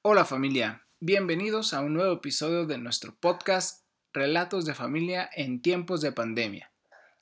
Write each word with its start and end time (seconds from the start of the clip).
Hola 0.00 0.24
familia, 0.24 0.86
bienvenidos 1.00 1.74
a 1.74 1.80
un 1.80 1.92
nuevo 1.92 2.14
episodio 2.14 2.66
de 2.66 2.78
nuestro 2.78 3.18
podcast 3.18 3.84
Relatos 4.12 4.64
de 4.64 4.72
familia 4.72 5.28
en 5.34 5.60
tiempos 5.60 6.00
de 6.00 6.12
pandemia. 6.12 6.72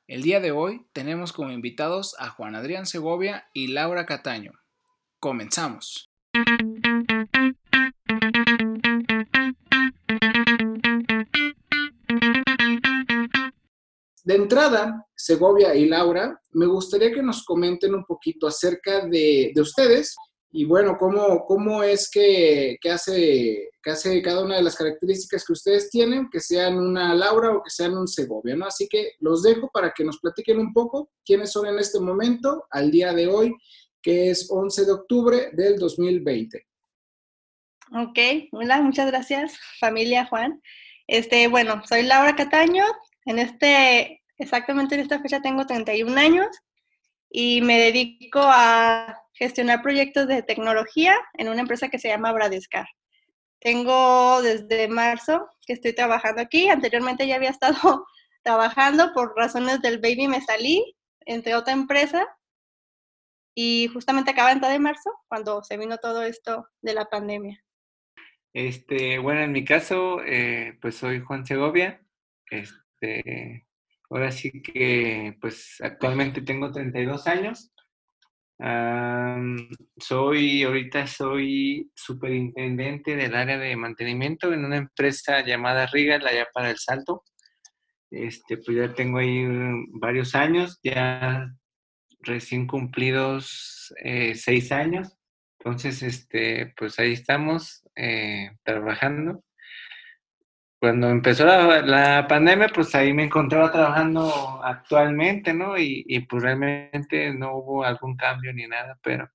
El 0.06 0.20
día 0.20 0.40
de 0.40 0.50
hoy 0.50 0.86
tenemos 0.92 1.32
como 1.32 1.52
invitados 1.52 2.14
a 2.18 2.28
Juan 2.28 2.54
Adrián 2.54 2.84
Segovia 2.84 3.48
y 3.54 3.68
Laura 3.68 4.04
Cataño. 4.04 4.52
Comenzamos. 5.18 6.10
De 14.22 14.34
entrada, 14.34 15.06
Segovia 15.14 15.74
y 15.74 15.86
Laura, 15.86 16.42
me 16.52 16.66
gustaría 16.66 17.10
que 17.10 17.22
nos 17.22 17.42
comenten 17.42 17.94
un 17.94 18.04
poquito 18.04 18.46
acerca 18.46 19.06
de, 19.06 19.52
de 19.54 19.60
ustedes 19.62 20.14
y 20.56 20.64
bueno, 20.64 20.96
cómo, 20.96 21.44
cómo 21.44 21.82
es 21.82 22.08
que, 22.10 22.78
que, 22.80 22.90
hace, 22.90 23.68
que 23.82 23.90
hace 23.90 24.22
cada 24.22 24.42
una 24.42 24.56
de 24.56 24.62
las 24.62 24.74
características 24.74 25.44
que 25.44 25.52
ustedes 25.52 25.90
tienen, 25.90 26.30
que 26.30 26.40
sean 26.40 26.78
una 26.78 27.14
Laura 27.14 27.50
o 27.50 27.62
que 27.62 27.68
sean 27.68 27.94
un 27.94 28.08
Segovia, 28.08 28.56
¿no? 28.56 28.64
Así 28.64 28.88
que 28.88 29.12
los 29.20 29.42
dejo 29.42 29.68
para 29.70 29.92
que 29.92 30.02
nos 30.02 30.18
platiquen 30.18 30.58
un 30.58 30.72
poco 30.72 31.10
quiénes 31.26 31.52
son 31.52 31.66
en 31.66 31.78
este 31.78 32.00
momento, 32.00 32.64
al 32.70 32.90
día 32.90 33.12
de 33.12 33.26
hoy, 33.26 33.54
que 34.00 34.30
es 34.30 34.50
11 34.50 34.86
de 34.86 34.92
octubre 34.92 35.50
del 35.52 35.78
2020. 35.78 36.66
Ok, 37.92 38.18
hola, 38.52 38.80
muchas 38.80 39.08
gracias, 39.08 39.58
familia 39.78 40.24
Juan. 40.24 40.62
Este, 41.06 41.48
bueno, 41.48 41.82
soy 41.86 42.02
Laura 42.02 42.34
Cataño, 42.34 42.84
en 43.26 43.40
este, 43.40 44.22
exactamente 44.38 44.94
en 44.94 45.02
esta 45.02 45.20
fecha 45.20 45.42
tengo 45.42 45.66
31 45.66 46.16
años 46.18 46.48
y 47.28 47.60
me 47.60 47.78
dedico 47.78 48.40
a 48.42 49.22
gestionar 49.38 49.82
proyectos 49.82 50.26
de 50.26 50.42
tecnología 50.42 51.16
en 51.34 51.48
una 51.48 51.60
empresa 51.60 51.88
que 51.88 51.98
se 51.98 52.08
llama 52.08 52.32
Bradescar. 52.32 52.86
Tengo 53.60 54.42
desde 54.42 54.88
marzo 54.88 55.48
que 55.66 55.74
estoy 55.74 55.94
trabajando 55.94 56.42
aquí. 56.42 56.68
Anteriormente 56.68 57.26
ya 57.26 57.36
había 57.36 57.50
estado 57.50 58.06
trabajando 58.42 59.12
por 59.12 59.34
razones 59.36 59.80
del 59.82 59.98
baby, 59.98 60.28
me 60.28 60.40
salí, 60.40 60.96
entre 61.20 61.54
otra 61.54 61.72
empresa. 61.72 62.26
Y 63.54 63.88
justamente 63.92 64.30
acaba 64.30 64.48
de 64.48 64.54
entrar 64.54 64.72
de 64.72 64.78
marzo 64.78 65.10
cuando 65.28 65.62
se 65.64 65.78
vino 65.78 65.96
todo 65.98 66.22
esto 66.22 66.68
de 66.82 66.94
la 66.94 67.06
pandemia. 67.06 67.62
Este, 68.52 69.18
bueno, 69.18 69.42
en 69.42 69.52
mi 69.52 69.64
caso, 69.64 70.22
eh, 70.24 70.78
pues 70.80 70.96
soy 70.96 71.20
Juan 71.20 71.46
Segovia. 71.46 72.02
Este, 72.50 73.66
Ahora 74.08 74.30
sí 74.30 74.62
que, 74.62 75.36
pues 75.40 75.80
actualmente 75.80 76.40
tengo 76.40 76.70
32 76.70 77.26
años. 77.26 77.72
Soy, 78.58 80.62
ahorita 80.62 81.06
soy 81.06 81.90
superintendente 81.94 83.16
del 83.16 83.34
área 83.34 83.58
de 83.58 83.76
mantenimiento 83.76 84.52
en 84.52 84.64
una 84.64 84.76
empresa 84.76 85.44
llamada 85.44 85.86
Riga, 85.86 86.16
allá 86.16 86.46
para 86.52 86.70
el 86.70 86.78
Salto. 86.78 87.22
Este, 88.10 88.58
pues 88.58 88.76
ya 88.76 88.94
tengo 88.94 89.18
ahí 89.18 89.44
varios 90.00 90.34
años, 90.34 90.78
ya 90.82 91.48
recién 92.20 92.66
cumplidos 92.66 93.94
eh, 94.02 94.34
seis 94.34 94.72
años. 94.72 95.16
Entonces, 95.58 96.02
este, 96.02 96.72
pues 96.76 96.98
ahí 96.98 97.12
estamos 97.12 97.82
eh, 97.96 98.50
trabajando 98.62 99.42
cuando 100.78 101.08
empezó 101.08 101.44
la, 101.46 102.26
pandemia, 102.28 102.68
pues 102.74 102.94
ahí 102.94 103.12
me 103.12 103.24
encontraba 103.24 103.72
trabajando 103.72 104.60
actualmente, 104.62 105.54
¿no? 105.54 105.78
Y, 105.78 106.26
pues 106.28 106.42
realmente 106.42 107.32
no 107.32 107.56
hubo 107.56 107.84
algún 107.84 108.16
cambio 108.16 108.52
ni 108.52 108.66
nada, 108.66 108.98
pero 109.02 109.28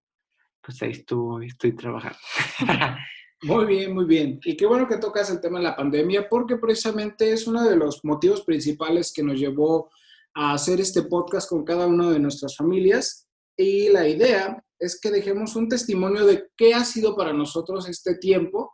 pues 0.61 0.81
ahí 0.83 0.91
estuve, 0.91 1.47
estoy 1.47 1.75
trabajando. 1.75 2.19
Muy 3.43 3.65
bien, 3.65 3.95
muy 3.95 4.05
bien. 4.05 4.39
Y 4.45 4.55
qué 4.55 4.67
bueno 4.67 4.87
que 4.87 4.97
tocas 4.97 5.31
el 5.31 5.41
tema 5.41 5.57
de 5.57 5.63
la 5.63 5.75
pandemia, 5.75 6.29
porque 6.29 6.57
precisamente 6.57 7.31
es 7.31 7.47
uno 7.47 7.63
de 7.63 7.75
los 7.75 8.05
motivos 8.05 8.43
principales 8.43 9.11
que 9.11 9.23
nos 9.23 9.39
llevó 9.39 9.89
a 10.35 10.53
hacer 10.53 10.79
este 10.79 11.01
podcast 11.01 11.49
con 11.49 11.65
cada 11.65 11.87
una 11.87 12.11
de 12.11 12.19
nuestras 12.19 12.55
familias. 12.55 13.27
Y 13.57 13.89
la 13.89 14.07
idea 14.07 14.63
es 14.77 14.99
que 15.01 15.09
dejemos 15.09 15.55
un 15.55 15.67
testimonio 15.69 16.23
de 16.23 16.49
qué 16.55 16.75
ha 16.75 16.85
sido 16.85 17.15
para 17.15 17.33
nosotros 17.33 17.89
este 17.89 18.15
tiempo 18.19 18.73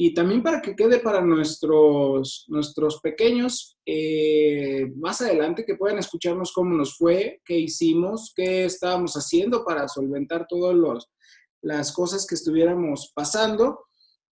y 0.00 0.14
también 0.14 0.44
para 0.44 0.62
que 0.62 0.76
quede 0.76 1.00
para 1.00 1.20
nuestros, 1.20 2.44
nuestros 2.46 3.00
pequeños 3.00 3.76
eh, 3.84 4.92
más 4.94 5.20
adelante 5.22 5.64
que 5.64 5.74
puedan 5.74 5.98
escucharnos 5.98 6.52
cómo 6.52 6.72
nos 6.76 6.96
fue, 6.96 7.42
qué 7.44 7.58
hicimos, 7.58 8.32
qué 8.36 8.66
estábamos 8.66 9.14
haciendo 9.14 9.64
para 9.64 9.88
solventar 9.88 10.46
todas 10.48 10.76
las 11.62 11.90
cosas 11.90 12.28
que 12.28 12.36
estuviéramos 12.36 13.10
pasando 13.12 13.86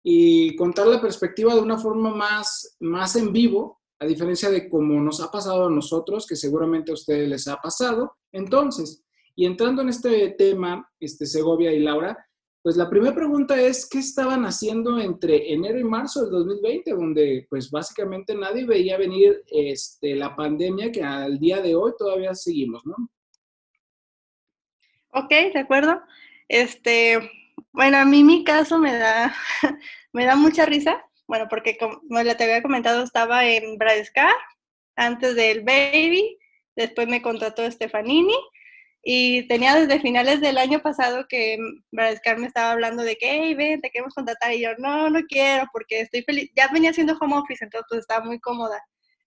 y 0.04 0.54
contar 0.54 0.86
la 0.86 1.00
perspectiva 1.00 1.52
de 1.52 1.62
una 1.62 1.78
forma 1.78 2.14
más, 2.14 2.76
más 2.78 3.16
en 3.16 3.32
vivo, 3.32 3.80
a 3.98 4.06
diferencia 4.06 4.50
de 4.50 4.68
cómo 4.70 5.00
nos 5.00 5.20
ha 5.20 5.32
pasado 5.32 5.66
a 5.66 5.70
nosotros, 5.70 6.28
que 6.28 6.36
seguramente 6.36 6.92
a 6.92 6.94
ustedes 6.94 7.28
les 7.28 7.48
ha 7.48 7.56
pasado. 7.56 8.12
Entonces, 8.30 9.02
y 9.34 9.46
entrando 9.46 9.82
en 9.82 9.88
este 9.88 10.30
tema, 10.38 10.88
este, 11.00 11.26
Segovia 11.26 11.72
y 11.72 11.80
Laura, 11.80 12.16
pues 12.66 12.76
la 12.76 12.90
primera 12.90 13.14
pregunta 13.14 13.54
es, 13.60 13.88
¿qué 13.88 14.00
estaban 14.00 14.44
haciendo 14.44 14.98
entre 14.98 15.52
enero 15.52 15.78
y 15.78 15.84
marzo 15.84 16.22
del 16.22 16.32
2020, 16.32 16.90
donde 16.90 17.46
pues 17.48 17.70
básicamente 17.70 18.34
nadie 18.34 18.66
veía 18.66 18.98
venir 18.98 19.40
este, 19.46 20.16
la 20.16 20.34
pandemia 20.34 20.90
que 20.90 21.00
al 21.00 21.38
día 21.38 21.60
de 21.60 21.76
hoy 21.76 21.92
todavía 21.96 22.34
seguimos, 22.34 22.84
¿no? 22.84 22.96
Ok, 25.10 25.30
de 25.30 25.60
acuerdo. 25.60 26.02
Este, 26.48 27.30
bueno, 27.70 27.98
a 27.98 28.04
mí 28.04 28.24
mi 28.24 28.42
caso 28.42 28.80
me 28.80 28.98
da, 28.98 29.32
me 30.12 30.24
da 30.24 30.34
mucha 30.34 30.66
risa, 30.66 31.04
bueno, 31.28 31.46
porque 31.48 31.78
como 31.78 32.00
te 32.08 32.42
había 32.42 32.62
comentado, 32.62 33.04
estaba 33.04 33.46
en 33.46 33.78
Bradescar 33.78 34.34
antes 34.96 35.36
del 35.36 35.62
Baby, 35.62 36.36
después 36.74 37.06
me 37.06 37.22
contrató 37.22 37.70
Stefanini 37.70 38.34
y 39.08 39.46
tenía 39.46 39.76
desde 39.76 40.00
finales 40.00 40.40
del 40.40 40.58
año 40.58 40.80
pasado 40.80 41.26
que 41.28 41.58
Bradescar 41.92 42.38
me 42.38 42.48
estaba 42.48 42.72
hablando 42.72 43.04
de 43.04 43.14
que, 43.14 43.30
hey, 43.30 43.54
ven, 43.54 43.80
te 43.80 43.88
queremos 43.90 44.12
contratar. 44.12 44.52
Y 44.52 44.62
yo, 44.62 44.70
no, 44.78 45.08
no 45.10 45.20
quiero, 45.28 45.68
porque 45.72 46.00
estoy 46.00 46.22
feliz. 46.22 46.50
Ya 46.56 46.66
venía 46.72 46.90
haciendo 46.90 47.16
home 47.20 47.36
office, 47.36 47.64
entonces 47.64 47.86
pues, 47.88 48.00
estaba 48.00 48.24
muy 48.24 48.40
cómoda. 48.40 48.82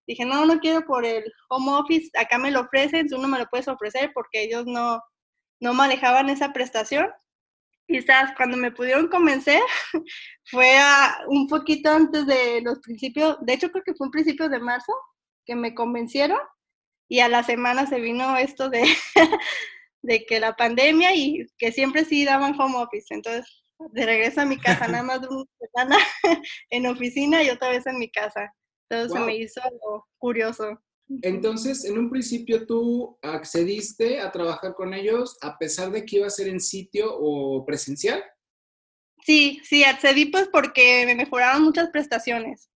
Dije, 0.06 0.26
no, 0.26 0.46
no 0.46 0.60
quiero 0.60 0.86
por 0.86 1.06
el 1.06 1.24
home 1.48 1.72
office, 1.72 2.10
acá 2.20 2.38
me 2.38 2.52
lo 2.52 2.60
ofrecen, 2.60 3.08
tú 3.08 3.20
no 3.20 3.30
me 3.30 3.40
lo 3.40 3.46
puedes 3.46 3.70
ofrecer 3.70 4.12
porque 4.14 4.44
ellos 4.44 4.66
no, 4.66 5.02
no 5.62 5.74
manejaban 5.74 6.30
esa 6.30 6.52
prestación. 6.52 7.08
Quizás 7.88 8.34
cuando 8.36 8.58
me 8.58 8.74
pudieron 8.74 9.08
convencer 9.08 9.62
fue 10.52 10.78
a, 10.78 11.20
un 11.28 11.48
poquito 11.48 11.90
antes 11.90 12.26
de 12.26 12.60
los 12.64 12.80
principios, 12.80 13.38
de 13.40 13.54
hecho 13.54 13.72
creo 13.72 13.86
que 13.86 13.94
fue 13.94 14.08
un 14.08 14.12
principio 14.12 14.50
de 14.50 14.60
marzo 14.60 14.92
que 15.46 15.56
me 15.56 15.74
convencieron 15.74 16.40
y 17.10 17.20
a 17.20 17.28
la 17.28 17.44
semana 17.44 17.88
se 17.88 18.00
vino 18.00 18.38
esto 18.38 18.70
de, 18.70 18.84
de 20.04 20.26
que 20.26 20.40
la 20.40 20.56
pandemia 20.56 21.14
y 21.16 21.48
que 21.58 21.72
siempre 21.72 22.06
sí 22.06 22.24
daban 22.24 22.58
home 22.60 22.78
office. 22.78 23.08
Entonces, 23.10 23.64
de 23.92 24.06
regreso 24.06 24.42
a 24.42 24.46
mi 24.46 24.58
casa, 24.58 24.88
nada 24.88 25.04
más 25.04 25.22
de 25.22 25.28
una 25.28 25.46
semana 25.60 25.98
en 26.70 26.86
oficina 26.86 27.44
y 27.44 27.50
otra 27.50 27.70
vez 27.70 27.86
en 27.88 27.98
mi 27.98 28.10
casa. 28.10 28.54
Entonces 28.90 29.20
se 29.20 29.26
me 29.26 29.36
hizo 29.36 29.62
algo 29.64 30.08
curioso. 30.18 30.80
Entonces, 31.24 31.86
en 31.86 31.98
un 31.98 32.10
principio 32.10 32.68
tú 32.68 33.18
accediste 33.22 34.20
a 34.20 34.32
trabajar 34.32 34.76
con 34.76 34.94
ellos 34.94 35.38
a 35.42 35.58
pesar 35.58 35.92
de 35.92 36.06
que 36.06 36.18
iba 36.18 36.28
a 36.28 36.32
ser 36.32 36.48
en 36.48 36.60
sitio 36.60 37.08
o 37.12 37.66
presencial. 37.66 38.24
Sí, 39.26 39.60
sí, 39.64 39.84
accedí 39.84 40.28
pues 40.28 40.48
porque 40.52 41.06
me 41.06 41.16
mejoraron 41.16 41.64
muchas 41.64 41.90
prestaciones. 41.90 42.69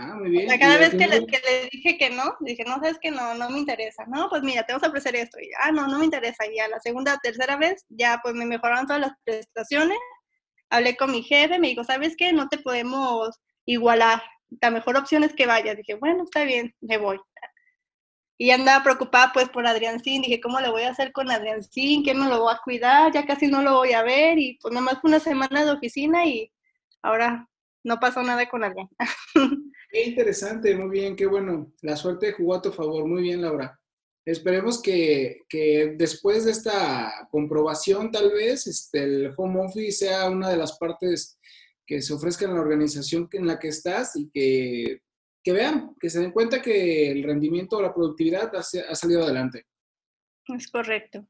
Ah, 0.00 0.14
muy 0.14 0.30
bien. 0.30 0.46
cada 0.60 0.78
vez 0.78 0.90
que 0.90 1.08
le, 1.08 1.26
dije 1.72 1.98
que 1.98 2.10
no, 2.10 2.36
dije, 2.38 2.62
no, 2.64 2.74
sabes 2.74 2.98
que 3.00 3.10
no, 3.10 3.34
no 3.34 3.50
me 3.50 3.58
interesa. 3.58 4.04
No, 4.06 4.28
pues 4.28 4.44
mira, 4.44 4.62
te 4.62 4.72
vamos 4.72 4.86
a 4.86 4.90
ofrecer 4.90 5.16
esto. 5.16 5.40
Y, 5.40 5.50
ah, 5.60 5.72
no, 5.72 5.88
no 5.88 5.98
me 5.98 6.04
interesa. 6.04 6.46
Y 6.46 6.56
a 6.60 6.68
la 6.68 6.78
segunda, 6.78 7.18
tercera 7.20 7.56
vez, 7.56 7.84
ya 7.88 8.20
pues 8.22 8.32
me 8.36 8.46
mejoraron 8.46 8.86
todas 8.86 9.00
las 9.00 9.12
prestaciones. 9.24 9.98
Hablé 10.70 10.96
con 10.96 11.10
mi 11.10 11.24
jefe, 11.24 11.58
me 11.58 11.66
dijo, 11.66 11.82
¿sabes 11.82 12.14
qué? 12.16 12.32
No 12.32 12.48
te 12.48 12.58
podemos 12.58 13.40
igualar. 13.64 14.22
La 14.60 14.70
mejor 14.70 14.96
opción 14.96 15.24
es 15.24 15.34
que 15.34 15.46
vayas. 15.46 15.76
Dije, 15.76 15.94
bueno, 15.94 16.22
está 16.22 16.44
bien, 16.44 16.72
me 16.80 16.96
voy. 16.96 17.18
Y 18.38 18.52
andaba 18.52 18.84
preocupada 18.84 19.32
pues 19.32 19.48
por 19.48 19.66
Adriancín. 19.66 20.22
Dije, 20.22 20.40
¿cómo 20.40 20.60
le 20.60 20.70
voy 20.70 20.82
a 20.82 20.90
hacer 20.90 21.10
con 21.10 21.28
Adriancín? 21.28 22.04
¿Quién 22.04 22.20
me 22.20 22.28
lo 22.28 22.44
va 22.44 22.52
a 22.52 22.60
cuidar? 22.62 23.12
Ya 23.12 23.26
casi 23.26 23.48
no 23.48 23.62
lo 23.62 23.74
voy 23.74 23.94
a 23.94 24.04
ver. 24.04 24.38
Y 24.38 24.58
pues 24.62 24.72
nomás 24.72 25.00
fue 25.00 25.08
una 25.08 25.18
semana 25.18 25.64
de 25.64 25.72
oficina 25.72 26.24
y 26.24 26.52
ahora 27.02 27.47
no 27.84 27.98
pasó 28.00 28.22
nada 28.22 28.48
con 28.48 28.64
Adrián. 28.64 28.88
Qué 29.90 30.04
interesante, 30.04 30.74
muy 30.76 30.90
bien, 30.90 31.16
qué 31.16 31.26
bueno. 31.26 31.72
La 31.80 31.96
suerte 31.96 32.32
jugó 32.32 32.56
a 32.56 32.62
tu 32.62 32.70
favor, 32.70 33.06
muy 33.06 33.22
bien, 33.22 33.40
Laura. 33.40 33.80
Esperemos 34.28 34.82
que, 34.82 35.46
después 35.96 36.44
de 36.44 36.50
esta 36.50 37.26
comprobación, 37.30 38.10
tal 38.10 38.30
vez, 38.30 38.66
este, 38.66 39.02
el 39.02 39.32
home 39.34 39.64
office 39.64 40.06
sea 40.06 40.28
una 40.28 40.50
de 40.50 40.58
las 40.58 40.76
partes 40.76 41.38
que 41.86 42.02
se 42.02 42.12
ofrezca 42.12 42.44
en 42.44 42.52
la 42.52 42.60
organización 42.60 43.26
en 43.32 43.46
la 43.46 43.58
que 43.58 43.68
estás 43.68 44.14
y 44.16 44.28
que, 44.28 45.00
vean, 45.50 45.94
que 45.98 46.10
se 46.10 46.20
den 46.20 46.32
cuenta 46.32 46.60
que 46.60 47.10
el 47.10 47.22
rendimiento 47.22 47.78
o 47.78 47.82
la 47.82 47.94
productividad 47.94 48.54
ha, 48.54 48.62
salido 48.62 49.22
adelante. 49.24 49.66
Es 50.46 50.68
correcto. 50.70 51.26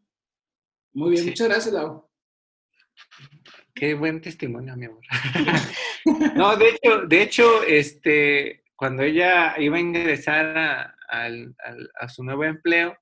Muy 0.93 1.13
bien, 1.13 1.27
muchas 1.27 1.47
gracias, 1.47 1.73
Laura. 1.73 2.03
Qué 3.79 3.95
buen 3.95 4.21
testimonio, 4.21 4.77
mi 4.77 4.87
amor. 4.87 5.03
no, 6.37 6.57
de 6.57 6.69
hecho, 6.71 7.07
de 7.07 7.23
hecho, 7.23 7.63
este, 7.63 8.65
cuando 8.77 9.03
ella 9.03 9.55
iba 9.59 9.77
a 9.77 9.81
ingresar 9.81 10.57
a, 10.57 10.95
a 12.01 12.09
su 12.09 12.23
nuevo 12.25 12.45
empleo, 12.45 12.97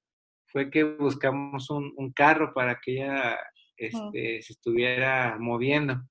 fue 0.46 0.70
que 0.70 0.84
buscamos 0.84 1.69
un, 1.70 1.93
un 1.96 2.12
carro 2.12 2.55
para 2.55 2.81
que 2.81 2.93
ella 2.93 3.38
este, 3.76 4.43
se 4.43 4.52
estuviera 4.52 5.37
moviendo. 5.38 6.02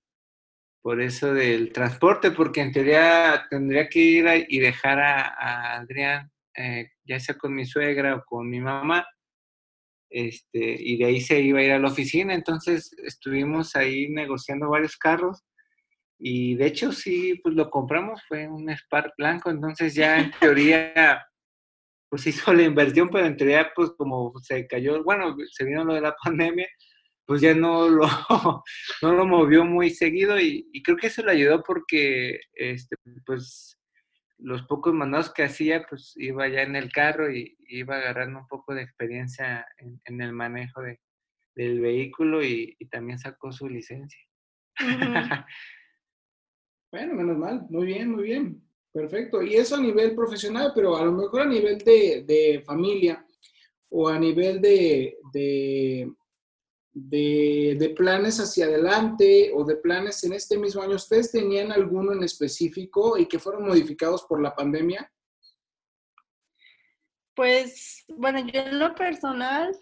Por 0.82 1.02
eso 1.02 1.34
del 1.34 1.72
transporte, 1.72 2.30
porque 2.30 2.62
en 2.62 2.72
teoría 2.72 3.48
tendría 3.50 3.90
que 3.90 4.00
ir 4.00 4.46
y 4.48 4.60
dejar 4.60 5.00
a, 5.00 5.78
Adrián, 5.78 6.32
eh, 6.56 6.92
ya 7.04 7.20
sea 7.20 7.38
con 7.38 7.56
mi 7.56 7.66
suegra 7.66 8.16
o 8.16 8.24
con 8.24 8.48
mi 8.48 8.60
mamá, 8.60 9.06
este, 10.10 10.76
y 10.80 10.98
de 10.98 11.06
ahí 11.06 11.22
se 11.22 11.40
iba 11.42 11.60
a 11.60 11.64
ir 11.64 11.72
a 11.72 11.80
la 11.80 11.90
oficina. 11.90 12.34
Entonces 12.34 12.92
estuvimos 13.04 13.76
ahí 13.76 14.10
negociando 14.10 14.70
varios 14.70 14.98
carros 14.98 15.44
y 16.18 16.56
de 16.56 16.68
hecho 16.68 16.92
sí, 16.92 17.40
pues 17.44 17.56
lo 17.56 17.70
compramos, 17.70 18.22
fue 18.28 18.48
un 18.48 18.70
Spark 18.70 19.14
blanco, 19.18 19.50
entonces 19.50 19.94
ya 19.94 20.20
en 20.20 20.32
teoría 20.40 21.26
pues 22.10 22.28
hizo 22.28 22.54
la 22.54 22.64
inversión, 22.64 23.10
pero 23.10 23.26
en 23.26 23.36
teoría 23.36 23.72
pues 23.76 23.92
como 23.98 24.34
se 24.42 24.66
cayó, 24.68 25.04
bueno, 25.04 25.36
se 25.52 25.66
vino 25.66 25.84
lo 25.84 25.94
de 25.94 26.02
la 26.02 26.16
pandemia, 26.24 26.68
pues 27.26 27.42
ya 27.42 27.54
no 27.54 27.90
lo, 27.90 28.08
no 29.02 29.14
lo 29.14 29.26
movió 29.26 29.66
muy 29.66 29.90
seguido 29.90 30.40
y, 30.40 30.66
creo 30.84 30.98
que 30.98 31.08
eso 31.08 31.24
le 31.24 31.32
ayudó 31.32 31.64
porque, 31.64 32.40
este, 32.54 32.96
pues, 33.26 33.78
los 34.38 34.64
pocos 34.64 34.94
mandados 34.94 35.34
que 35.34 35.44
hacía, 35.44 35.86
pues 35.88 36.14
iba 36.18 36.48
ya 36.48 36.62
en 36.64 36.76
el 36.76 36.92
carro 36.92 37.32
y 37.32 37.58
iba 37.68 37.96
agarrando 37.96 38.40
un 38.40 38.48
poco 38.48 38.74
de 38.74 38.82
experiencia 38.82 39.66
en, 39.78 40.22
el 40.22 40.34
manejo 40.34 40.82
de, 40.82 41.00
del 41.56 41.80
vehículo 41.80 42.44
y, 42.44 42.76
también 42.92 43.18
sacó 43.18 43.52
su 43.52 43.68
licencia. 43.68 44.20
bueno, 46.92 47.16
menos 47.16 47.38
mal, 47.38 47.66
muy 47.70 47.86
bien, 47.86 48.12
muy 48.12 48.24
bien, 48.24 48.62
perfecto. 48.92 49.42
Y 49.42 49.56
eso 49.56 49.76
a 49.76 49.82
nivel 49.82 50.16
profesional, 50.16 50.72
pero 50.76 50.98
a 50.98 51.06
lo 51.06 51.14
mejor 51.14 51.42
a 51.42 51.46
nivel 51.46 51.78
de, 51.80 52.62
familia 52.66 53.26
o 53.90 54.10
a 54.10 54.20
nivel 54.20 54.62
de 54.62 55.18
de, 55.32 56.12
planes 57.96 58.40
hacia 58.40 58.66
adelante 58.66 59.52
o 59.54 59.64
de 59.64 59.76
planes 59.76 60.24
en 60.24 60.34
este 60.34 60.58
mismo 60.58 60.82
año, 60.82 60.96
¿ustedes 60.96 61.32
tenían 61.32 61.72
alguno 61.72 62.14
en 62.14 62.24
específico 62.24 63.18
y 63.18 63.28
que 63.28 63.40
fueron 63.40 63.68
modificados 63.68 64.24
por 64.24 64.42
la 64.42 64.56
pandemia? 64.56 65.12
Pues, 67.36 68.06
bueno, 68.08 68.40
yo 68.40 68.62
en 68.62 68.80
lo 68.80 68.96
personal, 68.96 69.78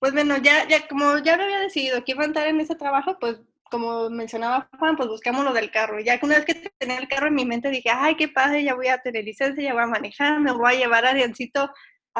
pues 0.00 0.12
bueno, 0.12 0.36
ya, 0.38 0.66
ya 0.66 0.88
como 0.88 1.18
ya 1.18 1.36
me 1.36 1.44
había 1.44 1.60
decidido 1.60 2.04
que 2.04 2.12
iba 2.12 2.22
a 2.22 2.26
entrar 2.26 2.48
en 2.48 2.60
ese 2.60 2.74
trabajo, 2.74 3.16
pues 3.20 3.38
como 3.70 4.10
mencionaba 4.10 4.68
Juan, 4.78 4.96
pues 4.96 5.08
buscamos 5.08 5.44
lo 5.44 5.52
del 5.52 5.70
carro. 5.70 6.00
Ya 6.00 6.18
que 6.18 6.26
una 6.26 6.36
vez 6.36 6.44
que 6.44 6.70
tenía 6.78 6.98
el 6.98 7.08
carro 7.08 7.28
en 7.28 7.34
mi 7.34 7.44
mente 7.44 7.70
dije, 7.70 7.90
ay, 7.92 8.16
qué 8.16 8.28
padre, 8.28 8.64
ya 8.64 8.74
voy 8.74 8.88
a 8.88 8.98
tener 8.98 9.24
licencia, 9.24 9.62
ya 9.62 9.74
voy 9.74 9.82
a 9.82 9.86
manejar, 9.86 10.40
me 10.40 10.52
voy 10.52 10.74
a 10.74 10.78
llevar 10.78 11.06
a 11.06 11.14
Diancito 11.14 11.70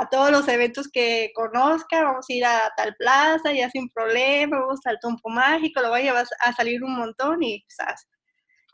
a 0.01 0.09
todos 0.09 0.31
los 0.31 0.47
eventos 0.49 0.89
que 0.91 1.31
conozca, 1.35 2.05
vamos 2.05 2.27
a 2.29 2.33
ir 2.33 2.45
a 2.45 2.73
tal 2.77 2.95
plaza, 2.97 3.53
ya 3.53 3.69
sin 3.71 3.89
problema, 3.91 4.61
vamos 4.61 4.81
al 4.85 4.99
Tompo 5.01 5.29
Mágico, 5.29 5.81
lo 5.81 5.91
va 5.91 5.99
a 5.99 6.53
salir 6.53 6.83
un 6.83 6.97
montón 6.97 7.43
y 7.43 7.63
quizás 7.63 8.07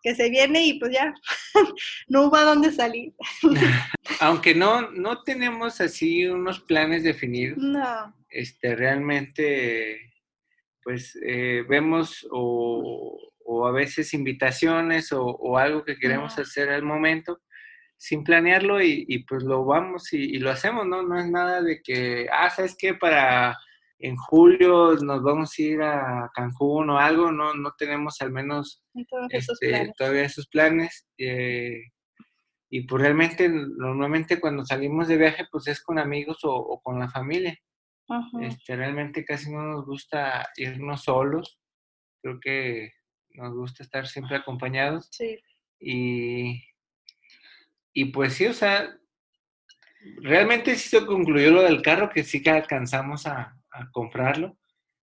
que 0.04 0.14
se 0.14 0.28
viene 0.28 0.66
y 0.66 0.78
pues 0.78 0.92
ya 0.92 1.14
no 2.08 2.26
hubo 2.26 2.36
a 2.36 2.44
dónde 2.44 2.70
salir. 2.70 3.14
Aunque 4.20 4.54
no, 4.54 4.90
no 4.90 5.22
tenemos 5.22 5.80
así 5.80 6.26
unos 6.26 6.60
planes 6.60 7.02
definidos. 7.02 7.56
No. 7.58 8.14
Este, 8.28 8.76
realmente, 8.76 10.12
pues 10.82 11.18
eh, 11.26 11.64
vemos 11.66 12.26
o, 12.30 13.18
a 13.66 13.72
veces 13.72 14.12
invitaciones 14.12 15.10
o, 15.10 15.56
algo 15.56 15.84
que 15.84 15.96
queremos 15.96 16.38
hacer 16.38 16.68
al 16.68 16.82
momento 16.82 17.40
sin 17.96 18.24
planearlo 18.24 18.82
y, 18.82 19.24
pues 19.28 19.44
lo 19.44 19.64
vamos 19.64 20.12
y, 20.12 20.38
lo 20.38 20.50
hacemos, 20.50 20.86
¿no? 20.86 21.02
No 21.02 21.18
es 21.18 21.30
nada 21.30 21.62
de 21.62 21.80
que, 21.82 22.26
ah, 22.32 22.50
¿sabes 22.50 22.76
qué? 22.78 22.94
Para 22.94 23.56
en 23.98 24.16
julio 24.16 24.96
nos 24.96 25.22
vamos 25.22 25.54
a 25.56 25.62
ir 25.62 25.80
a 25.82 26.30
Cancún 26.34 26.90
o 26.90 26.98
algo, 26.98 27.32
no, 27.32 27.54
no 27.54 27.72
tenemos 27.78 28.20
al 28.20 28.32
menos 28.32 28.82
este, 29.30 29.92
todavía 29.96 30.24
esos 30.24 30.46
planes. 30.48 31.06
Eh, 31.16 31.80
y 32.70 32.82
pues 32.82 33.00
realmente, 33.00 33.48
normalmente 33.48 34.40
cuando 34.40 34.64
salimos 34.64 35.08
de 35.08 35.16
viaje, 35.16 35.46
pues 35.50 35.68
es 35.68 35.82
con 35.82 35.98
amigos 35.98 36.40
o, 36.42 36.80
con 36.82 36.98
la 36.98 37.08
familia. 37.08 37.56
Este, 38.42 38.76
realmente 38.76 39.24
casi 39.24 39.50
no 39.50 39.62
nos 39.62 39.86
gusta 39.86 40.50
irnos 40.56 41.04
solos. 41.04 41.58
Creo 42.20 42.38
que 42.40 42.92
nos 43.30 43.54
gusta 43.54 43.82
estar 43.82 44.06
siempre 44.06 44.36
acompañados. 44.36 45.08
Sí. 45.12 45.38
Y, 45.80 46.62
y 47.94 48.06
pues 48.06 48.34
sí, 48.34 48.46
o 48.46 48.52
sea, 48.52 48.98
realmente 50.16 50.74
sí 50.74 50.88
se 50.88 51.06
concluyó 51.06 51.52
lo 51.52 51.62
del 51.62 51.80
carro, 51.80 52.10
que 52.10 52.24
sí 52.24 52.42
que 52.42 52.50
alcanzamos 52.50 53.26
a, 53.26 53.56
comprarlo. 53.92 54.56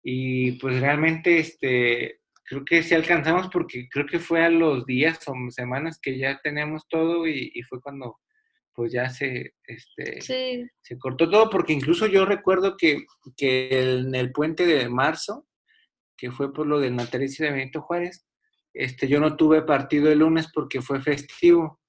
Y 0.01 0.53
pues 0.53 0.79
realmente, 0.79 1.37
este, 1.37 2.21
creo 2.45 2.63
que 2.63 2.81
sí 2.81 2.93
alcanzamos 2.95 3.49
porque 3.49 3.89
creo 3.89 4.05
que 4.05 4.19
fue 4.19 4.43
a 4.43 4.49
los 4.49 4.85
días 4.85 5.19
o 5.27 5.33
semanas 5.49 5.99
que 6.01 6.17
ya 6.17 6.39
teníamos 6.41 6.87
todo 6.87 7.27
y, 7.27 7.61
fue 7.67 7.81
cuando 7.81 8.19
pues 8.73 8.91
ya 8.91 9.09
se, 9.09 9.53
este, 9.65 10.21
se 10.21 10.97
cortó 10.97 11.29
todo, 11.29 11.49
porque 11.49 11.73
incluso 11.73 12.07
yo 12.07 12.25
recuerdo 12.25 12.75
que, 12.77 13.05
en 13.37 14.15
el 14.15 14.31
puente 14.31 14.65
de 14.65 14.89
marzo, 14.89 15.45
que 16.17 16.31
fue 16.31 16.53
por 16.53 16.67
lo 16.67 16.79
del 16.79 16.95
natalicio 16.95 17.45
de 17.45 17.51
Benito 17.51 17.81
Juárez, 17.81 18.25
este, 18.73 19.07
yo 19.07 19.19
no 19.19 19.35
tuve 19.35 19.61
partido 19.61 20.11
el 20.11 20.19
lunes 20.19 20.49
porque 20.51 20.81
fue 20.81 21.01
festivo 21.01 21.82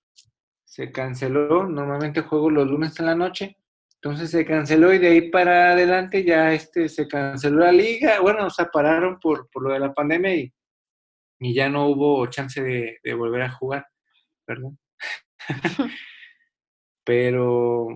se 0.75 0.91
canceló. 0.91 1.69
Normalmente 1.69 2.23
juego 2.23 2.51
los 2.51 2.67
lunes 2.67 2.99
en 2.99 3.07
la 3.07 3.15
noche. 3.15 3.59
Entonces 3.95 4.29
se 4.29 4.45
canceló 4.45 4.93
y 4.93 4.99
de 4.99 5.07
ahí 5.07 5.31
para 5.31 5.71
adelante 5.71 6.25
ya 6.25 6.53
este, 6.53 6.89
se 6.89 7.07
canceló 7.07 7.61
la 7.61 7.71
liga. 7.71 8.21
Bueno, 8.21 8.47
o 8.47 8.51
sea, 8.51 8.67
pararon 8.73 9.21
por, 9.21 9.49
lo 9.55 9.73
de 9.73 9.79
la 9.79 9.95
pandemia 9.95 10.35
y, 10.35 10.53
y 11.39 11.55
ya 11.55 11.69
no 11.69 11.87
hubo 11.87 12.27
chance 12.27 12.61
de, 12.61 13.15
volver 13.15 13.43
a 13.43 13.53
jugar. 13.53 13.87
Perdón. 14.45 14.77
Pero, 17.05 17.87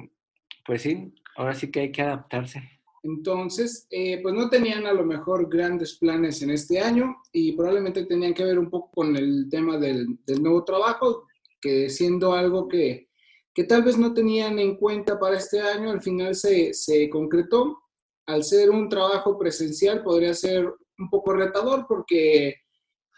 pues 0.65 0.83
sí, 0.83 1.13
ahora 1.35 1.55
sí 1.55 1.73
que 1.73 1.81
hay 1.81 1.91
que 1.91 2.03
adaptarse. 2.03 2.63
Entonces, 3.03 3.89
eh, 3.91 4.21
pues 4.23 4.37
no 4.37 4.49
tenían 4.49 4.87
a 4.87 4.93
lo 4.93 5.05
mejor 5.05 5.49
grandes 5.51 5.99
planes 5.99 6.43
en 6.43 6.51
este 6.51 6.79
año 6.79 7.17
y 7.33 7.57
probablemente 7.57 8.07
tenían 8.07 8.35
que 8.35 8.45
ver 8.45 8.59
un 8.61 8.71
poco 8.71 8.93
con 8.93 9.17
el 9.17 9.49
tema 9.51 9.79
del, 9.79 10.07
del 10.25 10.43
nuevo 10.43 10.63
trabajo 10.63 11.27
que 11.61 11.91
siendo 11.91 12.33
algo 12.33 12.69
que, 12.69 13.09
que 13.55 13.65
tal 13.65 13.83
vez 13.83 13.99
no 13.99 14.15
tenían 14.15 14.59
en 14.59 14.77
cuenta 14.77 15.19
para 15.19 15.37
este 15.37 15.61
año, 15.61 15.91
al 15.91 16.03
final 16.03 16.35
se, 16.35 16.73
se 16.75 17.09
concretó. 17.09 17.79
Al 18.27 18.45
ser 18.45 18.71
un 18.71 18.89
trabajo 18.89 19.39
presencial 19.39 20.03
podría 20.03 20.35
ser 20.35 20.67
un 20.99 21.11
poco 21.11 21.33
retador 21.33 21.87
porque 21.89 22.57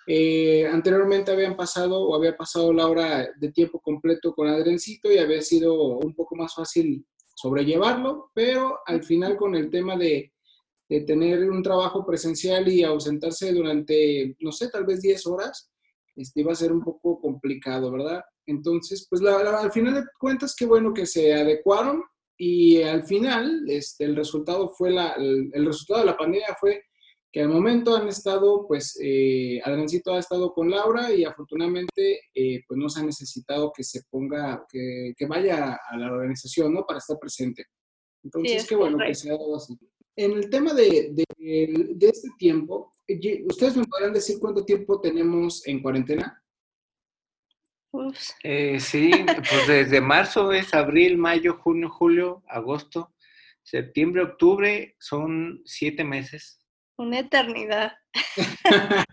eh, 0.07 0.67
anteriormente 0.67 1.31
habían 1.31 1.57
pasado 1.57 2.03
o 2.03 2.15
había 2.15 2.37
pasado 2.37 2.73
la 2.73 2.87
hora 2.87 3.29
de 3.37 3.53
tiempo 3.53 3.81
completo 3.81 4.35
con 4.35 4.49
Adrencito 4.49 5.11
y 5.13 5.19
había 5.19 5.43
sido 5.43 5.99
un 5.99 6.15
poco 6.15 6.37
más 6.37 6.55
fácil 6.55 7.07
sobrellevarlo, 7.35 8.31
pero 8.35 8.79
al 8.87 9.03
final 9.03 9.37
con 9.37 9.55
el 9.55 9.71
tema 9.71 9.97
de, 9.97 10.33
de 10.89 11.01
tener 11.03 11.49
un 11.49 11.63
trabajo 11.63 12.05
presencial 12.05 12.67
y 12.69 12.83
ausentarse 12.83 13.53
durante, 13.53 14.37
no 14.41 14.53
sé, 14.53 14.69
tal 14.69 14.85
vez 14.85 15.01
10 15.01 15.27
horas, 15.29 15.71
este, 16.21 16.41
iba 16.41 16.53
a 16.53 16.57
ser 16.57 16.73
un 16.73 16.83
poco 16.83 17.19
complicado, 17.21 17.91
¿verdad? 17.91 18.23
Entonces, 18.47 19.07
pues 19.09 19.23
al 19.23 19.73
final 19.73 19.95
de 19.95 20.05
cuentas, 20.19 20.55
qué 20.57 20.67
bueno 20.67 20.93
que 20.93 21.07
se 21.07 21.33
adecuaron 21.33 22.03
y 22.37 22.83
al 22.83 23.05
final 23.05 23.65
este, 23.69 24.05
el 24.05 24.17
resultado 24.17 24.69
fue 24.69 24.91
la, 24.91 25.13
el, 25.13 25.65
resultado 25.65 26.01
de 26.01 26.07
la 26.07 26.17
pandemia 26.17 26.57
fue 26.59 26.83
que 27.33 27.43
al 27.43 27.49
momento 27.49 27.95
han 27.95 28.09
estado, 28.09 28.67
pues, 28.67 28.99
eh, 29.01 29.61
ha 29.65 30.19
estado 30.19 30.53
con 30.53 30.69
Laura 30.69 31.13
y 31.13 31.25
afortunadamente, 31.25 32.21
eh, 32.35 32.63
pues, 32.67 32.77
no 32.77 32.89
se 32.89 33.01
ha 33.01 33.05
necesitado 33.05 33.73
que 33.75 33.85
se 33.85 34.03
ponga, 34.11 34.67
que, 34.69 35.15
que, 35.17 35.27
vaya 35.27 35.79
a 35.89 35.97
la 35.97 36.13
organización, 36.13 36.75
¿no? 36.75 36.85
Para 36.85 36.99
estar 36.99 37.19
presente. 37.21 37.67
Entonces, 38.25 38.67
qué 38.67 38.75
bueno 38.75 38.99
que 38.99 39.15
se 39.15 39.31
ha 39.31 39.39
dado 39.39 39.57
así. 39.57 39.79
En 40.17 40.33
el 40.33 40.51
tema 40.51 40.75
de, 40.75 41.13
de, 41.13 41.95
de 41.95 42.09
este 42.09 42.29
tiempo, 42.37 42.91
¿Ustedes 43.47 43.77
me 43.77 43.85
podrán 43.85 44.13
decir 44.13 44.39
cuánto 44.41 44.65
tiempo 44.65 45.01
tenemos 45.01 45.67
en 45.67 45.83
cuarentena? 45.83 46.43
Eh, 48.45 48.79
sí, 48.79 49.11
pues 49.27 49.67
desde 49.67 50.01
marzo 50.01 50.53
es 50.53 50.73
abril, 50.75 51.19
mayo, 51.19 51.55
junio, 51.55 51.91
julio, 51.91 52.43
agosto, 52.49 53.15
septiembre, 53.63 54.23
octubre, 54.23 54.95
son 55.01 55.63
siete 55.65 56.05
meses. 56.05 56.61
Una 56.97 57.21
eternidad. 57.21 57.93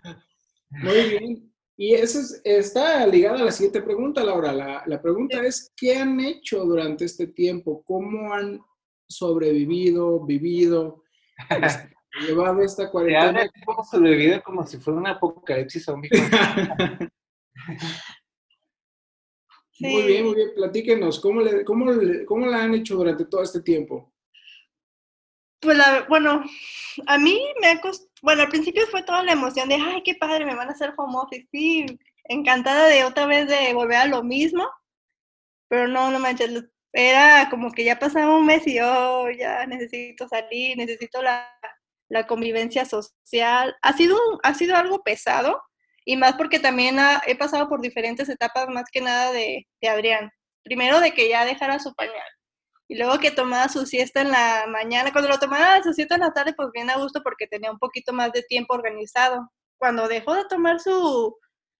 Muy 0.70 1.10
bien. 1.10 1.52
Y 1.76 1.94
eso 1.94 2.20
está 2.44 3.06
ligada 3.06 3.40
a 3.40 3.44
la 3.44 3.52
siguiente 3.52 3.82
pregunta, 3.82 4.22
Laura. 4.22 4.52
La, 4.52 4.82
la 4.86 5.00
pregunta 5.00 5.44
es, 5.44 5.72
¿qué 5.76 5.96
han 5.96 6.18
hecho 6.20 6.64
durante 6.64 7.04
este 7.04 7.28
tiempo? 7.28 7.82
¿Cómo 7.84 8.32
han 8.32 8.60
sobrevivido, 9.08 10.24
vivido? 10.24 11.02
llevado 12.26 12.62
esta 12.62 12.90
cuarentena. 12.90 13.48
Hemos 13.54 13.90
sobrevivido 13.90 14.42
como 14.42 14.66
si 14.66 14.78
fuera 14.78 14.98
un 14.98 15.06
apocalipsis 15.06 15.84
zombie. 15.84 16.10
Muy 19.80 20.02
bien, 20.02 20.24
muy 20.26 20.34
bien. 20.34 20.50
Platíquenos, 20.56 21.20
¿cómo, 21.20 21.40
le, 21.40 21.64
cómo, 21.64 21.86
¿cómo 22.26 22.46
la 22.46 22.64
han 22.64 22.74
hecho 22.74 22.96
durante 22.96 23.24
todo 23.24 23.42
este 23.42 23.60
tiempo? 23.60 24.12
Pues, 25.60 25.76
la, 25.76 26.04
bueno, 26.08 26.44
a 27.06 27.18
mí 27.18 27.40
me 27.60 27.68
ha 27.68 27.80
costado, 27.80 28.10
bueno, 28.22 28.42
al 28.42 28.48
principio 28.48 28.86
fue 28.88 29.02
toda 29.02 29.22
la 29.22 29.32
emoción 29.32 29.68
de, 29.68 29.76
ay, 29.76 30.02
qué 30.04 30.14
padre, 30.14 30.44
me 30.44 30.54
van 30.54 30.68
a 30.68 30.72
hacer 30.72 30.94
home 30.96 31.16
office, 31.16 31.46
sí, 31.52 31.86
encantada 32.24 32.88
de 32.88 33.04
otra 33.04 33.26
vez 33.26 33.48
de 33.48 33.72
volver 33.72 33.96
a 33.96 34.06
lo 34.06 34.22
mismo, 34.22 34.68
pero 35.68 35.88
no, 35.88 36.10
no 36.10 36.18
manches, 36.18 36.64
era 36.92 37.48
como 37.50 37.70
que 37.72 37.84
ya 37.84 37.98
pasaba 37.98 38.36
un 38.36 38.46
mes 38.46 38.66
y 38.66 38.76
yo 38.76 39.30
ya 39.30 39.66
necesito 39.66 40.28
salir, 40.28 40.76
necesito 40.76 41.22
la, 41.22 41.48
la 42.08 42.26
convivencia 42.26 42.84
social. 42.84 43.76
Ha 43.82 43.92
sido, 43.92 44.18
ha 44.42 44.54
sido 44.54 44.76
algo 44.76 45.02
pesado, 45.02 45.62
y 46.04 46.16
más 46.16 46.34
porque 46.34 46.58
también 46.58 46.96
he 47.26 47.36
pasado 47.36 47.68
por 47.68 47.80
diferentes 47.80 48.28
etapas, 48.28 48.68
más 48.68 48.86
que 48.90 49.00
nada 49.00 49.32
de, 49.32 49.66
de, 49.80 49.88
Adrián. 49.88 50.30
Primero 50.64 51.00
de 51.00 51.12
que 51.12 51.28
ya 51.28 51.44
dejara 51.44 51.78
su 51.78 51.94
pañal, 51.94 52.28
y 52.88 52.96
luego 52.96 53.18
que 53.18 53.30
tomaba 53.30 53.68
su 53.68 53.86
siesta 53.86 54.22
en 54.22 54.30
la 54.30 54.66
mañana. 54.68 55.12
Cuando 55.12 55.28
lo 55.30 55.38
tomaba 55.38 55.82
su 55.82 55.92
siesta 55.92 56.14
en 56.14 56.22
la 56.22 56.32
tarde, 56.32 56.54
pues 56.54 56.70
bien 56.72 56.90
a 56.90 56.96
gusto 56.96 57.22
porque 57.22 57.46
tenía 57.46 57.70
un 57.70 57.78
poquito 57.78 58.12
más 58.12 58.32
de 58.32 58.42
tiempo 58.42 58.74
organizado. 58.74 59.50
Cuando 59.78 60.08
dejó 60.08 60.34
de 60.34 60.46
tomar 60.46 60.80
su 60.80 61.36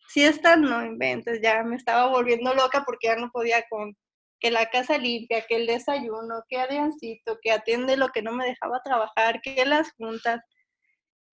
siesta, 0.08 0.56
no 0.56 0.84
inventes, 0.84 1.40
ya 1.42 1.62
me 1.64 1.76
estaba 1.76 2.06
volviendo 2.08 2.54
loca 2.54 2.84
porque 2.84 3.08
ya 3.08 3.16
no 3.16 3.30
podía 3.30 3.64
con 3.70 3.96
que 4.40 4.50
la 4.50 4.70
casa 4.70 4.98
limpia, 4.98 5.44
que 5.46 5.56
el 5.56 5.66
desayuno, 5.66 6.44
que 6.48 6.58
Adriancito, 6.58 7.38
que 7.42 7.50
atiende 7.50 7.96
lo 7.96 8.08
que 8.08 8.22
no 8.22 8.32
me 8.32 8.46
dejaba 8.46 8.82
trabajar, 8.82 9.40
que 9.40 9.64
las 9.66 9.92
juntas. 9.92 10.40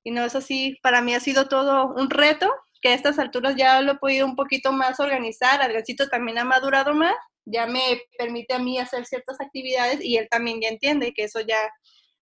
Y 0.03 0.11
no, 0.11 0.23
eso 0.25 0.41
sí, 0.41 0.77
para 0.81 1.01
mí 1.01 1.13
ha 1.13 1.19
sido 1.19 1.47
todo 1.47 1.87
un 1.87 2.09
reto, 2.09 2.51
que 2.81 2.89
a 2.89 2.93
estas 2.93 3.19
alturas 3.19 3.55
ya 3.55 3.81
lo 3.81 3.93
he 3.93 3.97
podido 3.97 4.25
un 4.25 4.35
poquito 4.35 4.71
más 4.71 4.99
organizar. 4.99 5.61
Adriancito 5.61 6.07
también 6.07 6.37
ha 6.39 6.45
madurado 6.45 6.93
más, 6.93 7.15
ya 7.45 7.67
me 7.67 8.01
permite 8.17 8.53
a 8.53 8.59
mí 8.59 8.79
hacer 8.79 9.05
ciertas 9.05 9.39
actividades 9.39 10.03
y 10.03 10.17
él 10.17 10.27
también 10.29 10.61
ya 10.61 10.69
entiende 10.69 11.13
que 11.13 11.23
eso 11.23 11.41
ya 11.41 11.57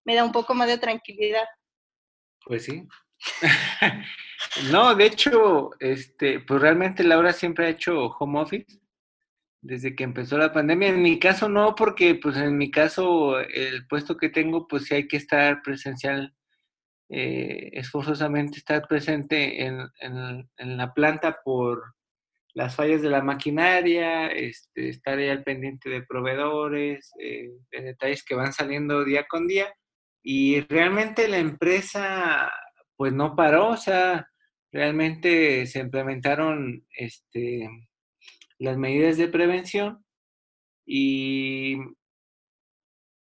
me 0.06 0.16
da 0.16 0.24
un 0.24 0.32
poco 0.32 0.54
más 0.54 0.68
de 0.68 0.78
tranquilidad. 0.78 1.46
Pues 2.46 2.66
sí. 2.66 2.86
no, 4.72 4.96
de 4.96 5.06
hecho, 5.06 5.72
este, 5.80 6.42
pues 6.42 6.62
realmente 6.62 7.04
Laura 7.04 7.32
siempre 7.32 7.68
ha 7.68 7.70
hecho 7.70 8.08
home 8.20 8.42
office 8.42 8.83
desde 9.64 9.96
que 9.96 10.04
empezó 10.04 10.38
la 10.38 10.54
pandemia. 10.54 10.90
En 10.90 11.02
mi 11.02 11.18
caso 11.20 11.50
no, 11.50 11.74
porque 11.76 12.16
pues 12.16 12.38
en 12.38 12.58
mi 12.58 12.70
caso 12.70 13.40
el 13.40 13.88
puesto 13.88 14.18
que 14.18 14.30
tengo, 14.30 14.68
pues 14.68 14.86
sí 14.86 14.96
hay 14.96 15.08
que 15.08 15.18
estar 15.18 15.62
presencial 15.64 16.36
eh, 17.10 17.70
esforzosamente 17.74 18.58
estar 18.58 18.88
presente 18.88 19.66
en, 19.66 19.80
en, 20.00 20.78
la 20.78 20.94
planta 20.94 21.40
por 21.44 21.94
las 22.56 22.76
fallas 22.76 23.02
de 23.02 23.10
la 23.10 23.22
maquinaria, 23.22 24.28
este, 24.28 24.90
estar 24.90 25.18
ahí 25.18 25.30
al 25.30 25.44
pendiente 25.44 25.90
de 25.90 26.04
proveedores, 26.04 27.12
eh, 27.20 27.50
de 27.72 27.82
detalles 27.82 28.24
que 28.24 28.36
van 28.36 28.54
saliendo 28.54 29.04
día 29.04 29.26
con 29.30 29.48
día. 29.48 29.74
Y 30.24 30.62
realmente 30.62 31.28
la 31.28 31.38
empresa 31.38 32.52
pues 32.96 33.14
no 33.14 33.36
paró, 33.36 33.70
o 33.70 33.78
sea, 33.78 34.28
realmente 34.72 35.66
se 35.68 35.80
implementaron 35.80 36.86
este, 36.98 37.70
las 38.60 38.78
medidas 38.78 39.18
de 39.18 39.28
prevención 39.28 40.06
y 40.86 41.78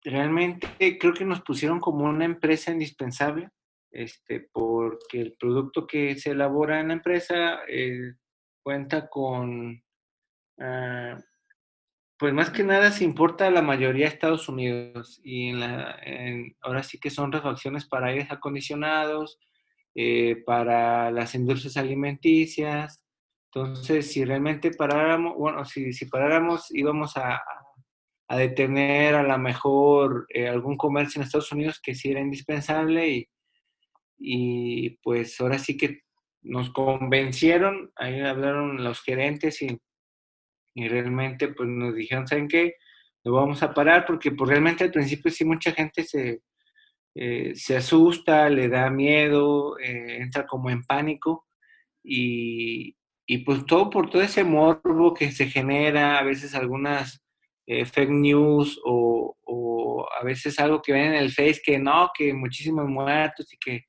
realmente 0.03 0.99
creo 0.99 1.15
que 1.15 1.25
nos 1.25 1.43
pusieron 1.43 1.81
como 1.81 2.05
una 2.05 2.25
empresa 2.25 2.73
indispensable 2.73 3.51
este, 3.95 4.49
porque 4.53 5.21
el 5.21 5.37
producto 5.39 5.87
que 5.87 6.17
se 6.17 6.33
elabora 6.33 6.81
en 6.81 6.89
la 6.89 6.95
empresa 6.95 7.61
eh, 7.69 8.15
cuenta 8.61 9.09
con, 9.09 9.81
ah, 10.59 11.17
pues 12.19 12.35
más 12.35 12.51
que 12.51 12.65
nada 12.65 12.91
se 12.91 13.05
importa 13.05 13.49
la 13.53 13.63
mayoría 13.63 14.07
a 14.07 14.09
Estados 14.09 14.49
Unidos 14.49 15.21
y 15.23 15.53
ahora 16.61 16.83
sí 16.83 16.99
que 16.99 17.11
son 17.11 17.31
refacciones 17.31 17.87
para 17.87 18.09
aires 18.09 18.33
acondicionados, 18.33 19.39
eh, 19.95 20.43
para 20.45 21.13
las 21.13 21.37
industrias 21.37 21.77
alimenticias. 21.77 23.04
Entonces, 23.55 24.11
si 24.11 24.25
realmente 24.25 24.73
paráramos, 24.73 25.37
bueno, 25.37 25.65
si, 25.65 25.93
si 25.93 26.07
paráramos, 26.07 26.67
íbamos 26.71 27.17
a, 27.17 27.41
a 28.27 28.37
detener 28.37 29.15
a 29.15 29.23
lo 29.23 29.39
mejor 29.39 30.27
eh, 30.29 30.49
algún 30.49 30.77
comercio 30.77 31.21
en 31.21 31.27
Estados 31.27 31.53
Unidos 31.53 31.81
que 31.81 31.95
sí 31.95 32.11
era 32.11 32.21
indispensable 32.21 33.09
y, 33.09 33.29
y 34.19 34.91
pues 35.03 35.41
ahora 35.41 35.59
sí 35.61 35.77
que 35.77 36.01
nos 36.43 36.71
convencieron, 36.71 37.93
ahí 37.95 38.21
hablaron 38.21 38.83
los 38.83 39.01
gerentes 39.03 39.63
y, 39.63 39.79
y 40.75 40.89
realmente 40.89 41.49
pues 41.49 41.69
nos 41.69 41.95
dijeron, 41.95 42.27
¿saben 42.27 42.49
qué? 42.49 42.75
Lo 43.23 43.35
vamos 43.35 43.63
a 43.63 43.73
parar 43.73 44.05
porque 44.05 44.33
pues 44.33 44.51
realmente 44.51 44.83
al 44.83 44.91
principio 44.91 45.31
sí 45.31 45.45
mucha 45.45 45.71
gente 45.71 46.03
se, 46.03 46.43
eh, 47.15 47.53
se 47.55 47.77
asusta, 47.77 48.51
le 48.51 48.69
da 48.69 48.91
miedo, 48.91 49.79
eh, 49.79 50.17
entra 50.23 50.45
como 50.45 50.71
en 50.71 50.83
pánico 50.83 51.47
y, 52.03 52.97
y, 53.27 53.39
pues 53.39 53.65
todo 53.67 53.91
por 53.91 54.11
todo 54.11 54.23
ese 54.23 54.45
morbo 54.45 55.15
que 55.15 55.33
se 55.33 55.47
genera, 55.49 56.19
a 56.19 56.23
veces 56.23 56.55
algunas 56.55 57.23
eh, 57.67 57.85
fake 57.87 58.11
news 58.11 58.81
o, 58.85 59.37
o, 59.43 60.07
a 60.21 60.25
veces 60.25 60.59
algo 60.59 60.83
que 60.83 60.93
ven 60.93 61.15
en 61.15 61.15
el 61.15 61.33
Face 61.33 61.61
que 61.65 61.79
no, 61.79 62.11
que 62.17 62.35
muchísimos 62.35 62.87
muertos 62.89 63.53
y 63.53 63.57
que 63.59 63.85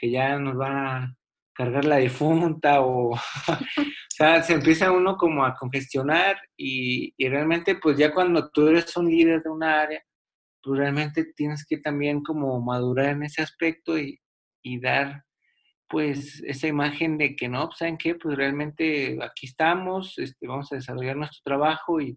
que 0.00 0.10
ya 0.10 0.38
nos 0.38 0.58
va 0.58 0.96
a 0.96 1.14
cargar 1.52 1.84
la 1.84 1.98
difunta 1.98 2.80
o, 2.80 3.10
o 3.14 3.18
sea, 4.08 4.42
se 4.42 4.54
empieza 4.54 4.90
uno 4.90 5.16
como 5.16 5.44
a 5.44 5.54
congestionar 5.54 6.38
y, 6.56 7.12
y, 7.18 7.28
realmente 7.28 7.74
pues 7.76 7.98
ya 7.98 8.14
cuando 8.14 8.50
tú 8.50 8.68
eres 8.68 8.96
un 8.96 9.10
líder 9.10 9.42
de 9.42 9.50
una 9.50 9.80
área, 9.82 10.02
tú 10.62 10.74
realmente 10.74 11.32
tienes 11.36 11.66
que 11.66 11.78
también 11.78 12.22
como 12.22 12.60
madurar 12.62 13.10
en 13.10 13.24
ese 13.24 13.42
aspecto 13.42 13.98
y, 13.98 14.18
y 14.62 14.80
dar 14.80 15.22
pues 15.90 16.40
esa 16.46 16.68
imagen 16.68 17.18
de 17.18 17.34
que 17.34 17.48
no, 17.48 17.72
¿saben 17.72 17.98
qué? 17.98 18.14
Pues 18.14 18.36
realmente 18.36 19.18
aquí 19.20 19.46
estamos, 19.46 20.16
este, 20.18 20.46
vamos 20.46 20.70
a 20.70 20.76
desarrollar 20.76 21.16
nuestro 21.16 21.40
trabajo 21.44 22.00
y 22.00 22.16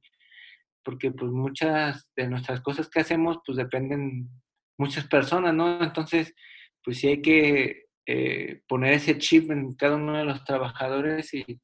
porque 0.83 1.11
pues 1.11 1.31
muchas 1.31 2.11
de 2.15 2.27
nuestras 2.27 2.61
cosas 2.61 2.87
que 2.87 2.99
hacemos 2.99 3.39
pues 3.43 3.57
dependen 3.57 4.29
muchas 4.77 5.07
personas, 5.07 5.55
¿no? 5.55 5.83
Entonces, 5.83 6.35
pues 6.83 6.99
sí 6.99 7.07
hay 7.07 7.21
que 7.23 7.85
eh, 8.05 8.61
poner 8.67 8.93
ese 8.93 9.17
chip 9.17 9.49
en 9.49 9.73
cada 9.73 9.95
uno 9.95 10.17
de 10.19 10.25
los 10.25 10.43
trabajadores 10.43 11.33
y, 11.33 11.59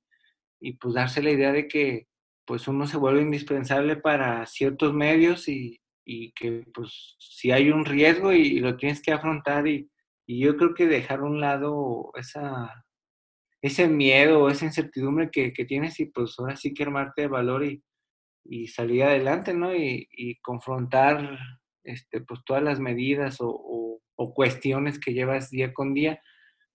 y, 0.60 0.74
pues 0.74 0.96
darse 0.96 1.22
la 1.22 1.32
idea 1.32 1.52
de 1.52 1.68
que 1.68 2.08
pues 2.46 2.68
uno 2.68 2.88
se 2.88 2.98
vuelve 2.98 3.22
indispensable 3.22 3.98
para 3.98 4.48
ciertos 4.48 4.94
medios 4.94 5.48
y, 5.48 5.80
y 6.06 6.32
que 6.32 6.66
pues 6.74 7.18
si 7.20 7.52
hay 7.52 7.70
un 7.70 7.86
riesgo 7.86 8.34
y, 8.34 8.60
lo 8.62 8.78
tienes 8.78 9.00
que 9.00 9.12
afrontar 9.12 9.68
y, 9.68 9.88
y, 10.30 10.40
yo 10.40 10.58
creo 10.58 10.74
que 10.74 10.88
dejar 10.88 11.20
a 11.20 11.26
un 11.26 11.42
lado 11.42 12.12
esa, 12.16 12.86
ese 13.62 13.88
miedo, 13.88 14.50
esa 14.50 14.66
incertidumbre 14.66 15.30
que, 15.32 15.54
que, 15.54 15.66
tienes 15.66 16.00
y 16.00 16.06
pues 16.06 16.36
ahora 16.40 16.56
sí 16.56 16.74
que 16.74 16.84
armarte 16.84 17.24
de 17.24 17.28
valor 17.28 17.66
y, 17.66 17.84
y 18.46 18.68
salir 18.68 19.04
adelante, 19.04 19.54
¿no? 19.54 19.76
Y, 19.76 20.08
confrontar 20.42 21.40
este, 21.84 22.22
pues 22.22 22.42
todas 22.46 22.64
las 22.64 22.80
medidas 22.80 23.42
o, 23.42 23.50
o 23.50 23.90
o 24.20 24.34
cuestiones 24.34 25.00
que 25.00 25.14
llevas 25.14 25.50
día 25.50 25.74
con 25.74 25.94
día, 25.94 26.22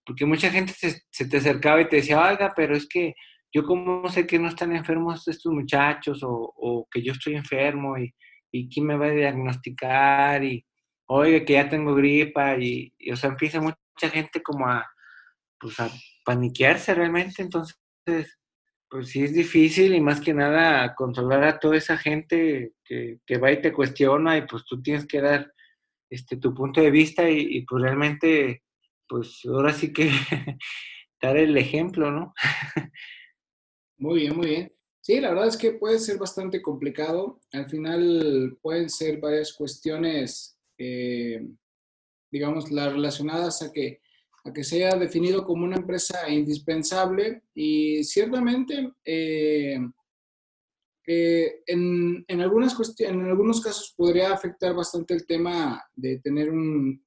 porque 0.03 0.25
mucha 0.25 0.49
gente 0.49 0.73
se, 0.73 1.25
te 1.27 1.37
acercaba 1.37 1.79
y 1.79 1.87
te 1.87 1.97
decía, 1.97 2.19
oiga, 2.19 2.53
pero 2.55 2.75
es 2.75 2.87
que 2.87 3.13
yo 3.53 3.63
como 3.63 4.09
sé 4.09 4.25
que 4.25 4.39
no 4.39 4.47
están 4.47 4.75
enfermos 4.75 5.27
estos 5.27 5.53
muchachos 5.53 6.21
o, 6.23 6.87
que 6.91 7.03
yo 7.03 7.11
estoy 7.11 7.35
enfermo 7.35 7.99
y, 7.99 8.11
y, 8.51 8.67
quién 8.67 8.87
me 8.87 8.97
va 8.97 9.05
a 9.05 9.11
diagnosticar 9.11 10.43
y 10.43 10.65
oiga 11.07 11.45
que 11.45 11.53
ya 11.53 11.69
tengo 11.69 11.95
gripa 11.95 12.57
y, 12.57 12.93
o 13.11 13.15
sea, 13.15 13.29
empieza 13.29 13.61
mucha 13.61 14.09
gente 14.09 14.41
como 14.41 14.67
a, 14.67 14.85
pues 15.59 15.79
a 15.79 15.89
paniquearse 16.25 16.93
realmente, 16.93 17.41
entonces, 17.41 17.77
pues 18.89 19.09
sí 19.09 19.23
es 19.23 19.33
difícil 19.33 19.95
y 19.95 20.01
más 20.01 20.21
que 20.21 20.33
nada 20.33 20.93
controlar 20.95 21.43
a 21.43 21.59
toda 21.59 21.77
esa 21.77 21.97
gente 21.97 22.73
que, 22.83 23.19
que 23.25 23.37
va 23.37 23.51
y 23.51 23.61
te 23.61 23.73
cuestiona 23.73 24.37
y 24.37 24.45
pues 24.47 24.63
tú 24.65 24.81
tienes 24.81 25.05
que 25.05 25.21
dar 25.21 25.51
este, 26.09 26.37
tu 26.37 26.53
punto 26.53 26.81
de 26.81 26.91
vista 26.91 27.29
y, 27.29 27.61
pues 27.65 27.83
realmente, 27.83 28.63
pues 29.07 29.41
ahora 29.45 29.73
sí 29.73 29.91
que 29.91 30.09
dar 31.21 31.37
el 31.37 31.57
ejemplo, 31.57 32.11
¿no? 32.11 32.33
muy 33.97 34.21
bien, 34.21 34.35
muy 34.35 34.47
bien. 34.47 34.71
Sí, 35.01 35.19
la 35.19 35.29
verdad 35.29 35.47
es 35.47 35.57
que 35.57 35.73
puede 35.73 35.99
ser 35.99 36.17
bastante 36.17 36.61
complicado. 36.61 37.39
Al 37.51 37.69
final 37.69 38.57
pueden 38.61 38.89
ser 38.89 39.19
varias 39.19 39.53
cuestiones, 39.53 40.54
eh, 40.77 41.45
digamos, 42.31 42.71
las 42.71 42.91
relacionadas 42.91 43.61
a 43.61 43.71
que, 43.71 44.01
a 44.43 44.53
que 44.53 44.63
se 44.63 44.85
haya 44.85 44.97
definido 44.97 45.45
como 45.45 45.65
una 45.65 45.77
empresa 45.77 46.29
indispensable 46.29 47.43
y 47.53 48.03
ciertamente 48.03 48.91
eh, 49.03 49.79
en, 51.07 52.25
en, 52.27 52.41
algunas 52.41 52.75
en 52.99 53.21
algunos 53.25 53.61
casos 53.61 53.93
podría 53.95 54.33
afectar 54.33 54.73
bastante 54.73 55.13
el 55.13 55.25
tema 55.25 55.83
de 55.95 56.19
tener 56.19 56.49
un, 56.49 57.01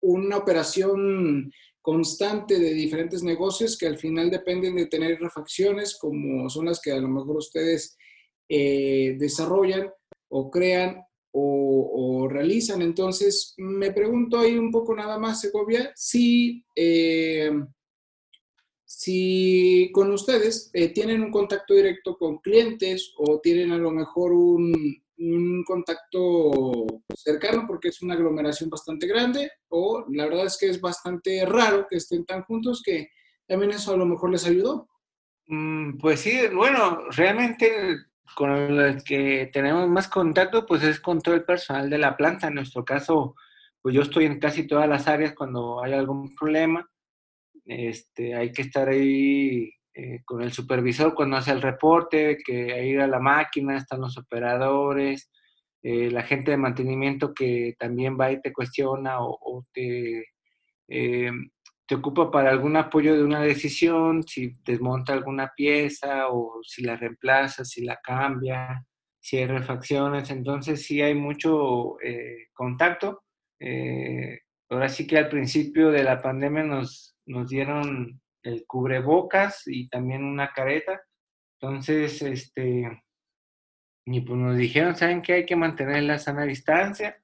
una 0.00 0.36
operación 0.36 1.52
constante 1.82 2.58
de 2.58 2.74
diferentes 2.74 3.22
negocios 3.22 3.76
que 3.78 3.86
al 3.86 3.98
final 3.98 4.30
dependen 4.30 4.74
de 4.76 4.86
tener 4.86 5.20
refacciones 5.20 5.96
como 6.00 6.48
son 6.48 6.66
las 6.66 6.80
que 6.80 6.92
a 6.92 6.98
lo 6.98 7.08
mejor 7.08 7.36
ustedes 7.36 7.96
eh, 8.48 9.16
desarrollan 9.18 9.90
o 10.28 10.50
crean 10.50 11.05
o, 11.38 12.28
realizan. 12.28 12.82
Entonces, 12.82 13.54
me 13.58 13.92
pregunto 13.92 14.38
ahí 14.38 14.56
un 14.56 14.70
poco 14.70 14.94
nada 14.94 15.18
más, 15.18 15.40
Segovia, 15.40 15.92
si, 15.94 16.64
eh, 16.74 17.50
si 18.84 19.90
con 19.92 20.10
ustedes 20.10 20.70
eh, 20.72 20.88
tienen 20.88 21.22
un 21.22 21.30
contacto 21.30 21.74
directo 21.74 22.16
con 22.16 22.38
clientes 22.38 23.12
o 23.18 23.40
tienen 23.40 23.72
a 23.72 23.78
lo 23.78 23.90
mejor 23.90 24.32
un, 24.32 24.72
un 25.18 25.64
contacto 25.64 26.86
cercano 27.14 27.64
porque 27.66 27.88
es 27.88 28.02
una 28.02 28.14
aglomeración 28.14 28.70
bastante 28.70 29.06
grande 29.06 29.50
o 29.68 30.04
la 30.10 30.26
verdad 30.26 30.46
es 30.46 30.58
que 30.58 30.66
es 30.66 30.80
bastante 30.80 31.44
raro 31.46 31.86
que 31.88 31.96
estén 31.96 32.24
tan 32.24 32.42
juntos 32.42 32.82
que 32.84 33.08
también 33.46 33.72
eso 33.72 33.94
a 33.94 33.96
lo 33.96 34.06
mejor 34.06 34.30
les 34.30 34.46
ayudó. 34.46 34.88
Mm, 35.46 35.98
pues 35.98 36.20
sí, 36.20 36.38
bueno, 36.52 37.08
realmente 37.10 37.70
con 38.34 38.50
el 38.50 39.02
que 39.04 39.50
tenemos 39.52 39.88
más 39.88 40.08
contacto 40.08 40.66
pues 40.66 40.82
es 40.82 41.00
con 41.00 41.20
todo 41.20 41.34
el 41.34 41.44
personal 41.44 41.88
de 41.90 41.98
la 41.98 42.16
planta. 42.16 42.48
En 42.48 42.54
nuestro 42.54 42.84
caso, 42.84 43.34
pues 43.80 43.94
yo 43.94 44.02
estoy 44.02 44.24
en 44.26 44.40
casi 44.40 44.66
todas 44.66 44.88
las 44.88 45.08
áreas 45.08 45.34
cuando 45.34 45.82
hay 45.82 45.92
algún 45.92 46.34
problema. 46.34 46.88
Este, 47.64 48.34
hay 48.34 48.52
que 48.52 48.62
estar 48.62 48.88
ahí 48.88 49.70
eh, 49.94 50.20
con 50.24 50.42
el 50.42 50.52
supervisor 50.52 51.14
cuando 51.14 51.36
hace 51.36 51.52
el 51.52 51.62
reporte, 51.62 52.38
que 52.44 52.86
ir 52.86 53.00
a 53.00 53.06
la 53.06 53.18
máquina, 53.18 53.76
están 53.76 54.02
los 54.02 54.18
operadores, 54.18 55.30
eh, 55.82 56.10
la 56.10 56.22
gente 56.22 56.50
de 56.50 56.56
mantenimiento 56.56 57.32
que 57.32 57.74
también 57.78 58.18
va 58.20 58.30
y 58.30 58.40
te 58.40 58.52
cuestiona 58.52 59.20
o, 59.20 59.64
te, 59.72 60.24
eh, 60.88 61.30
te 61.86 61.94
ocupa 61.94 62.30
para 62.30 62.50
algún 62.50 62.76
apoyo 62.76 63.14
de 63.14 63.24
una 63.24 63.40
decisión, 63.40 64.22
si 64.26 64.52
desmonta 64.64 65.12
alguna 65.12 65.52
pieza 65.56 66.28
o 66.28 66.60
si 66.62 66.82
la 66.82 66.96
reemplaza, 66.96 67.64
si 67.64 67.84
la 67.84 68.00
cambia, 68.02 68.84
si 69.20 69.38
hay 69.38 69.46
refacciones, 69.46 70.30
entonces 70.30 70.84
sí 70.84 71.00
hay 71.02 71.14
mucho 71.14 71.96
contacto. 72.52 73.22
ahora 74.70 74.88
sí 74.88 75.06
que 75.06 75.18
al 75.18 75.28
principio 75.28 75.90
de 75.90 76.02
la 76.04 76.20
pandemia 76.20 76.64
nos, 76.64 77.16
nos 77.26 77.48
dieron 77.48 78.20
el 78.42 78.64
cubrebocas 78.66 79.62
y 79.66 79.88
también 79.88 80.24
una 80.24 80.52
careta. 80.52 81.02
Entonces, 81.60 82.22
este, 82.22 83.02
y 84.06 84.20
pues 84.20 84.38
nos 84.38 84.56
dijeron, 84.56 84.94
¿saben 84.94 85.20
que 85.20 85.34
Hay 85.34 85.46
que 85.46 85.56
mantener 85.56 86.04
la 86.04 86.18
sana 86.18 86.44
distancia, 86.44 87.20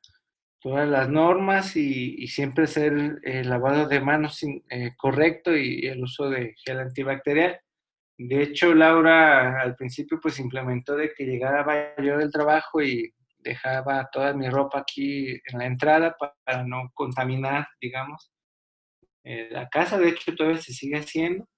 todas 0.63 0.89
las 0.89 1.09
normas 1.09 1.77
y, 1.77 2.27
siempre 2.29 2.65
hacer 2.65 3.21
el 3.25 3.51
lavado 3.51 3.89
de 3.89 4.01
manos 4.01 4.43
eh, 4.43 4.93
correcto 4.97 5.57
y, 5.57 5.87
el 5.87 6.03
uso 6.03 6.31
de 6.31 6.55
gel 6.65 6.81
antibacterial. 6.81 7.61
De 8.17 8.43
hecho, 8.43 8.75
Laura 8.75 9.61
al 9.61 9.75
principio 9.75 10.21
pues 10.23 10.39
implementó 10.39 10.97
de 10.97 11.13
que 11.13 11.25
llegara 11.25 11.95
yo 12.03 12.17
del 12.17 12.31
trabajo 12.31 12.81
y 12.81 13.13
dejaba 13.39 14.09
toda 14.13 14.33
mi 14.35 14.49
ropa 14.49 14.81
aquí 14.81 15.31
en 15.31 15.59
la 15.59 15.67
entrada 15.67 16.17
para 16.17 16.63
no 16.65 16.91
contaminar, 16.95 17.67
digamos. 17.81 18.31
Eh, 19.25 19.49
la 19.51 19.69
casa, 19.69 19.99
de 19.99 20.11
hecho, 20.11 20.35
todavía 20.35 20.61
se 20.61 20.73
sigue 20.73 20.99
haciendo, 20.99 21.49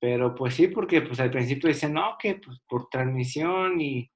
pero 0.00 0.34
pues 0.34 0.54
sí, 0.54 0.68
porque 0.68 1.00
pues 1.00 1.18
al 1.20 1.30
principio 1.30 1.68
decían, 1.68 1.94
no, 1.94 2.16
que 2.18 2.34
pues, 2.34 2.58
por 2.68 2.88
transmisión 2.88 3.80
y, 3.80 4.10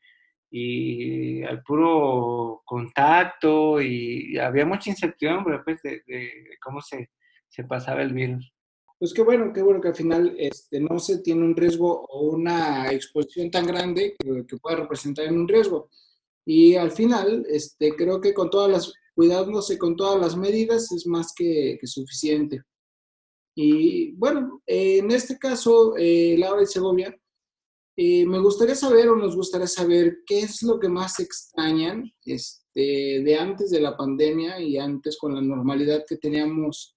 y 0.54 1.42
al 1.44 1.62
puro 1.62 2.62
contacto 2.64 3.80
y, 3.80 4.38
había 4.38 4.66
mucha 4.66 4.90
incertidumbre 4.90 5.60
pues, 5.64 5.80
de, 5.82 6.02
cómo 6.62 6.80
se, 6.80 7.10
se, 7.48 7.64
pasaba 7.64 8.02
el 8.02 8.12
virus. 8.12 8.52
Pues 8.98 9.14
qué 9.14 9.22
bueno, 9.22 9.52
qué 9.52 9.62
bueno 9.62 9.80
que 9.80 9.88
al 9.88 9.96
final 9.96 10.36
este, 10.38 10.78
no 10.78 10.98
se 10.98 11.22
tiene 11.22 11.42
un 11.42 11.56
riesgo 11.56 12.04
o 12.04 12.28
una 12.30 12.92
exposición 12.92 13.50
tan 13.50 13.66
grande 13.66 14.14
que, 14.18 14.46
que 14.46 14.56
pueda 14.58 14.76
representar 14.76 15.32
un 15.32 15.48
riesgo. 15.48 15.88
Y 16.44 16.76
al 16.76 16.90
final, 16.90 17.46
este, 17.48 17.96
creo 17.96 18.20
que 18.20 18.34
con 18.34 18.50
todas 18.50 18.70
las 18.70 18.92
cuidándose 19.14 19.78
con 19.78 19.96
todas 19.96 20.20
las 20.20 20.36
medidas 20.36 20.90
es 20.92 21.06
más 21.06 21.32
que, 21.34 21.78
suficiente. 21.84 22.62
Y 23.54 24.12
bueno, 24.12 24.62
en 24.66 25.10
este 25.10 25.38
caso, 25.38 25.94
eh, 25.98 26.36
Laura 26.38 26.62
y 26.62 26.66
Segovia, 26.66 27.14
eh, 27.96 28.24
me 28.26 28.38
gustaría 28.38 28.74
saber 28.74 29.08
o 29.08 29.16
nos 29.16 29.36
gustaría 29.36 29.66
saber 29.66 30.18
qué 30.26 30.40
es 30.40 30.62
lo 30.62 30.80
que 30.80 30.88
más 30.88 31.20
extrañan 31.20 32.10
este, 32.24 33.22
de 33.22 33.36
antes 33.38 33.70
de 33.70 33.80
la 33.80 33.96
pandemia 33.96 34.60
y 34.60 34.78
antes 34.78 35.18
con 35.18 35.34
la 35.34 35.42
normalidad 35.42 36.04
que 36.08 36.16
teníamos 36.16 36.96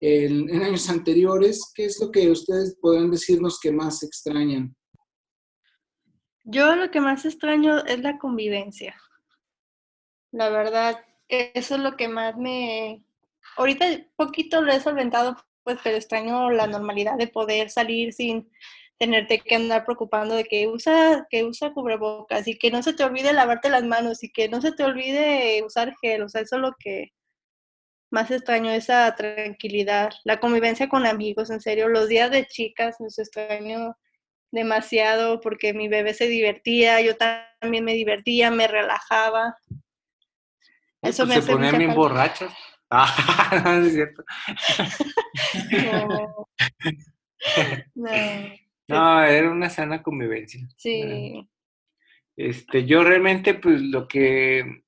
en, 0.00 0.48
en 0.48 0.62
años 0.62 0.88
anteriores. 0.88 1.72
¿Qué 1.74 1.86
es 1.86 2.00
lo 2.00 2.12
que 2.12 2.30
ustedes 2.30 2.76
podrán 2.80 3.10
decirnos 3.10 3.58
que 3.60 3.72
más 3.72 4.02
extrañan? 4.02 4.76
Yo 6.44 6.76
lo 6.76 6.92
que 6.92 7.00
más 7.00 7.24
extraño 7.24 7.84
es 7.84 7.98
la 8.00 8.18
convivencia. 8.18 8.94
La 10.30 10.48
verdad, 10.48 11.04
eso 11.28 11.74
es 11.74 11.80
lo 11.80 11.96
que 11.96 12.06
más 12.06 12.36
me... 12.36 13.02
Ahorita 13.56 13.86
poquito 14.14 14.60
lo 14.60 14.72
he 14.72 14.78
solventado, 14.78 15.36
pues, 15.64 15.78
pero 15.82 15.96
extraño 15.96 16.50
la 16.50 16.68
normalidad 16.68 17.16
de 17.16 17.26
poder 17.26 17.70
salir 17.70 18.12
sin 18.12 18.48
tenerte 18.98 19.40
que 19.40 19.54
andar 19.54 19.84
preocupando 19.84 20.34
de 20.34 20.44
que 20.44 20.66
usa, 20.68 21.26
que 21.30 21.44
usa 21.44 21.72
cubrebocas 21.72 22.48
y 22.48 22.58
que 22.58 22.70
no 22.70 22.82
se 22.82 22.94
te 22.94 23.04
olvide 23.04 23.32
lavarte 23.32 23.68
las 23.68 23.84
manos 23.84 24.22
y 24.24 24.30
que 24.30 24.48
no 24.48 24.60
se 24.60 24.72
te 24.72 24.84
olvide 24.84 25.62
usar 25.64 25.94
gel. 26.00 26.22
O 26.22 26.28
sea, 26.28 26.40
eso 26.40 26.56
es 26.56 26.62
lo 26.62 26.72
que 26.78 27.12
más 28.10 28.30
extraño, 28.30 28.70
esa 28.70 29.14
tranquilidad, 29.14 30.12
la 30.24 30.40
convivencia 30.40 30.88
con 30.88 31.06
amigos, 31.06 31.50
en 31.50 31.60
serio. 31.60 31.88
Los 31.88 32.08
días 32.08 32.30
de 32.30 32.46
chicas 32.46 32.96
los 33.00 33.18
extraño 33.18 33.96
demasiado 34.50 35.40
porque 35.40 35.74
mi 35.74 35.88
bebé 35.88 36.14
se 36.14 36.28
divertía, 36.28 37.00
yo 37.00 37.16
también 37.16 37.84
me 37.84 37.92
divertía, 37.92 38.50
me 38.50 38.68
relajaba. 38.68 39.56
Eso 41.02 41.26
pues 41.26 41.36
me 41.36 41.42
se 41.42 41.52
ponían 41.52 41.78
bien 41.78 41.94
borrachos. 41.94 42.52
Ah, 42.88 43.62
no, 43.64 43.84
es 43.84 43.94
cierto. 43.94 44.22
no. 45.72 46.48
no. 47.96 48.10
Era 48.88 49.50
una 49.50 49.70
sana 49.70 50.02
convivencia. 50.02 50.66
Sí. 50.76 51.48
Este, 52.36 52.84
yo 52.84 53.02
realmente, 53.02 53.54
pues 53.54 53.80
lo 53.80 54.06
que 54.06 54.82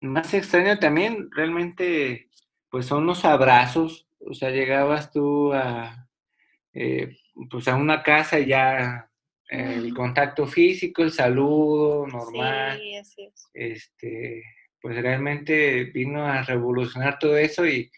más 0.00 0.32
extraño 0.34 0.78
también, 0.78 1.30
realmente, 1.32 2.28
pues 2.70 2.86
son 2.86 3.06
los 3.06 3.24
abrazos. 3.24 4.06
O 4.20 4.34
sea, 4.34 4.50
llegabas 4.50 5.10
tú 5.10 5.52
a, 5.52 6.08
eh, 6.72 7.16
pues 7.50 7.68
a 7.68 7.76
una 7.76 8.02
casa 8.02 8.38
y 8.38 8.46
ya 8.46 9.10
el 9.48 9.92
contacto 9.94 10.46
físico, 10.46 11.02
el 11.02 11.12
saludo 11.12 12.06
normal. 12.06 12.78
Sí, 12.78 12.96
así 12.96 13.22
es. 13.24 13.50
Este, 13.52 14.42
pues 14.80 15.00
realmente 15.00 15.84
vino 15.84 16.26
a 16.26 16.42
revolucionar 16.42 17.18
todo 17.18 17.36
eso 17.36 17.66
y, 17.66 17.90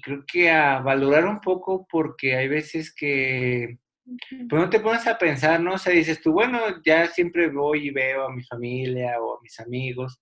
creo 0.00 0.24
que 0.24 0.50
a 0.50 0.78
valorar 0.78 1.26
un 1.26 1.40
poco 1.40 1.88
porque 1.90 2.36
hay 2.36 2.46
veces 2.46 2.94
que 2.94 3.78
pues 4.04 4.62
no 4.62 4.70
te 4.70 4.80
pones 4.80 5.06
a 5.06 5.18
pensar, 5.18 5.60
¿no? 5.60 5.74
O 5.74 5.78
sea, 5.78 5.92
dices 5.92 6.20
tú, 6.20 6.32
bueno, 6.32 6.60
ya 6.84 7.06
siempre 7.06 7.48
voy 7.48 7.88
y 7.88 7.90
veo 7.90 8.26
a 8.26 8.32
mi 8.32 8.42
familia 8.44 9.20
o 9.20 9.38
a 9.38 9.40
mis 9.42 9.58
amigos 9.60 10.20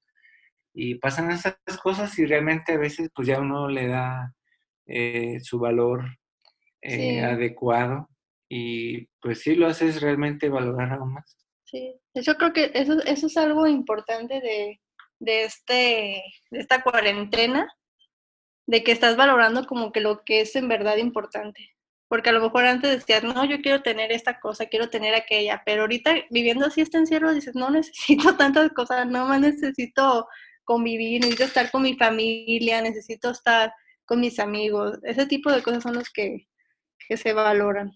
y 0.75 0.95
pasan 0.97 1.31
esas 1.31 1.57
cosas 1.83 2.19
y 2.19 2.27
realmente 2.27 2.73
a 2.73 2.79
veces 2.79 3.11
pues 3.15 3.29
ya 3.29 3.41
uno 3.41 3.69
le 3.69 3.89
da 3.89 4.33
eh, 4.87 5.39
su 5.41 5.59
valor 5.59 6.05
eh, 6.81 7.21
adecuado 7.21 8.09
y 8.49 9.07
pues 9.21 9.41
sí 9.41 9.55
lo 9.55 9.67
haces 9.67 10.01
realmente 10.01 10.49
valorar 10.49 10.93
aún 10.93 11.15
más. 11.15 11.37
Sí, 11.65 11.95
yo 12.15 12.35
creo 12.37 12.53
que 12.53 12.71
eso, 12.75 13.03
eso 13.05 13.27
es 13.27 13.37
algo 13.37 13.67
importante 13.67 14.41
de, 14.41 14.81
de, 15.21 15.45
este, 15.45 16.23
de 16.51 16.59
esta 16.59 16.83
cuarentena, 16.83 17.67
de 18.67 18.85
que 18.85 18.93
estás 18.93 19.17
valorando 19.17 19.67
como 19.67 19.91
que 19.91 20.01
lo 20.01 20.23
que 20.25 20.43
es 20.43 20.55
en 20.55 20.69
verdad 20.69 20.99
importante. 20.99 21.71
Porque 22.13 22.29
a 22.29 22.33
lo 22.35 22.43
mejor 22.43 22.67
antes 22.67 22.91
decías, 22.91 23.25
no, 23.25 23.43
yo 23.47 23.63
quiero 23.63 23.81
tener 23.81 24.13
esta 24.13 24.39
cosa, 24.39 24.67
quiero 24.67 24.91
tener 24.91 25.15
aquella, 25.15 25.63
pero 25.65 25.81
ahorita 25.81 26.15
viviendo 26.29 26.67
así 26.67 26.83
este 26.83 26.99
encierro 26.99 27.33
dices, 27.33 27.55
no 27.55 27.71
necesito 27.71 28.37
tantas 28.37 28.71
cosas, 28.73 29.07
no 29.07 29.27
más 29.27 29.41
necesito 29.41 30.27
convivir, 30.63 31.23
necesito 31.23 31.45
estar 31.45 31.71
con 31.71 31.81
mi 31.81 31.97
familia, 31.97 32.83
necesito 32.83 33.31
estar 33.31 33.73
con 34.05 34.21
mis 34.21 34.39
amigos. 34.41 34.99
Ese 35.05 35.25
tipo 35.25 35.51
de 35.51 35.63
cosas 35.63 35.85
son 35.85 35.95
los 35.95 36.11
que, 36.11 36.51
que 37.09 37.17
se 37.17 37.33
valoran. 37.33 37.93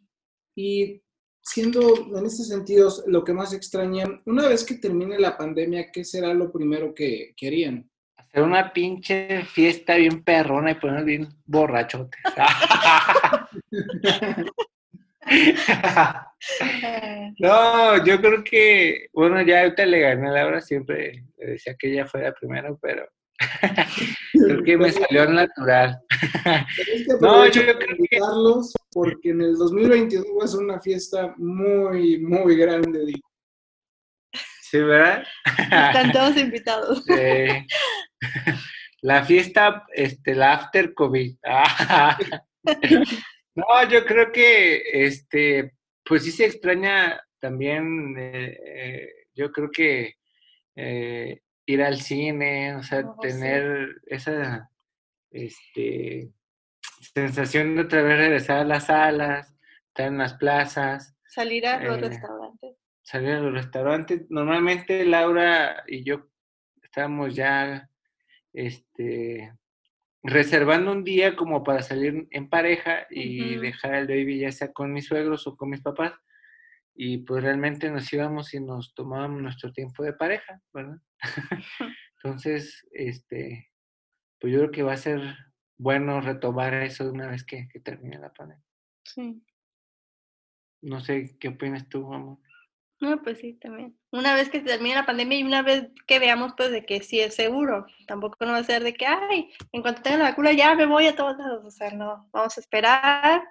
Y 0.55 1.03
siendo 1.43 2.17
en 2.17 2.25
ese 2.25 2.45
sentido 2.45 2.91
lo 3.09 3.23
que 3.23 3.35
más 3.35 3.53
extrañan, 3.53 4.23
una 4.25 4.49
vez 4.49 4.65
que 4.65 4.77
termine 4.77 5.19
la 5.19 5.37
pandemia, 5.37 5.91
¿qué 5.93 6.07
será 6.07 6.33
lo 6.33 6.51
primero 6.51 6.95
que, 6.95 7.35
harían? 7.47 7.91
Hacer 8.37 8.47
una 8.47 8.71
pinche 8.71 9.47
fiesta 9.47 9.95
bien 9.95 10.23
perrona 10.23 10.73
y 10.73 10.75
ponernos 10.75 11.07
bien 11.07 11.27
borrachotes. 11.47 12.21
no, 17.39 18.05
yo 18.05 18.21
creo 18.21 18.45
que, 18.45 19.07
bueno, 19.15 19.41
ya 19.41 19.63
ahorita 19.63 19.87
le 19.87 20.01
gané 20.01 20.31
la 20.31 20.45
hora, 20.45 20.61
siempre 20.61 21.25
le 21.39 21.53
decía 21.53 21.75
que 21.79 21.91
ella 21.91 22.05
fuera 22.05 22.35
primero, 22.35 22.79
pero 22.83 23.09
creo 24.35 24.63
que 24.63 24.77
me 24.77 24.93
salió 24.93 25.31
natural. 25.31 25.99
no, 27.23 27.47
yo 27.47 27.63
creo 27.63 27.79
que... 27.79 28.19
porque 28.93 29.31
en 29.31 29.41
el 29.41 29.57
2022 29.57 30.27
va 30.39 30.45
a 30.45 30.49
ser 30.49 30.61
una 30.61 30.79
fiesta 30.79 31.33
muy, 31.39 32.19
muy 32.19 32.55
grande, 32.55 33.07
digo. 33.07 33.27
Sí, 34.77 34.83
¿verdad? 34.83 35.25
Están 35.59 36.13
todos 36.13 36.37
invitados. 36.37 37.03
La 39.03 39.25
fiesta, 39.25 39.87
este, 39.95 40.35
la 40.35 40.55
after 40.55 40.93
COVID. 40.93 41.37
no, 43.55 43.89
yo 43.89 44.05
creo 44.05 44.33
que, 44.33 44.83
este, 44.93 45.73
pues 46.05 46.25
sí 46.25 46.33
se 46.33 46.47
extraña 46.47 47.21
también, 47.39 48.17
eh, 48.19 48.59
eh, 48.65 49.09
yo 49.35 49.53
creo 49.53 49.71
que 49.71 50.17
eh, 50.75 51.41
ir 51.67 51.83
al 51.83 52.01
cine, 52.01 52.75
o 52.75 52.83
sea, 52.83 53.01
oh, 53.07 53.19
tener 53.21 53.97
esa, 54.07 54.71
este, 55.31 56.31
sensación 57.15 57.77
de 57.77 57.83
otra 57.83 58.03
vez 58.03 58.19
regresar 58.19 58.59
a 58.59 58.65
las 58.65 58.87
salas, 58.87 59.55
estar 59.89 60.09
en 60.09 60.19
las 60.19 60.35
plazas. 60.35 61.17
Salir 61.29 61.67
a 61.67 61.81
los 61.81 62.01
restaurantes. 62.01 62.77
Salir 63.07 63.35
a 63.35 63.41
los 63.41 63.55
restaurantes. 63.55 64.27
Normalmente 64.31 65.05
Laura 65.05 65.85
y 65.87 66.03
yo 66.03 66.29
estábamos 66.83 67.37
ya 67.37 67.89
este, 68.53 69.55
reservando 70.25 70.91
un 70.91 71.05
día 71.05 71.37
como 71.37 71.63
para 71.63 71.83
salir 71.83 72.27
en 72.33 72.49
pareja 72.49 73.07
y 73.09 73.55
dejar 73.59 73.95
al 73.95 74.09
baby 74.09 74.41
ya 74.41 74.51
sea 74.51 74.73
con 74.73 74.93
mis 74.93 75.07
suegros 75.07 75.47
o 75.47 75.57
con 75.57 75.71
mis 75.71 75.83
papás. 75.83 76.15
Y 76.97 77.19
pues 77.19 77.45
realmente 77.45 77.89
nos 77.93 78.13
íbamos 78.13 78.53
y 78.55 78.61
nos 78.61 78.93
tomábamos 78.93 79.41
nuestro 79.41 79.73
tiempo 79.73 80.03
de 80.03 80.13
pareja, 80.13 80.61
¿verdad? 80.75 80.99
Entonces, 82.25 82.89
este, 82.91 83.71
pues 84.41 84.53
yo 84.53 84.59
creo 84.59 84.71
que 84.73 84.83
va 84.83 84.95
a 84.95 84.97
ser 84.97 85.21
bueno 85.79 86.21
retomar 86.21 86.75
eso 86.75 87.09
una 87.09 87.29
vez 87.29 87.45
que, 87.45 87.69
que 87.69 87.79
termine 87.79 88.19
la 88.19 88.33
pandemia. 88.33 88.65
Sí. 89.05 89.45
No 90.83 90.99
sé, 90.99 91.37
¿qué 91.39 91.49
opinas 91.49 91.89
tú, 91.89 92.13
amor? 92.13 92.39
No, 92.99 93.23
pues 93.23 93.39
sí, 93.39 93.53
también. 93.55 93.99
Una 94.11 94.35
vez 94.35 94.49
que 94.49 94.61
termine 94.61 94.95
la 94.95 95.05
pandemia 95.05 95.39
y 95.39 95.43
una 95.43 95.63
vez 95.63 95.91
que 96.07 96.19
veamos, 96.19 96.55
pues, 96.57 96.71
de 96.71 96.87
que 96.87 97.03
sí 97.03 97.21
es 97.21 97.35
seguro. 97.35 97.87
Tampoco 98.07 98.37
no 98.41 98.53
va 98.53 98.59
a 98.59 98.65
ser 98.65 98.83
de 98.83 98.95
que, 98.95 99.07
ay, 99.07 99.51
en 99.73 99.83
cuanto 99.83 100.01
tenga 100.01 100.19
la 100.19 100.31
vacuna 100.31 100.53
ya 100.53 100.75
me 100.75 100.87
voy 100.87 101.07
a 101.07 101.15
todos 101.15 101.37
lados. 101.37 101.65
O 101.65 101.71
sea, 101.71 101.91
no, 101.91 102.29
vamos 102.33 102.57
a 102.57 102.61
esperar 102.61 103.43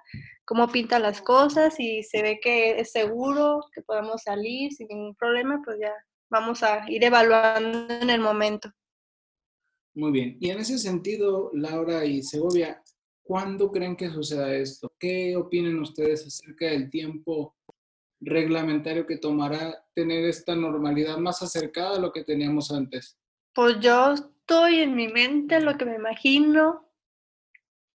cómo 0.44 0.68
pintan 0.68 1.02
las 1.02 1.22
cosas 1.22 1.78
y 1.78 2.02
se 2.02 2.22
ve 2.22 2.40
que 2.40 2.80
es 2.80 2.90
seguro, 2.90 3.60
que 3.72 3.82
podemos 3.82 4.22
salir 4.22 4.72
sin 4.72 4.88
ningún 4.88 5.14
problema, 5.14 5.60
pues 5.64 5.78
ya 5.80 5.92
vamos 6.28 6.62
a 6.62 6.90
ir 6.90 7.04
evaluando 7.04 7.94
en 7.94 8.10
el 8.10 8.20
momento. 8.20 8.70
Muy 9.94 10.12
bien. 10.12 10.36
Y 10.40 10.50
en 10.50 10.58
ese 10.58 10.78
sentido, 10.78 11.50
Laura 11.54 12.04
y 12.04 12.22
Segovia, 12.22 12.82
¿cuándo 13.22 13.70
creen 13.70 13.96
que 13.96 14.10
suceda 14.10 14.54
esto? 14.54 14.92
¿Qué 14.98 15.36
opinan 15.36 15.78
ustedes 15.78 16.26
acerca 16.26 16.66
del 16.66 16.90
tiempo 16.90 17.54
reglamentario 18.20 19.06
que 19.06 19.18
tomará 19.18 19.84
tener 19.94 20.24
esta 20.24 20.54
normalidad 20.54 21.18
más 21.18 21.42
acercada 21.42 21.96
a 21.96 22.00
lo 22.00 22.12
que 22.12 22.24
teníamos 22.24 22.70
antes? 22.72 23.18
Pues 23.54 23.78
yo 23.80 24.12
estoy 24.12 24.80
en 24.80 24.94
mi 24.94 25.08
mente 25.08 25.60
lo 25.60 25.76
que 25.76 25.84
me 25.84 25.96
imagino, 25.96 26.88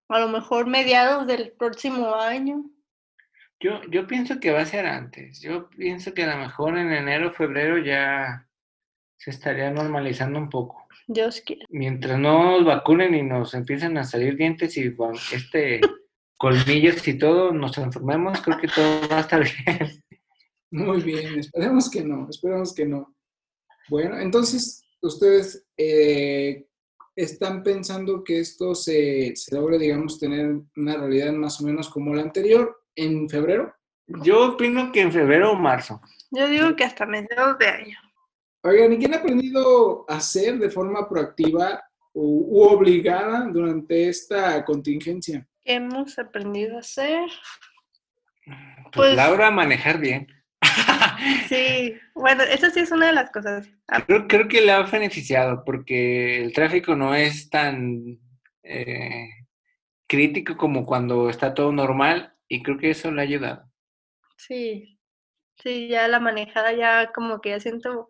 a 0.09 0.19
lo 0.19 0.29
mejor 0.29 0.67
mediados 0.67 1.27
del 1.27 1.51
próximo 1.51 2.15
año. 2.15 2.63
Yo, 3.59 3.81
yo 3.89 4.07
pienso 4.07 4.39
que 4.39 4.51
va 4.51 4.61
a 4.61 4.65
ser 4.65 4.85
antes. 4.85 5.41
Yo 5.41 5.69
pienso 5.69 6.13
que 6.13 6.23
a 6.23 6.35
lo 6.35 6.41
mejor 6.41 6.77
en 6.77 6.91
enero, 6.91 7.33
febrero 7.33 7.77
ya 7.77 8.47
se 9.17 9.31
estaría 9.31 9.69
normalizando 9.69 10.39
un 10.39 10.49
poco. 10.49 10.87
Dios 11.07 11.41
quiere. 11.41 11.65
Mientras 11.69 12.17
no 12.17 12.51
nos 12.51 12.65
vacunen 12.65 13.13
y 13.15 13.23
nos 13.23 13.53
empiecen 13.53 13.97
a 13.97 14.03
salir 14.03 14.37
dientes 14.37 14.77
y 14.77 14.95
con 14.95 15.15
este 15.33 15.81
colmillos 16.37 17.05
y 17.07 17.17
todo, 17.17 17.51
nos 17.51 17.77
enfermemos, 17.77 18.41
creo 18.41 18.57
que 18.57 18.67
todo 18.67 19.09
va 19.09 19.17
a 19.17 19.21
estar 19.21 19.43
bien. 19.65 20.03
Muy 20.71 21.01
bien, 21.01 21.39
esperemos 21.39 21.89
que 21.89 22.03
no, 22.03 22.27
esperemos 22.29 22.73
que 22.73 22.85
no. 22.85 23.15
Bueno, 23.89 24.19
entonces, 24.19 24.83
ustedes 25.01 25.65
eh, 25.77 26.67
están 27.15 27.63
pensando 27.63 28.23
que 28.23 28.39
esto 28.39 28.75
se, 28.75 29.35
se 29.35 29.55
logre, 29.55 29.79
digamos, 29.79 30.19
tener 30.19 30.61
una 30.75 30.97
realidad 30.97 31.33
más 31.33 31.59
o 31.59 31.65
menos 31.65 31.89
como 31.89 32.13
la 32.13 32.21
anterior 32.21 32.83
en 32.95 33.27
febrero. 33.29 33.73
Yo 34.23 34.53
opino 34.53 34.91
que 34.91 35.01
en 35.01 35.11
febrero 35.11 35.51
o 35.51 35.55
marzo. 35.55 36.01
Yo 36.31 36.47
digo 36.47 36.75
que 36.75 36.83
hasta 36.83 37.05
mediados 37.05 37.57
de 37.57 37.67
año. 37.67 37.97
Oigan, 38.63 38.93
¿y 38.93 38.97
quién 38.97 39.13
ha 39.13 39.17
aprendido 39.17 40.05
a 40.09 40.17
hacer 40.17 40.57
de 40.59 40.69
forma 40.69 41.07
proactiva 41.07 41.81
u, 42.13 42.61
obligada 42.61 43.47
durante 43.51 44.09
esta 44.09 44.65
contingencia? 44.65 45.47
¿Qué 45.63 45.73
hemos 45.73 46.17
aprendido 46.19 46.77
a 46.77 46.81
hacer? 46.81 47.29
Pues, 48.45 48.57
pues 48.93 49.15
Laura, 49.15 49.51
manejar 49.51 49.99
bien. 49.99 50.27
Sí, 51.47 51.97
bueno, 52.13 52.43
esa 52.43 52.69
sí 52.69 52.79
es 52.79 52.91
una 52.91 53.07
de 53.07 53.13
las 53.13 53.31
cosas. 53.31 53.67
Ah, 53.87 54.05
creo, 54.05 54.47
que 54.47 54.61
le 54.61 54.71
ha 54.71 54.83
beneficiado 54.83 55.63
porque 55.65 56.41
el 56.41 56.53
tráfico 56.53 56.95
no 56.95 57.15
es 57.15 57.49
tan 57.49 58.19
eh, 58.63 59.29
crítico 60.07 60.57
como 60.57 60.85
cuando 60.85 61.29
está 61.29 61.53
todo 61.53 61.71
normal 61.71 62.33
y 62.47 62.63
creo 62.63 62.77
que 62.77 62.91
eso 62.91 63.11
le 63.11 63.21
ha 63.21 63.23
ayudado. 63.23 63.71
Sí, 64.37 64.99
sí, 65.61 65.87
ya 65.87 66.07
la 66.07 66.19
manejada 66.19 66.73
ya 66.73 67.11
como 67.13 67.41
que 67.41 67.49
ya 67.49 67.59
siento 67.59 68.09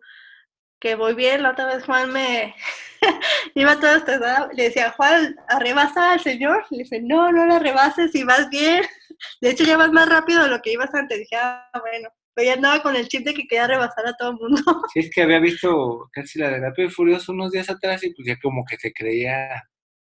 que 0.78 0.94
voy 0.94 1.14
bien. 1.14 1.42
La 1.42 1.50
otra 1.50 1.66
vez 1.66 1.84
Juan 1.84 2.12
me 2.12 2.54
iba 3.54 3.80
todo 3.80 3.96
estresado. 3.96 4.50
Le 4.52 4.64
decía, 4.64 4.92
Juan, 4.92 5.36
¿arrebasa 5.48 6.12
al 6.12 6.20
señor? 6.20 6.64
Le 6.70 6.78
dice, 6.78 7.00
no, 7.02 7.32
no 7.32 7.46
la 7.46 7.58
rebases 7.58 8.14
y 8.14 8.24
vas 8.24 8.48
bien. 8.50 8.82
De 9.40 9.50
hecho, 9.50 9.64
ya 9.64 9.76
vas 9.76 9.92
más 9.92 10.08
rápido 10.08 10.42
de 10.42 10.48
lo 10.48 10.62
que 10.62 10.72
ibas 10.72 10.94
antes. 10.94 11.18
Dije, 11.18 11.36
ah, 11.36 11.70
bueno 11.80 12.08
ya 12.36 12.54
andaba 12.54 12.82
con 12.82 12.96
el 12.96 13.08
chip 13.08 13.24
de 13.24 13.34
que 13.34 13.46
quería 13.46 13.66
rebasar 13.66 14.06
a 14.06 14.14
todo 14.14 14.30
el 14.30 14.36
mundo. 14.36 14.62
Sí, 14.92 15.00
es 15.00 15.10
que 15.14 15.22
había 15.22 15.40
visto 15.40 16.08
casi 16.12 16.38
la 16.38 16.50
de 16.50 16.60
Rápido 16.60 16.88
y 16.88 16.90
Furioso 16.90 17.32
unos 17.32 17.52
días 17.52 17.70
atrás 17.70 18.02
y 18.04 18.12
pues 18.14 18.26
ya 18.26 18.38
como 18.40 18.64
que 18.64 18.76
se 18.76 18.92
creía... 18.92 19.62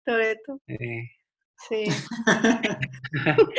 Toreto. 0.04 0.60
Eh. 0.66 1.08
Sí. 1.68 1.84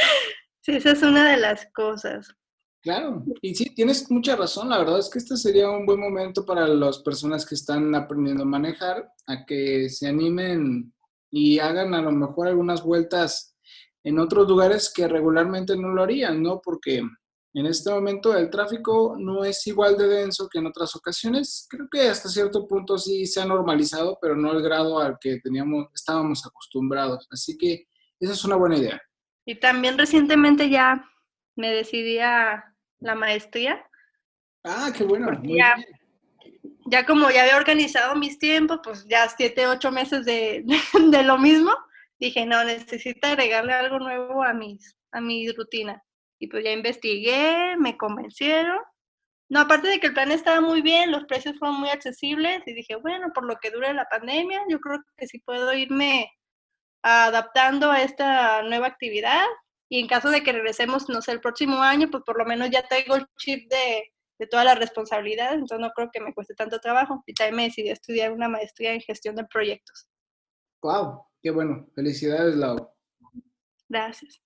sí, 0.61 0.75
esa 0.75 0.91
es 0.91 1.03
una 1.03 1.31
de 1.31 1.37
las 1.37 1.67
cosas. 1.73 2.33
Claro, 2.81 3.23
y 3.41 3.55
sí, 3.55 3.73
tienes 3.73 4.11
mucha 4.11 4.35
razón. 4.35 4.69
La 4.69 4.79
verdad 4.79 4.99
es 4.99 5.09
que 5.09 5.19
este 5.19 5.37
sería 5.37 5.69
un 5.69 5.85
buen 5.85 6.01
momento 6.01 6.45
para 6.45 6.67
las 6.67 6.99
personas 6.99 7.45
que 7.45 7.55
están 7.55 7.95
aprendiendo 7.95 8.43
a 8.43 8.47
manejar, 8.47 9.09
a 9.25 9.45
que 9.45 9.87
se 9.87 10.07
animen 10.07 10.93
y 11.31 11.59
hagan 11.59 11.93
a 11.93 12.01
lo 12.01 12.11
mejor 12.11 12.47
algunas 12.47 12.83
vueltas 12.83 13.55
en 14.03 14.19
otros 14.19 14.49
lugares 14.49 14.91
que 14.93 15.07
regularmente 15.07 15.77
no 15.77 15.89
lo 15.89 16.03
harían, 16.03 16.43
¿no? 16.43 16.59
Porque 16.61 17.03
en 17.59 17.67
este 17.67 17.91
momento 17.91 18.35
el 18.35 18.49
tráfico 18.49 19.15
no 19.17 19.45
es 19.45 19.65
igual 19.67 19.95
de 19.95 20.07
denso 20.07 20.49
que 20.49 20.59
en 20.59 20.67
otras 20.67 20.95
ocasiones. 20.95 21.67
Creo 21.69 21.87
que 21.91 22.09
hasta 22.09 22.27
cierto 22.27 22.67
punto 22.67 22.97
sí 22.97 23.25
se 23.27 23.41
ha 23.41 23.45
normalizado, 23.45 24.17
pero 24.21 24.35
no 24.35 24.49
al 24.49 24.61
grado 24.61 24.99
al 24.99 25.17
que 25.19 25.39
teníamos, 25.39 25.87
estábamos 25.93 26.45
acostumbrados. 26.45 27.27
Así 27.31 27.57
que 27.57 27.85
esa 28.19 28.33
es 28.33 28.43
una 28.43 28.55
buena 28.55 28.77
idea. 28.77 29.01
Y 29.45 29.59
también 29.59 29.97
recientemente 29.97 30.69
ya 30.69 31.05
me 31.55 31.69
decidí 31.71 32.17
a 32.19 32.63
la 32.99 33.15
maestría. 33.15 33.85
Ah, 34.63 34.91
qué 34.95 35.03
bueno. 35.03 35.29
ya, 35.43 35.75
ya 36.85 37.05
como 37.05 37.29
ya 37.29 37.43
había 37.43 37.57
organizado 37.57 38.15
mis 38.15 38.39
tiempos, 38.39 38.79
pues 38.83 39.05
ya 39.07 39.27
siete, 39.29 39.67
ocho 39.67 39.91
meses 39.91 40.25
de, 40.25 40.63
de, 41.11 41.23
lo 41.23 41.37
mismo, 41.37 41.71
dije, 42.19 42.45
no, 42.45 42.63
necesito 42.63 43.27
agregarle 43.27 43.73
algo 43.73 43.99
nuevo 43.99 44.43
a, 44.43 44.53
mis, 44.53 44.95
a 45.11 45.21
mi 45.21 45.51
rutina. 45.51 46.01
Y 46.43 46.47
pues 46.47 46.61
ya 46.65 46.73
investigué, 46.73 47.77
me 47.77 47.95
convencieron. 47.95 48.77
No, 49.47 49.61
aparte 49.61 49.87
de 49.87 50.01
que 50.01 50.07
el 50.07 50.13
plan 50.13 50.29
estaba 50.29 50.59
muy 50.59 50.81
bien, 50.81 51.09
los 51.09 51.23
precios 51.23 51.57
fueron 51.57 51.79
muy 51.79 51.87
accesibles 51.87 52.61
y 52.65 52.73
dije, 52.73 52.97
bueno, 52.97 53.31
por 53.33 53.45
lo 53.45 53.55
que 53.61 53.71
dure 53.71 53.93
la 53.93 54.09
pandemia, 54.09 54.61
yo 54.67 54.81
creo 54.81 54.99
que 55.15 55.25
sí 55.25 55.39
puedo 55.39 55.73
irme 55.73 56.29
adaptando 57.01 57.89
a 57.89 58.01
esta 58.01 58.61
nueva 58.63 58.87
actividad. 58.87 59.45
Y 59.87 60.01
en 60.01 60.07
caso 60.07 60.31
de 60.31 60.43
que 60.43 60.51
regresemos, 60.51 61.07
no 61.07 61.21
sé, 61.21 61.31
el 61.31 61.39
próximo 61.39 61.81
año, 61.81 62.09
pues 62.11 62.23
por 62.25 62.37
lo 62.37 62.43
menos 62.43 62.69
ya 62.69 62.85
tengo 62.89 63.15
el 63.15 63.25
chip 63.37 63.71
de, 63.71 64.11
de 64.37 64.47
todas 64.47 64.65
las 64.65 64.77
responsabilidades, 64.77 65.53
entonces 65.53 65.79
no 65.79 65.91
creo 65.91 66.09
que 66.11 66.19
me 66.19 66.33
cueste 66.33 66.55
tanto 66.55 66.79
trabajo. 66.79 67.23
Y 67.25 67.33
también 67.35 67.55
me 67.55 67.63
decidí 67.63 67.87
a 67.87 67.93
estudiar 67.93 68.33
una 68.33 68.49
maestría 68.49 68.93
en 68.93 68.99
gestión 68.99 69.37
de 69.37 69.45
proyectos. 69.45 70.09
¡Wow! 70.81 71.23
¡Qué 71.41 71.51
bueno! 71.51 71.87
Felicidades, 71.95 72.57
Lau. 72.57 72.91
Gracias. 73.87 74.42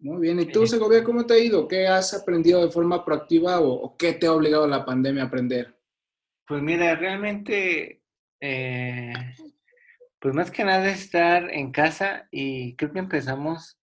Muy 0.00 0.22
bien. 0.22 0.40
¿Y 0.40 0.46
tú, 0.46 0.66
Segovia, 0.66 1.04
cómo 1.04 1.26
te 1.26 1.34
ha 1.34 1.38
ido? 1.38 1.68
¿Qué 1.68 1.86
has 1.86 2.14
aprendido 2.14 2.64
de 2.64 2.72
forma 2.72 3.04
proactiva 3.04 3.60
o, 3.60 3.96
qué 3.98 4.14
te 4.14 4.26
ha 4.26 4.32
obligado 4.32 4.66
la 4.66 4.84
pandemia 4.84 5.24
a 5.24 5.26
aprender? 5.26 5.76
Pues 6.46 6.62
mira, 6.62 6.94
realmente, 6.96 8.02
eh, 8.40 9.12
pues 10.18 10.34
más 10.34 10.50
que 10.50 10.64
nada 10.64 10.88
estar 10.88 11.50
en 11.50 11.70
casa 11.70 12.26
y 12.30 12.76
creo 12.76 12.92
que 12.92 12.98
empezamos, 12.98 13.78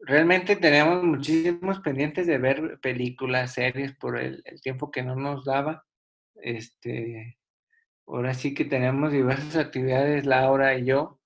realmente 0.00 0.56
teníamos 0.56 1.02
muchísimos 1.02 1.80
pendientes 1.80 2.26
de 2.26 2.36
ver 2.36 2.78
películas, 2.80 3.54
series 3.54 3.96
por 3.96 4.18
el, 4.18 4.44
tiempo 4.62 4.90
que 4.90 5.02
no 5.02 5.16
nos 5.16 5.46
daba. 5.46 5.86
Este, 6.34 7.38
ahora 8.06 8.34
sí 8.34 8.52
que 8.52 8.66
tenemos 8.66 9.12
diversas 9.12 9.56
actividades, 9.56 10.26
Laura 10.26 10.76
y 10.76 10.84
yo, 10.84 11.21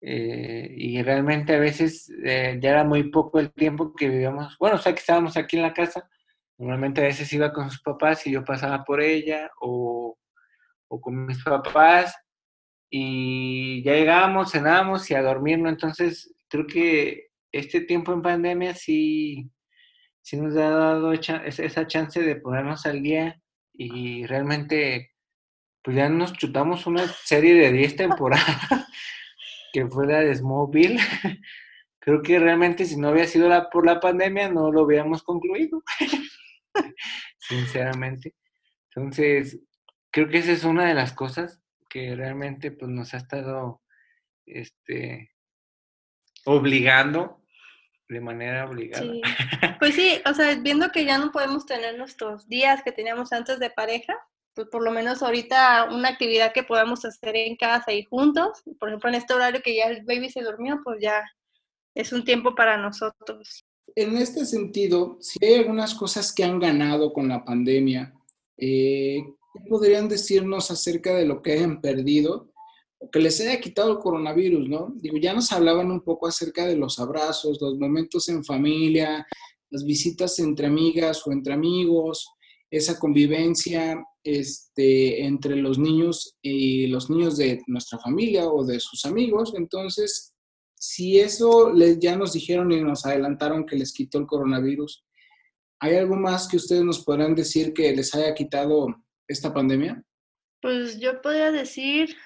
eh, 0.00 0.74
y 0.76 1.02
realmente 1.02 1.54
a 1.54 1.58
veces 1.58 2.12
eh, 2.24 2.58
ya 2.60 2.70
era 2.70 2.84
muy 2.84 3.10
poco 3.10 3.38
el 3.40 3.52
tiempo 3.52 3.94
que 3.94 4.08
vivíamos, 4.08 4.56
bueno, 4.58 4.76
o 4.76 4.78
sea 4.78 4.92
que 4.92 5.00
estábamos 5.00 5.36
aquí 5.36 5.56
en 5.56 5.62
la 5.62 5.72
casa, 5.72 6.08
normalmente 6.58 7.00
a 7.00 7.04
veces 7.04 7.32
iba 7.32 7.52
con 7.52 7.70
sus 7.70 7.82
papás 7.82 8.26
y 8.26 8.32
yo 8.32 8.44
pasaba 8.44 8.84
por 8.84 9.00
ella 9.00 9.50
o, 9.60 10.16
o 10.88 11.00
con 11.00 11.26
mis 11.26 11.42
papás 11.42 12.14
y 12.90 13.82
ya 13.82 13.94
llegábamos, 13.94 14.52
cenábamos 14.52 15.10
y 15.10 15.14
a 15.14 15.22
dormirnos, 15.22 15.72
entonces 15.72 16.34
creo 16.48 16.66
que 16.66 17.28
este 17.52 17.80
tiempo 17.80 18.12
en 18.12 18.22
pandemia 18.22 18.74
sí, 18.74 19.50
sí 20.22 20.36
nos 20.36 20.56
ha 20.56 20.70
dado 20.70 21.12
esa 21.12 21.86
chance 21.86 22.20
de 22.20 22.36
ponernos 22.36 22.86
al 22.86 23.02
día 23.02 23.40
y 23.72 24.26
realmente 24.26 25.12
pues 25.82 25.96
ya 25.96 26.08
nos 26.08 26.32
chutamos 26.32 26.86
una 26.86 27.06
serie 27.06 27.54
de 27.54 27.72
10 27.72 27.96
temporadas 27.96 28.46
que 29.76 29.86
fue 29.88 30.06
la 30.06 30.20
de 30.20 30.34
Smallville. 30.34 30.98
Creo 31.98 32.22
que 32.22 32.38
realmente 32.38 32.86
si 32.86 32.96
no 32.96 33.08
había 33.08 33.26
sido 33.26 33.46
la, 33.46 33.68
por 33.68 33.84
la 33.84 34.00
pandemia 34.00 34.48
no 34.48 34.72
lo 34.72 34.84
hubiéramos 34.84 35.22
concluido, 35.22 35.82
sinceramente. 37.38 38.34
Entonces, 38.88 39.58
creo 40.10 40.28
que 40.28 40.38
esa 40.38 40.52
es 40.52 40.64
una 40.64 40.86
de 40.86 40.94
las 40.94 41.12
cosas 41.12 41.60
que 41.90 42.14
realmente 42.14 42.70
pues, 42.70 42.90
nos 42.90 43.12
ha 43.12 43.18
estado 43.18 43.82
este, 44.46 45.32
obligando 46.44 47.42
de 48.08 48.20
manera 48.20 48.64
obligada. 48.64 49.02
Sí. 49.04 49.20
Pues 49.78 49.94
sí, 49.94 50.22
o 50.24 50.32
sea, 50.32 50.54
viendo 50.54 50.90
que 50.90 51.04
ya 51.04 51.18
no 51.18 51.32
podemos 51.32 51.66
tener 51.66 51.98
nuestros 51.98 52.48
días 52.48 52.82
que 52.82 52.92
teníamos 52.92 53.32
antes 53.32 53.58
de 53.58 53.68
pareja, 53.68 54.16
pues 54.56 54.68
por 54.68 54.82
lo 54.82 54.90
menos 54.90 55.22
ahorita 55.22 55.90
una 55.92 56.08
actividad 56.08 56.52
que 56.54 56.62
podamos 56.62 57.04
hacer 57.04 57.36
en 57.36 57.56
casa 57.56 57.92
y 57.92 58.04
juntos, 58.04 58.62
por 58.80 58.88
ejemplo 58.88 59.10
en 59.10 59.16
este 59.16 59.34
horario 59.34 59.60
que 59.62 59.76
ya 59.76 59.84
el 59.84 60.02
baby 60.04 60.30
se 60.30 60.42
durmió, 60.42 60.80
pues 60.82 60.98
ya 61.00 61.22
es 61.94 62.10
un 62.12 62.24
tiempo 62.24 62.54
para 62.54 62.78
nosotros. 62.78 63.64
En 63.94 64.16
este 64.16 64.46
sentido, 64.46 65.18
si 65.20 65.38
hay 65.44 65.56
algunas 65.56 65.94
cosas 65.94 66.32
que 66.32 66.42
han 66.42 66.58
ganado 66.58 67.12
con 67.12 67.28
la 67.28 67.44
pandemia, 67.44 68.14
eh, 68.56 69.18
¿qué 69.52 69.60
podrían 69.68 70.08
decirnos 70.08 70.70
acerca 70.70 71.14
de 71.14 71.26
lo 71.26 71.42
que 71.42 71.52
hayan 71.52 71.82
perdido 71.82 72.50
o 72.98 73.10
que 73.10 73.20
les 73.20 73.38
haya 73.42 73.60
quitado 73.60 73.92
el 73.92 73.98
coronavirus, 73.98 74.68
no? 74.70 74.94
Digo, 74.96 75.18
ya 75.18 75.34
nos 75.34 75.52
hablaban 75.52 75.90
un 75.90 76.00
poco 76.00 76.26
acerca 76.26 76.66
de 76.66 76.76
los 76.76 76.98
abrazos, 76.98 77.60
los 77.60 77.76
momentos 77.76 78.26
en 78.30 78.42
familia, 78.42 79.26
las 79.68 79.84
visitas 79.84 80.38
entre 80.38 80.66
amigas 80.66 81.26
o 81.26 81.32
entre 81.32 81.52
amigos, 81.52 82.26
esa 82.70 82.98
convivencia 82.98 84.02
este, 84.24 85.24
entre 85.24 85.56
los 85.56 85.78
niños 85.78 86.36
y 86.42 86.88
los 86.88 87.08
niños 87.08 87.36
de 87.36 87.62
nuestra 87.66 87.98
familia 87.98 88.46
o 88.48 88.64
de 88.64 88.80
sus 88.80 89.04
amigos. 89.04 89.54
Entonces, 89.56 90.34
si 90.74 91.20
eso 91.20 91.72
les, 91.72 91.98
ya 91.98 92.16
nos 92.16 92.32
dijeron 92.32 92.72
y 92.72 92.80
nos 92.82 93.06
adelantaron 93.06 93.66
que 93.66 93.76
les 93.76 93.92
quitó 93.92 94.18
el 94.18 94.26
coronavirus, 94.26 95.04
¿hay 95.80 95.96
algo 95.96 96.16
más 96.16 96.48
que 96.48 96.56
ustedes 96.56 96.82
nos 96.82 97.04
podrán 97.04 97.34
decir 97.34 97.72
que 97.72 97.94
les 97.94 98.14
haya 98.14 98.34
quitado 98.34 98.88
esta 99.28 99.52
pandemia? 99.52 100.02
Pues 100.60 100.98
yo 100.98 101.20
podría 101.22 101.52
decir 101.52 102.16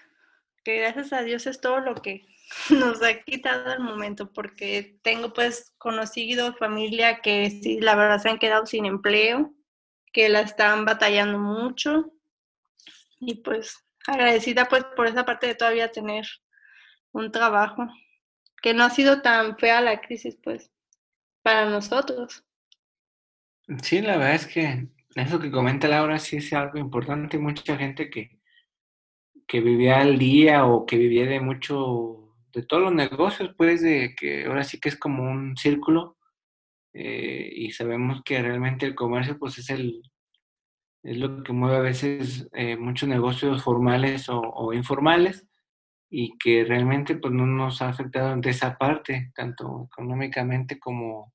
que 0.65 0.79
gracias 0.79 1.13
a 1.13 1.23
Dios 1.23 1.47
es 1.47 1.61
todo 1.61 1.81
lo 1.81 1.95
que 1.95 2.27
nos 2.71 3.03
ha 3.03 3.23
quitado 3.23 3.73
el 3.73 3.81
momento, 3.81 4.33
porque 4.33 4.99
tengo 5.03 5.33
pues 5.33 5.73
conocido 5.79 6.55
familia 6.55 7.21
que 7.21 7.51
sí, 7.51 7.81
la 7.81 7.95
verdad 7.95 8.21
se 8.21 8.29
han 8.29 8.39
quedado 8.39 8.67
sin 8.67 8.87
empleo, 8.87 9.55
que 10.13 10.29
la 10.29 10.41
están 10.41 10.85
batallando 10.85 11.39
mucho 11.39 12.13
y 13.19 13.37
pues 13.43 13.77
agradecida 14.07 14.67
pues 14.67 14.85
por 14.97 15.07
esa 15.07 15.25
parte 15.25 15.47
de 15.47 15.55
todavía 15.55 15.93
tener 15.93 16.27
un 17.13 17.31
trabajo, 17.33 17.87
que 18.63 18.75
no 18.75 18.85
ha 18.85 18.91
sido 18.91 19.23
tan 19.23 19.59
fea 19.59 19.81
la 19.81 20.01
crisis 20.01 20.37
pues 20.43 20.71
para 21.43 21.69
nosotros. 21.69 22.45
Sí, 23.83 24.01
la 24.01 24.17
verdad 24.17 24.35
es 24.35 24.47
que 24.47 24.89
eso 25.15 25.41
que 25.41 25.51
comenta 25.51 25.89
Laura 25.89 26.19
sí 26.19 26.37
es 26.37 26.53
algo 26.53 26.79
importante. 26.79 27.39
Mucha 27.39 27.77
gente 27.77 28.11
que, 28.11 28.41
que 29.47 29.61
vivía 29.61 30.01
al 30.01 30.19
día 30.19 30.67
o 30.67 30.87
que 30.87 30.97
vivía 30.97 31.27
de 31.27 31.41
mucho, 31.41 32.35
de 32.53 32.63
todos 32.63 32.83
los 32.83 32.95
negocios, 32.95 33.55
pues, 33.57 33.83
de 33.83 34.15
que 34.17 34.47
ahora 34.47 34.65
sí 34.65 34.79
que 34.79 34.89
es 34.89 34.97
como 34.97 35.23
un 35.23 35.57
círculo. 35.57 36.17
Eh, 36.93 37.51
y 37.55 37.71
sabemos 37.73 38.23
que 38.25 38.43
realmente 38.43 38.87
el 38.87 38.95
comercio, 38.95 39.39
pues, 39.39 39.59
es 39.59 39.71
el 39.71 40.03
es 41.03 41.17
lo 41.17 41.43
que 41.43 41.53
mueve 41.53 41.77
a 41.77 41.81
veces 41.81 42.49
eh, 42.53 42.77
muchos 42.77 43.09
negocios 43.09 43.63
formales 43.63 44.27
o, 44.29 44.73
informales 44.73 45.47
y 46.11 46.37
que 46.39 46.65
realmente 46.65 47.17
pues 47.17 47.33
no 47.33 47.47
nos 47.47 47.83
ha 47.83 47.89
afectado 47.89 48.37
de 48.37 48.51
esa 48.51 48.77
parte, 48.77 49.31
tanto 49.35 49.89
económicamente 49.91 50.79
como 50.79 51.33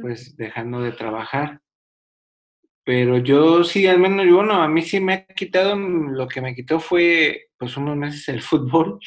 pues 0.00 0.34
dejando 0.36 0.80
de 0.80 0.92
trabajar. 0.92 1.60
Pero 2.84 3.18
yo 3.18 3.64
sí, 3.64 3.86
al 3.86 3.98
menos 3.98 4.26
yo, 4.26 4.36
bueno, 4.36 4.62
a 4.62 4.68
mí 4.68 4.80
sí 4.80 4.98
me 4.98 5.12
ha 5.12 5.26
quitado, 5.26 5.76
lo 5.76 6.26
que 6.26 6.40
me 6.40 6.54
quitó 6.54 6.80
fue 6.80 7.48
pues 7.58 7.76
unos 7.76 7.96
meses 7.96 8.28
el 8.28 8.40
fútbol. 8.42 8.98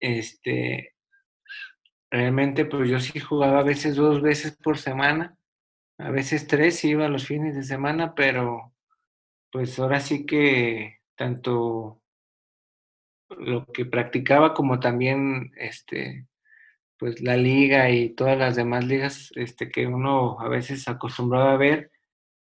Este, 0.00 0.95
realmente 2.16 2.64
pues 2.64 2.88
yo 2.88 2.98
sí 2.98 3.20
jugaba 3.20 3.60
a 3.60 3.64
veces 3.64 3.96
dos 3.96 4.22
veces 4.22 4.56
por 4.56 4.78
semana, 4.78 5.36
a 5.98 6.10
veces 6.10 6.46
tres, 6.46 6.84
iba 6.84 7.08
los 7.08 7.26
fines 7.26 7.54
de 7.54 7.62
semana, 7.62 8.14
pero 8.14 8.74
pues 9.52 9.78
ahora 9.78 10.00
sí 10.00 10.26
que 10.26 10.98
tanto 11.16 12.00
lo 13.30 13.66
que 13.66 13.84
practicaba 13.86 14.54
como 14.54 14.80
también 14.80 15.52
este 15.56 16.26
pues 16.98 17.20
la 17.20 17.36
liga 17.36 17.90
y 17.90 18.14
todas 18.14 18.38
las 18.38 18.56
demás 18.56 18.84
ligas 18.86 19.30
este 19.34 19.68
que 19.68 19.86
uno 19.86 20.40
a 20.40 20.48
veces 20.48 20.88
acostumbraba 20.88 21.52
a 21.52 21.56
ver 21.58 21.90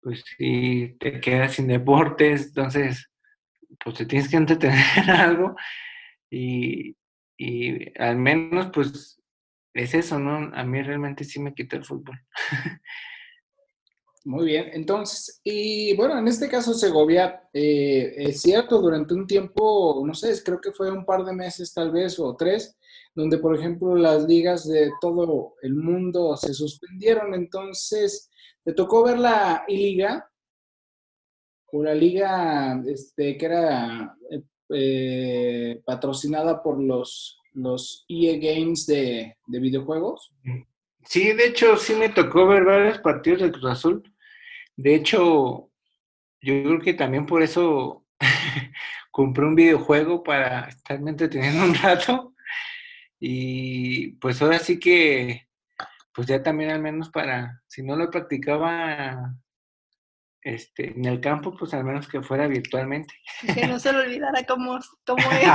pues 0.01 0.25
sí 0.39 0.97
te 0.99 1.21
quedas 1.21 1.55
sin 1.55 1.67
deportes, 1.67 2.49
entonces 2.49 3.11
pues 3.85 3.97
te 3.97 4.07
tienes 4.07 4.31
que 4.31 4.37
entretener 4.37 5.11
algo 5.11 5.57
y, 6.31 6.97
y 7.37 7.99
al 8.01 8.17
menos 8.17 8.71
pues 8.73 9.20
es 9.75 9.95
eso, 9.95 10.19
¿no? 10.19 10.51
A 10.55 10.65
mí 10.65 10.83
realmente 10.83 11.25
sí 11.25 11.41
me 11.41 11.55
quitó 11.55 11.77
el 11.77 11.85
fútbol. 11.85 12.19
Muy 14.25 14.47
bien, 14.47 14.69
entonces, 14.75 15.41
y 15.43 15.97
bueno, 15.97 16.19
en 16.19 16.29
este 16.29 16.49
caso 16.49 16.75
Segovia, 16.75 17.49
eh, 17.55 18.13
es 18.19 18.43
cierto, 18.43 18.79
durante 18.79 19.15
un 19.15 19.27
tiempo, 19.27 20.03
no 20.07 20.13
sé, 20.13 20.35
creo 20.45 20.61
que 20.61 20.73
fue 20.73 20.91
un 20.91 21.07
par 21.07 21.25
de 21.25 21.33
meses 21.33 21.73
tal 21.73 21.91
vez 21.91 22.19
o 22.19 22.37
tres, 22.37 22.77
donde 23.15 23.39
por 23.39 23.57
ejemplo 23.57 23.97
las 23.97 24.25
ligas 24.25 24.69
de 24.69 24.91
todo 25.01 25.55
el 25.63 25.75
mundo 25.75 26.37
se 26.37 26.53
suspendieron, 26.53 27.33
entonces 27.33 28.31
¿Te 28.63 28.75
tocó 28.75 29.05
ver 29.05 29.19
la 29.19 29.65
liga? 29.69 30.31
O 31.73 31.83
la 31.83 31.95
liga 31.95 32.83
este, 32.87 33.39
que 33.39 33.47
era 33.47 34.15
eh, 34.69 35.81
patrocinada 35.85 36.63
por 36.63 36.81
los, 36.81 37.40
los 37.53 38.05
EA 38.09 38.37
Games 38.39 38.87
de, 38.87 39.37
videojuegos. 39.47 40.33
Sí, 41.05 41.33
de 41.33 41.47
hecho, 41.47 41.77
sí 41.77 41.95
me 41.95 42.09
tocó 42.09 42.47
ver 42.47 42.65
varios 42.65 42.99
partidos 42.99 43.43
de 43.43 43.53
Cruz 43.53 43.71
Azul. 43.71 44.15
De 44.77 44.95
hecho, 44.95 45.71
yo 46.41 46.63
creo 46.63 46.81
que 46.81 46.95
también 46.95 47.27
por 47.27 47.43
eso 47.43 48.07
compré 49.11 49.45
un 49.45 49.55
videojuego 49.55 50.23
para 50.23 50.69
estarme 50.69 51.11
entreteniendo 51.11 51.65
un 51.65 51.75
rato. 51.75 52.35
Y 53.19 54.13
pues 54.13 54.41
ahora 54.41 54.59
sí 54.59 54.79
que 54.79 55.47
pues 56.13 56.27
ya 56.27 56.43
también 56.43 56.71
al 56.71 56.81
menos 56.81 57.11
para, 57.11 57.63
si 57.67 57.83
no 57.83 57.97
lo 57.97 58.11
practicaba 58.11 59.37
este, 60.43 60.91
en 60.91 61.05
el 61.05 61.21
campo, 61.21 61.55
pues 61.57 61.73
al 61.75 61.85
menos 61.85 62.09
que 62.09 62.23
fuera 62.23 62.47
virtualmente. 62.47 63.15
Que 63.55 63.67
no 63.67 63.79
se 63.79 63.93
lo 63.93 64.01
olvidara 64.01 64.45
cómo, 64.45 64.79
cómo 65.07 65.23
es. 65.33 65.49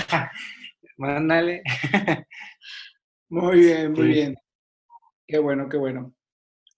Mándale. 1.00 1.62
Muy 3.30 3.60
bien, 3.60 3.92
muy 3.92 4.08
bien. 4.08 4.34
Qué 5.24 5.38
bueno, 5.38 5.68
qué 5.68 5.76
bueno. 5.76 6.12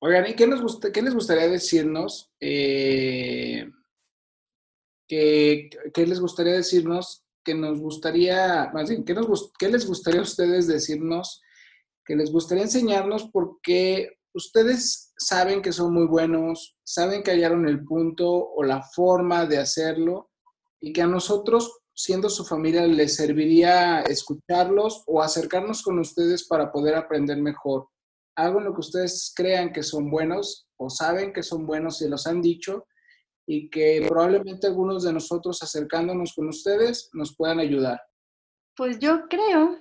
Oigan, 0.00 0.28
¿y 0.28 0.34
qué, 0.34 0.46
nos 0.46 0.60
gusta, 0.60 0.92
qué 0.92 1.00
les 1.00 1.14
gustaría 1.14 1.48
decirnos? 1.48 2.30
Eh, 2.38 3.68
¿qué, 5.08 5.70
les 5.96 6.20
gustaría 6.20 6.52
decirnos? 6.52 7.24
Que 7.42 7.54
nos 7.54 7.80
gustaría, 7.80 8.70
más 8.74 8.90
bien, 8.90 9.02
¿qué, 9.04 9.14
nos, 9.14 9.50
¿qué 9.58 9.70
les 9.70 9.86
gustaría 9.86 10.20
a 10.20 10.24
ustedes 10.24 10.68
decirnos 10.68 11.40
que 12.04 12.14
les 12.14 12.30
gustaría 12.30 12.64
enseñarnos 12.64 13.30
porque 13.32 14.18
ustedes 14.34 15.14
saben 15.16 15.62
que 15.62 15.72
son 15.72 15.94
muy 15.94 16.06
buenos, 16.06 16.76
saben 16.84 17.22
que 17.22 17.30
hallaron 17.30 17.66
el 17.66 17.82
punto 17.82 18.28
o 18.30 18.62
la 18.62 18.82
forma 18.82 19.46
de 19.46 19.56
hacerlo 19.58 20.30
y 20.80 20.92
que 20.92 21.00
a 21.00 21.06
nosotros, 21.06 21.81
siendo 21.94 22.28
su 22.28 22.44
familia, 22.44 22.86
les 22.86 23.16
serviría 23.16 24.00
escucharlos 24.02 25.02
o 25.06 25.22
acercarnos 25.22 25.82
con 25.82 25.98
ustedes 25.98 26.46
para 26.46 26.72
poder 26.72 26.94
aprender 26.94 27.38
mejor. 27.38 27.88
Algo 28.36 28.58
en 28.58 28.64
lo 28.64 28.74
que 28.74 28.80
ustedes 28.80 29.32
crean 29.34 29.72
que 29.72 29.82
son 29.82 30.10
buenos 30.10 30.66
o 30.76 30.88
saben 30.88 31.32
que 31.32 31.42
son 31.42 31.66
buenos 31.66 32.00
y 32.00 32.08
los 32.08 32.26
han 32.26 32.40
dicho 32.40 32.86
y 33.46 33.68
que 33.68 34.04
probablemente 34.08 34.66
algunos 34.66 35.02
de 35.02 35.12
nosotros 35.12 35.62
acercándonos 35.62 36.32
con 36.34 36.48
ustedes 36.48 37.10
nos 37.12 37.36
puedan 37.36 37.60
ayudar? 37.60 38.00
Pues 38.76 38.98
yo 38.98 39.28
creo 39.28 39.78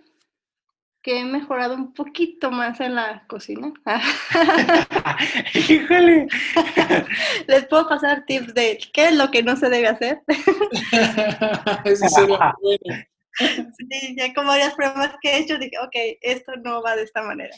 que 1.02 1.20
he 1.20 1.26
mejorado 1.26 1.76
un 1.76 1.94
poquito 1.94 2.52
más 2.52 2.80
en 2.80 2.96
la 2.96 3.26
cocina. 3.28 3.74
Híjole. 5.70 6.28
Les 7.48 7.66
puedo 7.66 7.90
pasar 7.90 8.24
tips 8.26 8.54
de 8.54 8.78
qué 8.94 9.10
es 9.10 9.16
lo 9.16 9.32
que 9.32 9.42
no 9.42 9.56
se 9.56 9.70
debe 9.70 9.88
hacer. 9.88 10.22
Eso 11.86 12.08
sería 12.08 12.54
bueno. 12.62 13.04
Sí, 13.40 14.16
ya 14.16 14.34
con 14.34 14.46
varias 14.46 14.76
pruebas 14.76 15.16
que 15.22 15.32
he 15.32 15.40
hecho, 15.40 15.58
dije, 15.58 15.80
ok, 15.80 15.96
esto 16.22 16.52
no 16.58 16.84
va 16.84 16.96
de 16.96 17.04
esta 17.04 17.24
manera. 17.24 17.56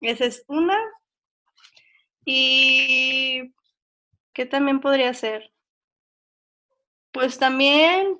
Esa 0.00 0.26
es 0.26 0.44
una. 0.48 0.76
Y 2.24 3.54
¿qué 4.34 4.44
también 4.44 4.80
podría 4.80 5.14
ser? 5.14 5.52
Pues 7.12 7.38
también, 7.38 8.18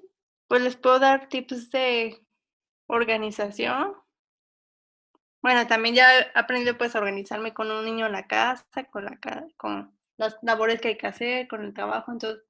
pues 0.48 0.62
les 0.62 0.76
puedo 0.76 0.98
dar 0.98 1.28
tips 1.28 1.70
de 1.70 2.18
organización. 2.86 3.94
Bueno, 5.46 5.64
también 5.68 5.94
ya 5.94 6.12
he 6.18 6.26
aprendido 6.34 6.76
pues 6.76 6.96
a 6.96 6.98
organizarme 6.98 7.54
con 7.54 7.70
un 7.70 7.84
niño 7.84 8.06
en 8.06 8.10
la 8.10 8.26
casa, 8.26 8.64
con, 8.90 9.04
la, 9.04 9.16
con 9.56 9.96
las 10.16 10.36
labores 10.42 10.80
que 10.80 10.88
hay 10.88 10.98
que 10.98 11.06
hacer, 11.06 11.46
con 11.46 11.64
el 11.64 11.72
trabajo. 11.72 12.10
Entonces, 12.10 12.42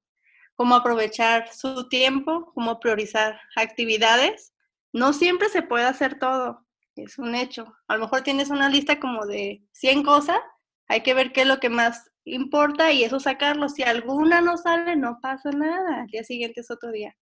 cómo 0.54 0.76
aprovechar 0.76 1.52
su 1.52 1.90
tiempo, 1.90 2.50
cómo 2.54 2.80
priorizar 2.80 3.38
actividades. 3.54 4.54
No 4.94 5.12
siempre 5.12 5.50
se 5.50 5.60
puede 5.60 5.84
hacer 5.84 6.18
todo, 6.18 6.66
es 6.94 7.18
un 7.18 7.34
hecho. 7.34 7.76
A 7.86 7.96
lo 7.96 8.00
mejor 8.04 8.22
tienes 8.22 8.48
una 8.48 8.70
lista 8.70 8.98
como 8.98 9.26
de 9.26 9.62
100 9.72 10.02
cosas, 10.02 10.40
hay 10.88 11.02
que 11.02 11.12
ver 11.12 11.34
qué 11.34 11.42
es 11.42 11.48
lo 11.48 11.60
que 11.60 11.68
más 11.68 12.10
importa 12.24 12.92
y 12.92 13.04
eso 13.04 13.20
sacarlo. 13.20 13.68
Si 13.68 13.82
alguna 13.82 14.40
no 14.40 14.56
sale, 14.56 14.96
no 14.96 15.18
pasa 15.20 15.50
nada. 15.50 16.04
El 16.04 16.06
día 16.06 16.24
siguiente 16.24 16.62
es 16.62 16.70
otro 16.70 16.90
día. 16.92 17.14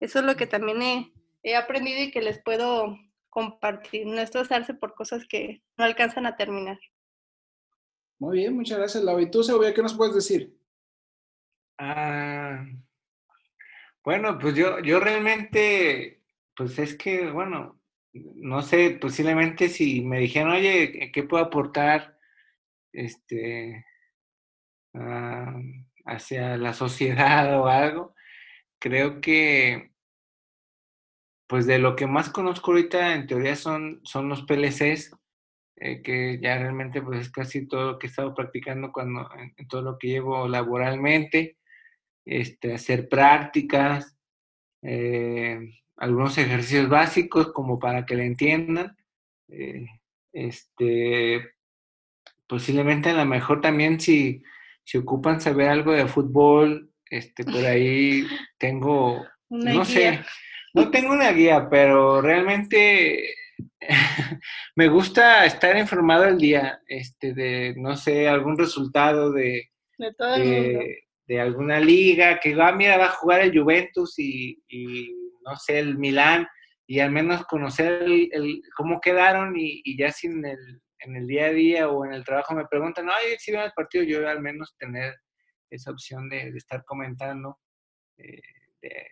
Eso 0.00 0.20
es 0.20 0.24
lo 0.24 0.34
que 0.34 0.46
también 0.46 0.80
he, 0.80 1.12
he 1.42 1.56
aprendido 1.56 2.00
y 2.00 2.10
que 2.10 2.22
les 2.22 2.42
puedo 2.42 2.96
compartir. 3.32 4.06
No 4.06 4.20
estresarse 4.20 4.74
por 4.74 4.94
cosas 4.94 5.26
que 5.26 5.62
no 5.78 5.84
alcanzan 5.84 6.26
a 6.26 6.36
terminar. 6.36 6.78
Muy 8.18 8.38
bien, 8.38 8.54
muchas 8.54 8.78
gracias, 8.78 9.02
Lau. 9.02 9.18
¿Y 9.18 9.30
tú, 9.30 9.42
Segovia, 9.42 9.72
qué 9.72 9.82
nos 9.82 9.94
puedes 9.94 10.14
decir? 10.14 10.54
Ah, 11.78 12.64
bueno, 14.04 14.38
pues 14.38 14.54
yo, 14.54 14.80
yo 14.80 15.00
realmente, 15.00 16.22
pues 16.54 16.78
es 16.78 16.94
que, 16.94 17.30
bueno, 17.30 17.80
no 18.12 18.60
sé, 18.62 18.98
posiblemente 19.00 19.68
si 19.68 20.02
me 20.02 20.20
dijeran, 20.20 20.52
oye, 20.52 21.10
¿qué 21.10 21.22
puedo 21.22 21.42
aportar 21.42 22.18
este, 22.92 23.86
ah, 24.94 25.54
hacia 26.04 26.58
la 26.58 26.74
sociedad 26.74 27.58
o 27.60 27.66
algo? 27.66 28.14
Creo 28.78 29.22
que, 29.22 29.91
pues 31.52 31.66
de 31.66 31.78
lo 31.78 31.96
que 31.96 32.06
más 32.06 32.30
conozco 32.30 32.70
ahorita, 32.70 33.14
en 33.14 33.26
teoría, 33.26 33.56
son, 33.56 34.00
son 34.04 34.26
los 34.26 34.40
PLCs, 34.44 35.14
eh, 35.76 36.00
que 36.00 36.40
ya 36.40 36.56
realmente 36.56 37.02
pues 37.02 37.20
es 37.20 37.30
casi 37.30 37.68
todo 37.68 37.92
lo 37.92 37.98
que 37.98 38.06
he 38.06 38.08
estado 38.08 38.34
practicando 38.34 38.90
cuando, 38.90 39.28
en 39.36 39.68
todo 39.68 39.82
lo 39.82 39.98
que 39.98 40.08
llevo 40.08 40.48
laboralmente 40.48 41.58
este, 42.24 42.72
hacer 42.72 43.06
prácticas, 43.06 44.16
eh, 44.80 45.60
algunos 45.98 46.38
ejercicios 46.38 46.88
básicos 46.88 47.52
como 47.52 47.78
para 47.78 48.06
que 48.06 48.14
le 48.14 48.24
entiendan. 48.24 48.96
Eh, 49.50 49.84
este, 50.32 51.50
posiblemente 52.46 53.10
a 53.10 53.12
lo 53.12 53.26
mejor 53.26 53.60
también 53.60 54.00
si, 54.00 54.42
si 54.84 54.96
ocupan 54.96 55.42
saber 55.42 55.68
algo 55.68 55.92
de 55.92 56.06
fútbol, 56.06 56.94
este, 57.10 57.44
por 57.44 57.56
ahí 57.66 58.26
tengo, 58.56 59.22
no 59.50 59.84
sé, 59.84 60.24
no 60.74 60.90
tengo 60.90 61.12
una 61.12 61.32
guía, 61.32 61.68
pero 61.70 62.20
realmente 62.20 63.34
me 64.76 64.88
gusta 64.88 65.44
estar 65.44 65.76
informado 65.76 66.24
el 66.24 66.38
día, 66.38 66.80
este, 66.86 67.34
de, 67.34 67.74
no 67.76 67.96
sé, 67.96 68.28
algún 68.28 68.56
resultado 68.56 69.32
de, 69.32 69.70
de, 69.98 70.14
todo 70.14 70.34
el 70.34 70.44
mundo 70.44 70.80
de 71.26 71.40
alguna 71.40 71.80
liga, 71.80 72.40
que 72.40 72.54
va, 72.54 72.68
ah, 72.68 72.72
mira, 72.72 72.98
va 72.98 73.06
a 73.06 73.10
jugar 73.10 73.40
el 73.40 73.58
Juventus 73.58 74.18
y, 74.18 74.62
no 75.44 75.56
sé, 75.56 75.78
el 75.78 75.98
Milán, 75.98 76.46
y 76.86 77.00
al 77.00 77.10
menos 77.10 77.46
conocer 77.46 78.02
el, 78.02 78.62
cómo 78.76 79.00
quedaron 79.00 79.54
y, 79.56 79.96
ya 79.96 80.10
sin 80.10 80.44
el, 80.44 80.82
en 80.98 81.16
el 81.16 81.26
día 81.26 81.46
a 81.46 81.52
día 81.52 81.88
o 81.88 82.04
en 82.04 82.12
el 82.12 82.24
trabajo 82.24 82.54
me 82.54 82.66
preguntan, 82.66 83.08
ay, 83.08 83.36
si 83.38 83.52
ven 83.52 83.62
el 83.62 83.72
partido, 83.72 84.04
yo 84.04 84.28
al 84.28 84.42
menos 84.42 84.74
tener 84.76 85.14
esa 85.70 85.90
opción 85.90 86.28
de, 86.28 86.48
estar 86.48 86.84
comentando 86.84 87.58
eh, 88.18 88.42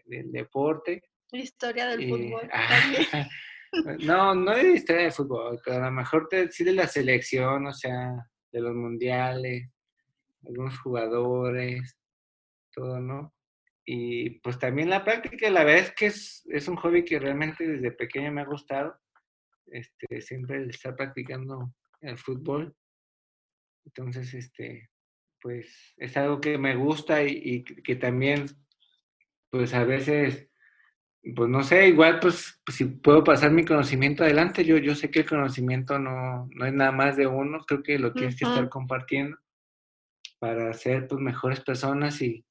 del 0.05 0.31
deporte. 0.33 1.03
Historia 1.33 1.87
del 1.87 2.09
fútbol. 2.09 2.49
no, 4.05 4.35
no 4.35 4.55
de 4.55 4.73
historia 4.73 5.03
del 5.03 5.13
fútbol, 5.13 5.61
pero 5.65 5.77
a 5.77 5.87
lo 5.87 5.93
mejor 5.93 6.29
te, 6.29 6.51
sí 6.51 6.65
de 6.65 6.73
la 6.73 6.87
selección, 6.87 7.67
o 7.67 7.73
sea, 7.73 8.15
de 8.53 8.61
los 8.61 8.75
mundiales, 8.75 9.71
algunos 10.45 10.79
jugadores, 10.81 11.97
todo, 12.73 13.01
¿no? 13.01 13.35
Y 13.85 14.39
pues 14.41 14.59
también 14.59 14.91
la 14.91 15.05
práctica, 15.05 15.51
la 15.51 15.65
verdad 15.65 15.85
es 15.85 15.93
que 15.93 16.07
es, 16.07 16.47
es 16.49 16.69
un 16.69 16.77
hobby 16.77 17.05
que 17.05 17.19
realmente 17.19 17.67
desde 17.67 17.93
pequeño 17.93 18.31
me 18.33 18.43
ha 18.43 18.45
gustado. 18.45 18.97
Este, 19.67 20.21
siempre 20.21 20.67
estar 20.69 20.97
practicando 20.97 21.73
el 22.01 22.19
fútbol. 22.19 22.75
Entonces, 23.85 24.35
este, 24.35 24.91
pues 25.41 25.95
es 25.97 26.17
algo 26.17 26.41
que 26.41 26.59
me 26.59 26.77
gusta 26.77 27.23
y, 27.23 27.65
que 27.65 27.97
también, 27.97 28.47
pues 29.51 29.75
a 29.75 29.85
veces, 29.85 30.50
pues 31.23 31.51
no 31.51 31.63
sé, 31.63 31.89
igual 31.89 32.19
pues, 32.19 32.61
si 32.73 32.87
puedo 32.87 33.23
pasar 33.23 33.51
mi 33.51 33.65
conocimiento 33.65 34.25
adelante, 34.25 34.65
yo, 34.65 34.79
yo 34.79 34.95
sé 34.95 35.11
que 35.11 35.21
el 35.21 35.29
conocimiento 35.29 35.99
no, 35.99 36.49
no 36.55 36.67
es 36.67 36.73
nada 36.73 36.93
más 36.93 37.17
de 37.17 37.27
uno, 37.27 37.65
creo 37.67 37.83
que 37.83 37.99
lo 37.99 38.13
tienes 38.13 38.37
que 38.37 38.47
estar 38.47 38.69
compartiendo 38.69 39.37
para 40.39 40.73
ser 40.73 41.07
pues 41.07 41.21
mejores 41.21 41.61
personas 41.61 42.23
y, 42.23 42.45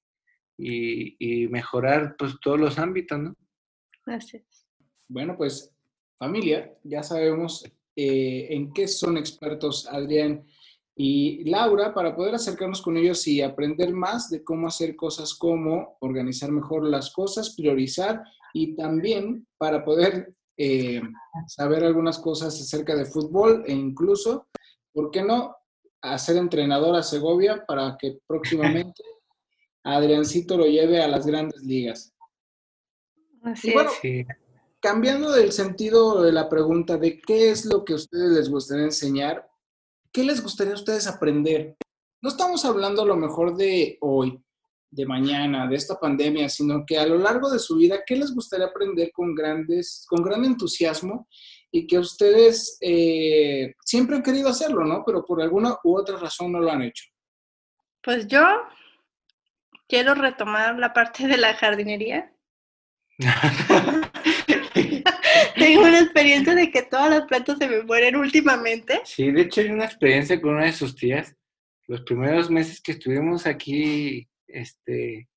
y, 0.58 1.48
mejorar 1.48 2.16
pues 2.18 2.36
todos 2.40 2.60
los 2.60 2.78
ámbitos, 2.78 3.20
¿no? 3.20 3.36
Gracias. 4.06 4.68
Bueno, 5.08 5.36
pues 5.36 5.74
familia, 6.20 6.72
ya 6.84 7.02
sabemos 7.02 7.66
eh, 7.96 8.48
en 8.52 8.72
qué 8.72 8.88
son 8.88 9.18
expertos 9.18 9.88
Adrián 9.88 10.46
y 11.02 11.46
Laura 11.46 11.94
para 11.94 12.14
poder 12.14 12.36
acercarnos 12.36 12.82
con 12.82 12.98
ellos 12.98 13.26
y 13.26 13.42
aprender 13.42 13.94
más 13.94 14.30
de 14.30 14.44
cómo 14.44 14.68
hacer 14.68 14.98
cosas 14.98 15.34
como 15.34 15.96
organizar 16.02 16.52
mejor 16.52 16.84
las 16.84 17.12
cosas, 17.12 17.56
priorizar 17.56 18.22
y 18.54 18.76
también 18.76 19.48
para 19.58 19.86
poder 19.86 20.36
eh, 20.58 21.02
saber 21.48 21.86
algunas 21.86 22.20
cosas 22.20 22.60
acerca 22.60 22.98
de 22.98 23.06
fútbol 23.06 23.64
e 23.66 23.72
incluso, 23.72 24.50
¿por 24.92 25.10
qué 25.10 25.24
no? 25.24 25.56
hacer 26.02 26.36
entrenador 26.36 26.98
a 26.98 27.04
Segovia 27.04 27.64
para 27.66 27.96
que 27.98 28.20
próximamente 28.28 29.02
Adriancito 29.84 30.58
lo 30.58 30.66
lleve 30.66 31.02
a 31.02 31.08
las 31.08 31.26
grandes 31.26 31.62
ligas. 31.64 32.14
Así 33.42 33.74
es. 34.04 34.28
Cambiando 34.82 35.32
del 35.32 35.54
sentido 35.54 36.22
de 36.22 36.34
la 36.34 36.50
pregunta 36.50 36.98
de 36.98 37.22
qué 37.22 37.52
es 37.52 37.64
lo 37.64 37.86
que 37.86 37.94
a 37.94 37.96
ustedes 37.96 38.32
les 38.32 38.50
gustaría 38.50 38.84
enseñar, 38.84 39.49
¿qué 40.12 40.24
les 40.24 40.41
gustaría 40.41 40.74
a 40.74 40.78
ustedes 40.78 41.08
aprender? 41.08 41.76
No 42.22 42.30
estamos 42.30 42.65
hablando 42.65 43.04
a 43.04 43.06
lo 43.06 43.15
mejor 43.15 43.56
de 43.56 43.98
hoy, 44.02 44.41
de 44.91 45.06
mañana, 45.06 45.67
de 45.67 45.76
esta 45.76 46.00
pandemia, 46.00 46.50
sino 46.50 46.84
que 46.86 46.98
a 46.98 47.06
lo 47.06 47.17
largo 47.17 47.50
de 47.50 47.60
su 47.60 47.78
vida, 47.78 48.04
¿qué 48.06 48.15
les 48.15 48.34
gustaría 48.34 48.67
aprender 48.67 49.12
con 49.13 49.36
grandes, 49.36 50.06
con 50.08 50.24
gran 50.24 50.43
entusiasmo 50.43 51.28
y 51.72 51.86
que 51.86 52.00
ustedes 52.00 52.78
eh, 52.82 53.76
siempre 53.86 54.15
han 54.15 54.24
querido 54.24 54.50
hacerlo, 54.50 54.84
¿no? 54.86 55.04
Pero 55.06 55.24
por 55.24 55.41
alguna 55.41 55.76
u 55.84 55.98
otra 55.98 56.17
razón 56.17 56.52
no 56.52 56.60
lo 56.60 56.72
han 56.72 56.82
hecho. 56.82 57.06
Pues 58.02 58.28
yo 58.28 58.43
quiero 59.88 60.15
retomar 60.15 60.78
la 60.80 60.93
parte 60.93 61.28
de 61.28 61.38
la 61.38 61.54
jardinería. 61.56 62.34
Tengo 65.70 65.88
una 65.88 66.00
experiencia 66.00 66.56
de 66.56 66.72
que 66.72 66.82
todas 66.82 67.12
las 67.12 67.26
plantas 67.26 67.60
se 67.60 67.67
me 67.67 67.84
mueren 67.84 68.15
últimamente. 68.15 69.02
Sí, 69.06 69.32
de 69.32 69.42
hecho 69.42 69.62
hay 69.62 69.70
una 69.70 69.86
experiencia 69.86 70.42
con 70.42 70.56
una 70.56 70.65
de 70.65 70.74
sus 70.74 70.96
tías. 70.96 71.36
Los 71.86 72.02
primeros 72.02 72.50
meses 72.50 72.82
que 72.82 72.94
estuvimos 72.94 73.46
aquí 73.46 74.28
este, 74.48 75.30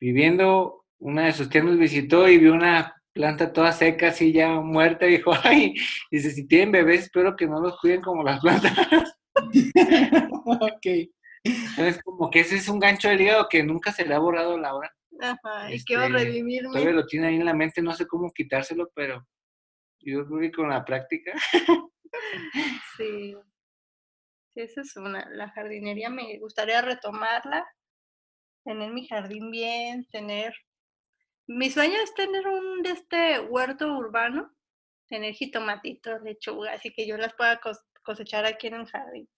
viviendo, 0.00 0.84
una 0.98 1.26
de 1.26 1.32
sus 1.32 1.48
tías 1.48 1.64
nos 1.64 1.78
visitó 1.78 2.28
y 2.28 2.38
vio 2.38 2.52
una 2.52 2.96
planta 3.12 3.52
toda 3.52 3.70
seca, 3.70 4.08
así 4.08 4.32
ya 4.32 4.60
muerta, 4.60 5.06
y 5.06 5.18
dijo, 5.18 5.32
ay, 5.44 5.74
dice, 6.10 6.32
si 6.32 6.48
tienen 6.48 6.72
bebés, 6.72 7.02
espero 7.02 7.36
que 7.36 7.46
no 7.46 7.60
los 7.60 7.78
cuiden 7.80 8.00
como 8.00 8.24
las 8.24 8.40
plantas. 8.40 8.76
ok. 10.44 10.86
Entonces, 11.44 12.02
como 12.02 12.28
que 12.28 12.40
ese 12.40 12.56
es 12.56 12.68
un 12.68 12.80
gancho 12.80 13.08
del 13.08 13.20
hígado 13.20 13.46
que 13.48 13.62
nunca 13.62 13.92
se 13.92 14.04
le 14.04 14.14
ha 14.14 14.18
borrado 14.18 14.58
la 14.58 14.74
hora. 14.74 14.92
Ajá, 15.20 15.72
y 15.72 15.82
quiero 15.84 16.04
este, 16.04 16.18
revivirme. 16.18 16.70
Todavía 16.70 16.92
lo 16.92 17.06
tiene 17.06 17.28
ahí 17.28 17.36
en 17.36 17.44
la 17.44 17.54
mente, 17.54 17.82
no 17.82 17.92
sé 17.92 18.06
cómo 18.06 18.32
quitárselo, 18.32 18.90
pero 18.94 19.26
yo 20.00 20.26
creo 20.26 20.40
que 20.40 20.52
con 20.52 20.68
la 20.68 20.84
práctica. 20.84 21.32
sí. 22.96 23.36
Sí, 24.54 24.60
esa 24.60 24.80
es 24.80 24.96
una. 24.96 25.28
La 25.30 25.50
jardinería 25.50 26.10
me 26.10 26.38
gustaría 26.38 26.80
retomarla. 26.82 27.66
tener 28.64 28.92
mi 28.92 29.06
jardín 29.06 29.50
bien, 29.50 30.06
tener... 30.10 30.54
Mi 31.46 31.70
sueño 31.70 31.98
es 32.02 32.14
tener 32.14 32.46
un 32.46 32.82
de 32.82 32.90
este 32.90 33.40
huerto 33.40 33.96
urbano, 33.96 34.54
tener 35.08 35.32
jitomatitos, 35.32 36.20
lechuga, 36.22 36.72
así 36.72 36.92
que 36.92 37.06
yo 37.06 37.16
las 37.16 37.34
pueda 37.34 37.58
cosechar 38.02 38.44
aquí 38.44 38.66
en 38.66 38.74
el 38.74 38.86
jardín. 38.86 39.28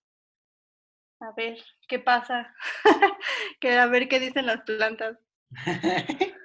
A 1.20 1.32
ver, 1.36 1.58
¿qué 1.86 2.00
pasa? 2.00 2.52
que 3.60 3.78
a 3.78 3.86
ver 3.86 4.08
qué 4.08 4.18
dicen 4.18 4.46
las 4.46 4.62
plantas. 4.62 5.18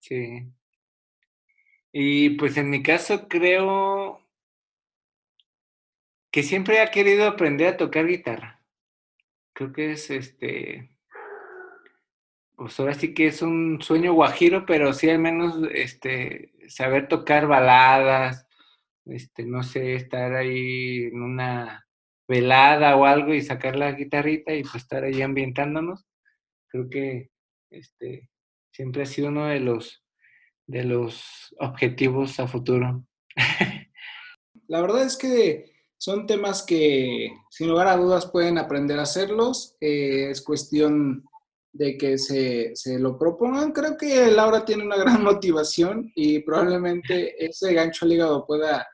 sí. 0.00 0.52
Y 1.92 2.30
pues 2.30 2.56
en 2.56 2.70
mi 2.70 2.82
caso 2.82 3.28
creo 3.28 4.20
que 6.32 6.42
siempre 6.42 6.80
ha 6.80 6.90
querido 6.90 7.26
aprender 7.28 7.68
a 7.74 7.76
tocar 7.76 8.06
guitarra. 8.06 8.60
Creo 9.52 9.72
que 9.72 9.92
es 9.92 10.10
este, 10.10 10.90
pues 12.56 12.78
ahora 12.80 12.94
sí 12.94 13.14
que 13.14 13.28
es 13.28 13.42
un 13.42 13.80
sueño 13.80 14.14
guajiro, 14.14 14.66
pero 14.66 14.92
sí 14.92 15.08
al 15.10 15.20
menos 15.20 15.60
este, 15.72 16.52
saber 16.68 17.08
tocar 17.08 17.46
baladas, 17.46 18.48
este, 19.06 19.44
no 19.44 19.62
sé, 19.62 19.94
estar 19.94 20.34
ahí 20.34 21.04
en 21.04 21.22
una 21.22 21.86
velada 22.26 22.96
o 22.96 23.04
algo 23.04 23.34
y 23.34 23.42
sacar 23.42 23.76
la 23.76 23.92
guitarrita 23.92 24.54
y 24.54 24.62
pues 24.62 24.76
estar 24.76 25.04
ahí 25.04 25.22
ambientándonos. 25.22 26.04
Creo 26.68 26.88
que 26.90 27.30
este, 27.74 28.30
siempre 28.70 29.02
ha 29.02 29.06
sido 29.06 29.28
uno 29.28 29.46
de 29.46 29.60
los, 29.60 30.02
de 30.66 30.84
los 30.84 31.54
objetivos 31.58 32.38
a 32.40 32.46
futuro. 32.46 33.06
La 34.68 34.80
verdad 34.80 35.02
es 35.02 35.16
que 35.16 35.72
son 35.98 36.26
temas 36.26 36.62
que 36.62 37.30
sin 37.50 37.68
lugar 37.68 37.88
a 37.88 37.96
dudas 37.96 38.26
pueden 38.26 38.58
aprender 38.58 38.98
a 38.98 39.02
hacerlos. 39.02 39.76
Eh, 39.80 40.30
es 40.30 40.42
cuestión 40.42 41.24
de 41.72 41.98
que 41.98 42.18
se, 42.18 42.70
se, 42.74 42.98
lo 42.98 43.18
propongan. 43.18 43.72
Creo 43.72 43.96
que 43.96 44.30
Laura 44.30 44.64
tiene 44.64 44.84
una 44.84 44.96
gran 44.96 45.22
motivación 45.24 46.12
y 46.14 46.40
probablemente 46.40 47.44
ese 47.44 47.74
gancho 47.74 48.04
al 48.04 48.12
hígado 48.12 48.46
pueda 48.46 48.86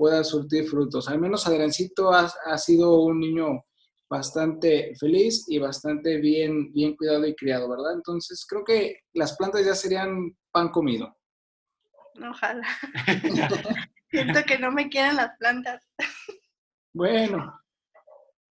pueda 0.00 0.24
surtir 0.24 0.64
frutos. 0.66 1.10
Al 1.10 1.20
menos 1.20 1.46
Adriancito 1.46 2.10
ha, 2.10 2.32
ha, 2.46 2.56
sido 2.56 3.02
un 3.02 3.20
niño 3.20 3.66
bastante 4.10 4.92
feliz 4.98 5.44
y 5.46 5.58
bastante 5.58 6.16
bien, 6.16 6.72
bien 6.72 6.96
cuidado 6.96 7.26
y 7.26 7.34
criado, 7.36 7.68
¿verdad? 7.70 7.94
Entonces 7.94 8.44
creo 8.46 8.64
que 8.64 8.98
las 9.14 9.36
plantas 9.36 9.64
ya 9.64 9.74
serían 9.74 10.36
pan 10.50 10.70
comido. 10.70 11.16
Ojalá. 12.28 12.66
Siento 14.10 14.40
que 14.44 14.58
no 14.58 14.72
me 14.72 14.88
quieren 14.88 15.14
las 15.14 15.30
plantas. 15.38 15.80
bueno, 16.92 17.60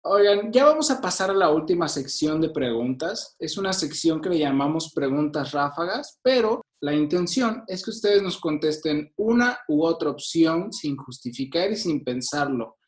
Oigan, 0.02 0.50
ya 0.50 0.64
vamos 0.64 0.90
a 0.90 0.98
pasar 0.98 1.28
a 1.28 1.34
la 1.34 1.50
última 1.50 1.86
sección 1.86 2.40
de 2.40 2.48
preguntas. 2.48 3.36
Es 3.38 3.58
una 3.58 3.74
sección 3.74 4.22
que 4.22 4.30
le 4.30 4.38
llamamos 4.38 4.92
preguntas 4.94 5.52
ráfagas, 5.52 6.18
pero 6.22 6.62
la 6.80 6.94
intención 6.94 7.64
es 7.66 7.84
que 7.84 7.90
ustedes 7.90 8.22
nos 8.22 8.40
contesten 8.40 9.12
una 9.18 9.58
u 9.68 9.84
otra 9.84 10.08
opción 10.08 10.72
sin 10.72 10.96
justificar 10.96 11.70
y 11.70 11.76
sin 11.76 12.02
pensarlo. 12.02 12.78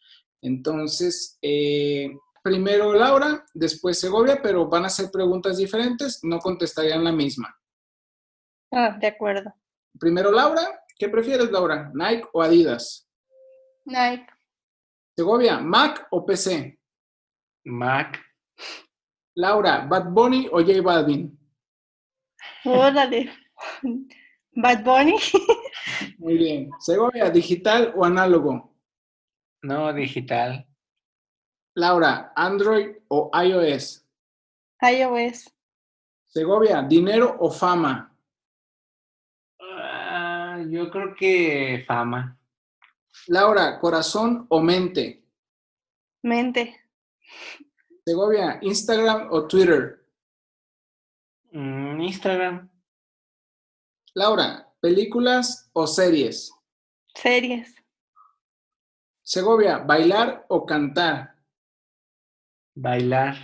Entonces, 0.41 1.37
eh, 1.43 2.17
primero 2.43 2.93
Laura, 2.93 3.45
después 3.55 3.99
Segovia, 3.99 4.41
pero 4.43 4.69
van 4.69 4.85
a 4.85 4.91
ser 4.91 5.11
preguntas 5.11 5.57
diferentes, 5.57 6.21
no 6.23 6.39
contestarían 6.39 7.05
la 7.05 7.13
misma. 7.13 7.57
Ah, 8.73 8.97
de 8.99 9.07
acuerdo. 9.07 9.55
Primero 9.99 10.33
Laura, 10.33 10.85
¿qué 10.99 11.09
prefieres 11.09 11.51
Laura? 11.51 11.91
¿Nike 11.95 12.29
o 12.33 12.43
Adidas? 12.43 13.09
Nike. 13.85 14.27
Segovia, 15.17 15.59
¿Mac 15.59 16.07
o 16.11 16.25
PC? 16.25 16.79
Mac. 17.65 18.19
Laura, 19.37 19.87
¿Bad 19.87 20.11
Bunny 20.11 20.49
o 20.51 20.61
J 20.61 20.81
Balvin? 20.83 21.39
Órale. 22.65 23.31
Bad 24.55 24.85
Bunny. 24.85 25.17
Muy 26.19 26.37
bien. 26.37 26.71
Segovia, 26.81 27.31
¿digital 27.31 27.93
o 27.97 28.05
análogo? 28.05 28.75
No, 29.63 29.93
digital. 29.93 30.67
Laura, 31.75 32.33
¿Android 32.37 32.97
o 33.09 33.31
iOS? 33.35 34.05
iOS. 34.83 35.51
Segovia, 36.27 36.83
¿dinero 36.83 37.37
o 37.41 37.51
fama? 37.51 38.15
Uh, 39.61 40.69
yo 40.71 40.91
creo 40.91 41.15
que 41.15 41.85
fama. 41.87 42.39
Laura, 43.29 43.79
¿corazón 43.79 44.47
o 44.49 44.61
mente? 44.61 45.25
Mente. 46.23 46.81
Segovia, 48.05 48.59
¿Instagram 48.63 49.29
o 49.31 49.47
Twitter? 49.47 50.05
Mm, 51.53 52.01
Instagram. 52.03 52.69
Laura, 54.15 54.69
¿películas 54.81 55.71
o 55.73 55.87
series? 55.87 56.53
Series. 57.15 57.75
Segovia, 59.23 59.79
¿bailar 59.79 60.45
o 60.49 60.67
cantar? 60.67 61.32
Bailar. 62.75 63.37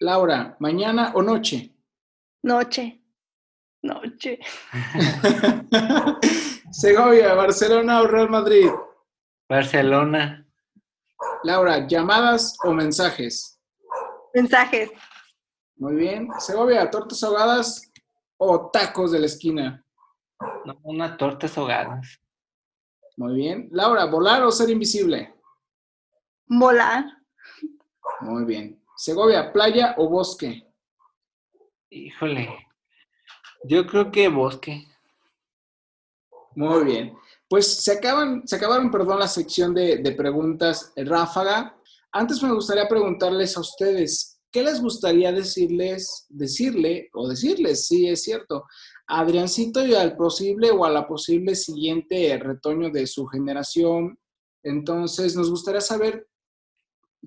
Laura, 0.00 0.56
¿mañana 0.58 1.12
o 1.14 1.22
noche? 1.22 1.76
Noche. 2.42 3.02
Noche. 3.82 4.38
Segovia, 6.70 7.34
¿Barcelona 7.34 8.00
o 8.00 8.06
Real 8.06 8.30
Madrid? 8.30 8.70
Barcelona. 9.48 10.46
Laura, 11.42 11.86
¿llamadas 11.86 12.56
o 12.64 12.72
mensajes? 12.72 13.60
Mensajes. 14.32 14.90
Muy 15.76 15.96
bien. 15.96 16.28
Segovia, 16.38 16.90
¿tortas 16.90 17.22
ahogadas 17.22 17.92
o 18.38 18.70
tacos 18.70 19.12
de 19.12 19.20
la 19.20 19.26
esquina? 19.26 19.84
No, 20.64 20.78
una 20.82 21.16
tortas 21.16 21.56
ahogadas. 21.58 22.20
Muy 23.16 23.34
bien. 23.34 23.68
Laura, 23.70 24.06
¿volar 24.06 24.42
o 24.42 24.50
ser 24.50 24.70
invisible? 24.70 25.34
Volar. 26.46 27.04
Muy 28.20 28.44
bien. 28.44 28.82
Segovia, 28.96 29.52
¿playa 29.52 29.94
o 29.98 30.08
bosque? 30.08 30.66
Híjole. 31.90 32.48
Yo 33.64 33.86
creo 33.86 34.10
que 34.10 34.28
bosque. 34.28 34.86
Muy 36.54 36.84
bien. 36.84 37.16
Pues 37.48 37.82
se, 37.82 37.92
acaban, 37.92 38.46
se 38.46 38.56
acabaron, 38.56 38.90
perdón, 38.90 39.18
la 39.18 39.28
sección 39.28 39.74
de, 39.74 39.98
de 39.98 40.12
preguntas 40.12 40.92
ráfaga. 40.96 41.76
Antes 42.12 42.42
me 42.42 42.52
gustaría 42.52 42.88
preguntarles 42.88 43.56
a 43.56 43.60
ustedes, 43.60 44.40
¿qué 44.52 44.62
les 44.62 44.80
gustaría 44.80 45.32
decirles, 45.32 46.26
decirle 46.28 47.10
o 47.12 47.28
decirles, 47.28 47.86
sí 47.86 48.08
es 48.08 48.22
cierto, 48.22 48.66
a 49.08 49.20
Adriancito 49.20 49.84
y 49.84 49.94
al 49.94 50.16
posible 50.16 50.70
o 50.70 50.84
a 50.84 50.90
la 50.90 51.06
posible 51.06 51.54
siguiente 51.54 52.38
retoño 52.38 52.90
de 52.90 53.06
su 53.06 53.26
generación? 53.26 54.18
Entonces, 54.62 55.36
nos 55.36 55.50
gustaría 55.50 55.80
saber 55.80 56.28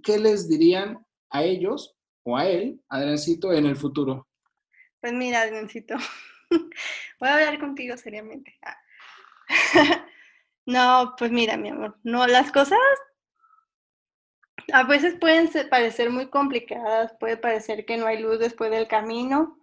qué 0.01 0.17
les 0.17 0.47
dirían 0.47 1.05
a 1.29 1.43
ellos 1.43 1.95
o 2.23 2.37
a 2.37 2.47
él, 2.47 2.81
Adriancito, 2.89 3.53
en 3.53 3.65
el 3.65 3.75
futuro. 3.75 4.27
Pues 4.99 5.13
mira, 5.13 5.41
Adriancito, 5.41 5.95
voy 7.19 7.29
a 7.29 7.35
hablar 7.35 7.59
contigo 7.59 7.95
seriamente. 7.97 8.57
no, 10.65 11.15
pues 11.17 11.31
mira, 11.31 11.57
mi 11.57 11.69
amor, 11.69 11.97
no, 12.03 12.27
las 12.27 12.51
cosas 12.51 12.79
a 14.73 14.83
veces 14.83 15.15
pueden 15.19 15.49
parecer 15.69 16.09
muy 16.09 16.29
complicadas, 16.29 17.13
puede 17.19 17.37
parecer 17.37 17.85
que 17.85 17.97
no 17.97 18.07
hay 18.07 18.21
luz 18.21 18.39
después 18.39 18.71
del 18.71 18.87
camino. 18.87 19.57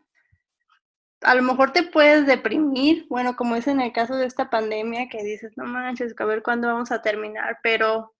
A 1.20 1.35
lo 1.35 1.43
mejor 1.43 1.72
te 1.72 1.82
puedes 1.82 2.26
deprimir, 2.26 3.07
bueno, 3.09 3.37
como 3.37 3.57
es 3.57 3.66
en 3.66 3.80
el 3.80 3.93
caso 3.93 4.16
de 4.16 4.26
esta 4.26 4.51
pandemia, 4.51 5.09
que 5.09 5.22
dices, 5.22 5.53
no 5.57 5.64
manches, 5.64 6.14
a 6.18 6.24
ver 6.24 6.43
cuándo 6.43 6.68
vamos 6.68 6.91
a 6.93 7.03
terminar, 7.03 7.59
pero 7.62 8.14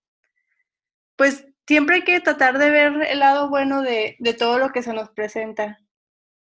pues 1.15 1.47
siempre 1.67 1.97
hay 1.97 2.03
que 2.03 2.19
tratar 2.19 2.57
de 2.57 2.69
ver 2.69 2.93
el 3.09 3.19
lado 3.19 3.49
bueno 3.49 3.81
de, 3.81 4.15
de 4.19 4.33
todo 4.33 4.59
lo 4.59 4.71
que 4.71 4.83
se 4.83 4.93
nos 4.93 5.09
presenta 5.09 5.79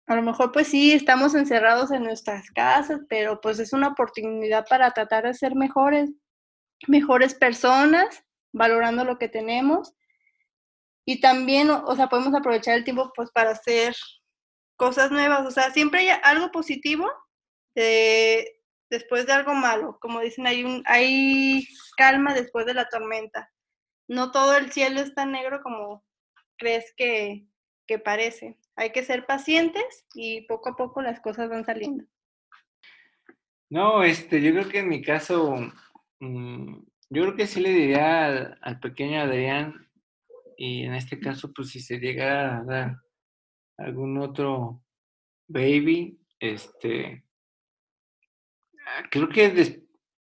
a 0.06 0.16
lo 0.16 0.22
mejor 0.22 0.52
pues 0.52 0.68
sí, 0.68 0.92
estamos 0.92 1.34
encerrados 1.34 1.90
en 1.90 2.02
nuestras 2.02 2.50
casas, 2.50 3.00
pero 3.08 3.40
pues 3.40 3.58
es 3.58 3.72
una 3.72 3.88
oportunidad 3.88 4.66
para 4.68 4.90
tratar 4.90 5.24
de 5.24 5.34
ser 5.34 5.54
mejores, 5.54 6.10
mejores 6.86 7.34
personas, 7.34 8.24
valorando 8.52 9.04
lo 9.04 9.18
que 9.18 9.28
tenemos. 9.28 9.94
Y 11.04 11.20
también, 11.20 11.70
o 11.70 11.96
sea, 11.96 12.08
podemos 12.08 12.34
aprovechar 12.34 12.76
el 12.76 12.84
tiempo 12.84 13.12
pues 13.14 13.30
para 13.30 13.50
hacer 13.50 13.94
cosas 14.76 15.10
nuevas. 15.10 15.46
O 15.46 15.50
sea, 15.50 15.70
siempre 15.70 16.00
hay 16.00 16.20
algo 16.22 16.50
positivo 16.50 17.08
de, 17.74 18.60
después 18.90 19.26
de 19.26 19.32
algo 19.32 19.54
malo. 19.54 19.98
Como 20.00 20.20
dicen, 20.20 20.46
hay, 20.46 20.64
un, 20.64 20.82
hay 20.86 21.66
calma 21.96 22.34
después 22.34 22.66
de 22.66 22.74
la 22.74 22.88
tormenta. 22.88 23.50
No 24.12 24.30
todo 24.30 24.56
el 24.56 24.70
cielo 24.70 25.00
es 25.00 25.14
tan 25.14 25.32
negro 25.32 25.62
como 25.62 26.04
crees 26.58 26.92
que, 26.96 27.46
que 27.86 27.98
parece 27.98 28.58
hay 28.76 28.90
que 28.90 29.04
ser 29.04 29.26
pacientes 29.26 30.06
y 30.14 30.42
poco 30.42 30.70
a 30.70 30.76
poco 30.76 31.02
las 31.02 31.20
cosas 31.20 31.48
van 31.48 31.64
saliendo. 31.64 32.04
No, 33.70 34.02
este, 34.02 34.42
yo 34.42 34.52
creo 34.52 34.68
que 34.68 34.78
en 34.80 34.88
mi 34.88 35.02
caso, 35.02 35.56
mm, 36.20 36.74
yo 37.10 37.22
creo 37.22 37.36
que 37.36 37.46
sí 37.46 37.60
le 37.60 37.70
diría 37.70 38.56
al, 38.60 38.80
pequeño 38.80 39.20
Adrián, 39.20 39.88
y 40.56 40.84
en 40.84 40.94
este 40.94 41.18
caso, 41.18 41.52
pues 41.52 41.70
si 41.70 41.80
se 41.80 41.98
llega 41.98 42.58
a 42.58 42.64
dar 42.64 42.96
algún 43.78 44.18
otro 44.18 44.82
baby, 45.48 46.20
este, 46.38 47.24
creo 49.10 49.28
que, 49.28 49.82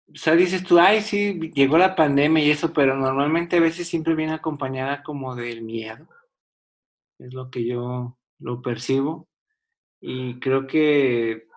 o 0.08 0.16
sea, 0.16 0.36
dices 0.36 0.64
tú, 0.64 0.78
ay, 0.78 1.00
sí, 1.00 1.50
llegó 1.54 1.78
la 1.78 1.96
pandemia 1.96 2.44
y 2.44 2.50
eso, 2.50 2.72
pero 2.72 2.96
normalmente 2.96 3.56
a 3.56 3.60
veces 3.60 3.88
siempre 3.88 4.14
viene 4.14 4.34
acompañada 4.34 5.02
como 5.02 5.34
del 5.34 5.62
miedo. 5.62 6.06
Es 7.18 7.32
lo 7.32 7.50
que 7.50 7.64
yo 7.64 8.18
lo 8.38 8.62
percibo. 8.62 9.28
Y 10.00 10.38
creo 10.40 10.66
que 10.66 11.48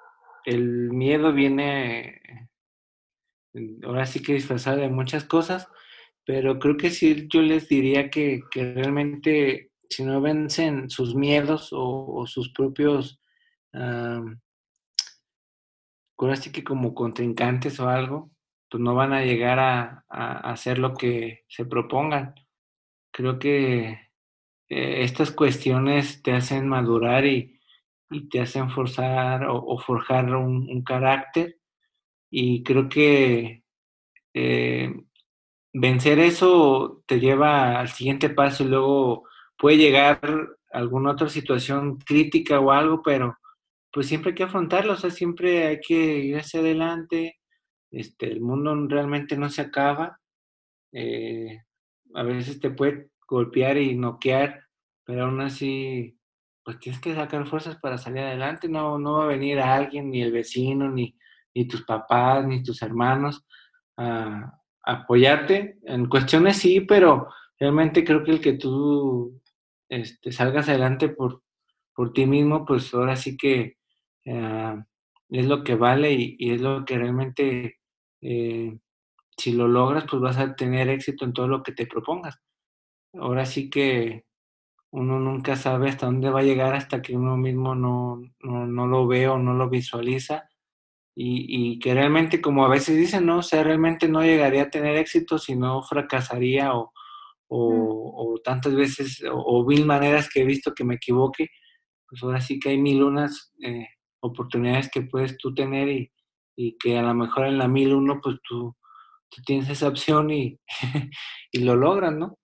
el 0.46 0.92
miedo 0.92 1.34
viene, 1.34 2.50
ahora 3.84 4.06
sí 4.06 4.22
que 4.22 4.34
disfrazado 4.34 4.78
de 4.78 4.90
muchas 4.90 5.26
cosas, 5.26 5.68
pero 6.26 6.60
creo 6.60 6.78
que 6.78 6.90
sí 6.90 7.28
yo 7.30 7.42
les 7.42 7.68
diría 7.68 8.10
que, 8.10 8.44
realmente 8.52 9.72
si 9.90 10.04
no 10.04 10.22
vencen 10.22 10.90
sus 10.90 11.16
miedos 11.16 11.70
o, 11.72 12.26
sus 12.28 12.52
propios 12.54 13.20
ahora 16.18 16.36
sí 16.36 16.52
que 16.52 16.64
como 16.64 16.96
contrincantes 16.96 17.80
o 17.80 17.88
algo, 17.88 18.32
pues 18.70 18.82
no 18.82 18.96
van 18.96 19.14
a 19.14 19.24
llegar 19.24 19.60
a, 19.60 20.04
hacer 20.10 20.80
lo 20.80 20.94
que 20.96 21.46
se 21.48 21.66
propongan. 21.66 22.36
Creo 23.12 23.40
que 23.40 23.90
eh, 24.70 25.04
estas 25.04 25.32
cuestiones 25.32 26.22
te 26.24 26.34
hacen 26.34 26.68
madurar 26.68 27.26
y, 27.26 27.54
te 28.32 28.42
hacen 28.42 28.70
forzar 28.72 29.46
o, 29.50 29.78
forjar 29.80 30.34
un, 30.36 30.84
carácter. 30.84 31.60
Y 32.32 32.64
creo 32.64 32.90
que 32.90 33.64
eh, 34.34 34.94
vencer 35.74 36.20
eso 36.20 37.04
te 37.06 37.20
lleva 37.20 37.80
al 37.80 37.90
siguiente 37.90 38.30
paso 38.30 38.64
y 38.64 38.68
luego 38.68 39.28
puede 39.58 39.78
llegar 39.78 40.20
alguna 40.72 41.12
otra 41.12 41.30
situación 41.30 41.98
crítica 42.00 42.60
o 42.60 42.72
algo, 42.72 43.02
pero 43.04 43.38
pues 43.92 44.08
siempre 44.08 44.32
hay 44.32 44.36
que 44.36 44.44
afrontarlo, 44.44 44.94
o 44.94 44.96
sea, 44.96 45.10
siempre 45.10 45.68
hay 45.68 45.80
que 45.80 45.96
ir 45.96 46.38
hacia 46.38 46.60
adelante, 46.60 47.37
este, 47.92 48.32
el 48.32 48.42
mundo 48.42 48.76
realmente 48.88 49.38
no 49.38 49.50
se 49.50 49.62
acaba, 49.62 50.20
eh, 50.92 51.64
a 52.14 52.24
veces 52.24 52.60
te 52.60 52.70
puede 52.70 53.10
golpear 53.28 53.78
y 53.78 53.96
noquear, 53.96 54.64
pero 55.04 55.26
aún 55.26 55.42
así, 55.42 56.18
pues 56.64 56.80
tienes 56.80 57.02
que 57.02 57.16
sacar 57.16 57.48
fuerzas 57.48 57.78
para 57.78 57.98
salir 57.98 58.24
adelante, 58.24 58.68
no, 58.68 58.98
no 58.98 59.20
va 59.20 59.24
a 59.26 59.28
venir 59.28 59.60
a 59.60 59.76
alguien, 59.76 60.10
ni 60.10 60.22
el 60.22 60.32
vecino, 60.32 60.90
ni, 60.90 61.18
ni 61.54 61.68
tus 61.68 61.84
papás, 61.84 62.46
ni 62.46 62.64
tus 62.64 62.82
hermanos 62.82 63.46
a, 63.98 64.54
apoyarte, 64.84 65.80
en 65.84 66.08
cuestiones 66.08 66.58
sí, 66.58 66.80
pero 66.82 67.28
realmente 67.60 68.06
creo 68.06 68.24
que 68.24 68.32
el 68.32 68.40
que 68.40 68.54
tú 68.54 69.42
este, 69.90 70.32
salgas 70.32 70.70
adelante 70.70 71.10
por, 71.10 71.44
por 71.94 72.14
ti 72.14 72.26
mismo, 72.26 72.66
pues 72.66 72.94
ahora 72.94 73.18
sí 73.18 73.36
que 73.36 73.78
eh, 74.24 74.76
es 75.30 75.46
lo 75.46 75.64
que 75.64 75.76
vale 75.76 76.14
y, 76.14 76.38
es 76.52 76.62
lo 76.62 76.86
que 76.86 76.98
realmente, 76.98 77.77
eh, 78.22 78.78
si 79.38 79.52
lo 79.52 79.68
logras, 79.68 80.06
pues 80.10 80.22
vas 80.22 80.38
a 80.38 80.56
tener 80.56 80.90
éxito 80.90 81.26
en 81.26 81.34
todo 81.34 81.48
lo 81.48 81.64
que 81.64 81.72
te 81.72 81.86
propongas. 81.86 82.40
Ahora 83.14 83.46
sí 83.46 83.70
que 83.70 84.26
uno 84.92 85.20
nunca 85.20 85.56
sabe 85.56 85.90
hasta 85.90 86.08
dónde 86.08 86.30
va 86.30 86.40
a 86.40 86.44
llegar 86.44 86.74
hasta 86.74 87.02
que 87.02 87.16
uno 87.16 87.38
mismo 87.38 87.76
no, 87.76 88.22
no, 88.40 88.88
lo 88.88 89.08
ve 89.08 89.28
o 89.28 89.38
no 89.38 89.54
lo 89.54 89.70
visualiza. 89.70 90.50
Y, 91.20 91.80
que 91.80 91.96
realmente, 91.96 92.40
como 92.42 92.64
a 92.64 92.70
veces 92.70 92.96
dicen, 92.96 93.26
no, 93.26 93.40
o 93.40 93.42
sea, 93.42 93.64
realmente 93.64 94.08
no 94.08 94.22
llegaría 94.22 94.64
a 94.64 94.70
tener 94.70 94.96
éxito 94.98 95.40
si 95.40 95.56
no 95.56 95.82
fracasaría 95.82 96.76
o, 96.76 96.94
o, 97.48 98.34
o 98.34 98.40
tantas 98.44 98.76
veces 98.76 99.24
o, 99.24 99.36
o, 99.36 99.66
mil 99.66 99.86
maneras 99.86 100.30
que 100.32 100.42
he 100.42 100.46
visto 100.46 100.76
que 100.76 100.84
me 100.84 100.96
equivoque, 100.96 101.48
pues 102.08 102.22
ahora 102.22 102.40
sí 102.40 102.60
que 102.60 102.70
hay 102.70 102.78
mil 102.78 103.02
unas 103.02 103.52
eh, 103.64 103.88
oportunidades 104.20 104.92
que 104.92 105.02
puedes 105.02 105.38
tú 105.38 105.56
tener 105.56 105.90
y, 105.90 106.12
que 106.80 106.98
a 106.98 107.02
lo 107.02 107.14
mejor 107.14 107.46
en 107.46 107.58
la 107.58 107.68
mil 107.68 107.94
uno 107.94 108.20
pues 108.22 108.38
tú, 108.48 108.76
tienes 109.46 109.70
esa 109.70 109.88
opción 109.88 110.32
y, 110.32 110.60
y 111.52 111.60
lo 111.60 111.76
logras, 111.76 112.14
¿no? 112.14 112.38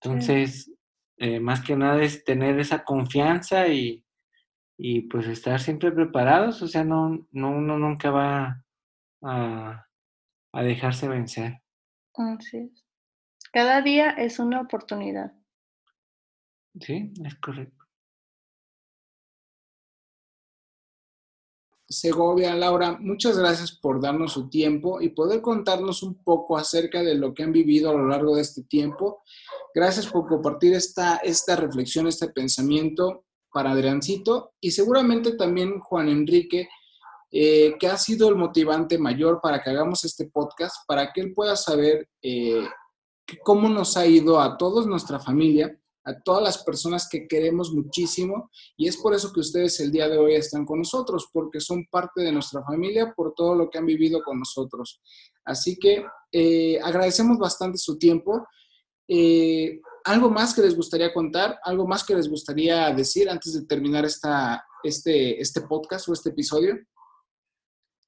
Entonces, 0.00 0.70
eh, 1.16 1.40
más 1.40 1.62
que 1.62 1.76
nada 1.76 2.02
es 2.02 2.24
tener 2.24 2.58
esa 2.58 2.84
confianza 2.84 3.68
y, 3.68 4.04
y 4.76 5.02
pues 5.02 5.26
estar 5.26 5.60
siempre 5.60 5.92
preparados, 5.92 6.60
o 6.62 6.68
sea, 6.68 6.84
no, 6.84 7.26
no 7.30 7.50
uno 7.50 7.78
nunca 7.78 8.10
va 8.10 8.62
a, 9.22 9.86
a 10.52 10.62
dejarse 10.62 11.08
vencer. 11.08 11.62
Así 12.14 12.58
es. 12.58 12.84
Cada 13.52 13.80
día 13.82 14.10
es 14.10 14.38
una 14.38 14.60
oportunidad. 14.60 15.32
Sí, 16.80 17.12
es 17.24 17.34
correcto. 17.36 17.83
Segovia, 21.88 22.54
Laura, 22.54 22.96
muchas 22.98 23.38
gracias 23.38 23.72
por 23.72 24.00
darnos 24.00 24.32
su 24.32 24.48
tiempo 24.48 25.00
y 25.00 25.10
poder 25.10 25.42
contarnos 25.42 26.02
un 26.02 26.22
poco 26.22 26.56
acerca 26.56 27.02
de 27.02 27.14
lo 27.14 27.34
que 27.34 27.42
han 27.42 27.52
vivido 27.52 27.90
a 27.90 27.94
lo 27.94 28.06
largo 28.06 28.36
de 28.36 28.42
este 28.42 28.62
tiempo. 28.62 29.22
Gracias 29.74 30.06
por 30.06 30.26
compartir 30.26 30.74
esta, 30.74 31.16
esta 31.16 31.56
reflexión, 31.56 32.06
este 32.06 32.28
pensamiento 32.28 33.24
para 33.52 33.72
Adriancito 33.72 34.54
y 34.60 34.70
seguramente 34.70 35.32
también 35.32 35.78
Juan 35.80 36.08
Enrique, 36.08 36.68
eh, 37.30 37.76
que 37.78 37.86
ha 37.86 37.98
sido 37.98 38.28
el 38.28 38.36
motivante 38.36 38.98
mayor 38.98 39.40
para 39.42 39.62
que 39.62 39.70
hagamos 39.70 40.04
este 40.04 40.26
podcast, 40.26 40.76
para 40.86 41.12
que 41.12 41.20
él 41.20 41.34
pueda 41.34 41.56
saber 41.56 42.08
eh, 42.22 42.66
cómo 43.42 43.68
nos 43.68 43.96
ha 43.96 44.06
ido 44.06 44.40
a 44.40 44.56
todos, 44.56 44.86
nuestra 44.86 45.18
familia, 45.18 45.78
a 46.04 46.20
todas 46.20 46.42
las 46.42 46.62
personas 46.64 47.08
que 47.08 47.26
queremos 47.26 47.72
muchísimo 47.72 48.50
y 48.76 48.88
es 48.88 48.96
por 48.96 49.14
eso 49.14 49.32
que 49.32 49.40
ustedes 49.40 49.80
el 49.80 49.90
día 49.90 50.08
de 50.08 50.18
hoy 50.18 50.34
están 50.34 50.66
con 50.66 50.78
nosotros, 50.78 51.28
porque 51.32 51.60
son 51.60 51.86
parte 51.90 52.22
de 52.22 52.32
nuestra 52.32 52.62
familia 52.62 53.12
por 53.16 53.34
todo 53.34 53.54
lo 53.54 53.70
que 53.70 53.78
han 53.78 53.86
vivido 53.86 54.22
con 54.22 54.38
nosotros. 54.38 55.00
Así 55.44 55.78
que 55.78 56.04
eh, 56.30 56.78
agradecemos 56.82 57.38
bastante 57.38 57.78
su 57.78 57.98
tiempo. 57.98 58.46
Eh, 59.08 59.80
¿Algo 60.04 60.30
más 60.30 60.54
que 60.54 60.62
les 60.62 60.76
gustaría 60.76 61.12
contar? 61.12 61.58
¿Algo 61.64 61.86
más 61.86 62.04
que 62.04 62.14
les 62.14 62.28
gustaría 62.28 62.92
decir 62.92 63.30
antes 63.30 63.54
de 63.54 63.66
terminar 63.66 64.04
esta, 64.04 64.64
este, 64.82 65.40
este 65.40 65.62
podcast 65.62 66.08
o 66.08 66.12
este 66.12 66.30
episodio? 66.30 66.76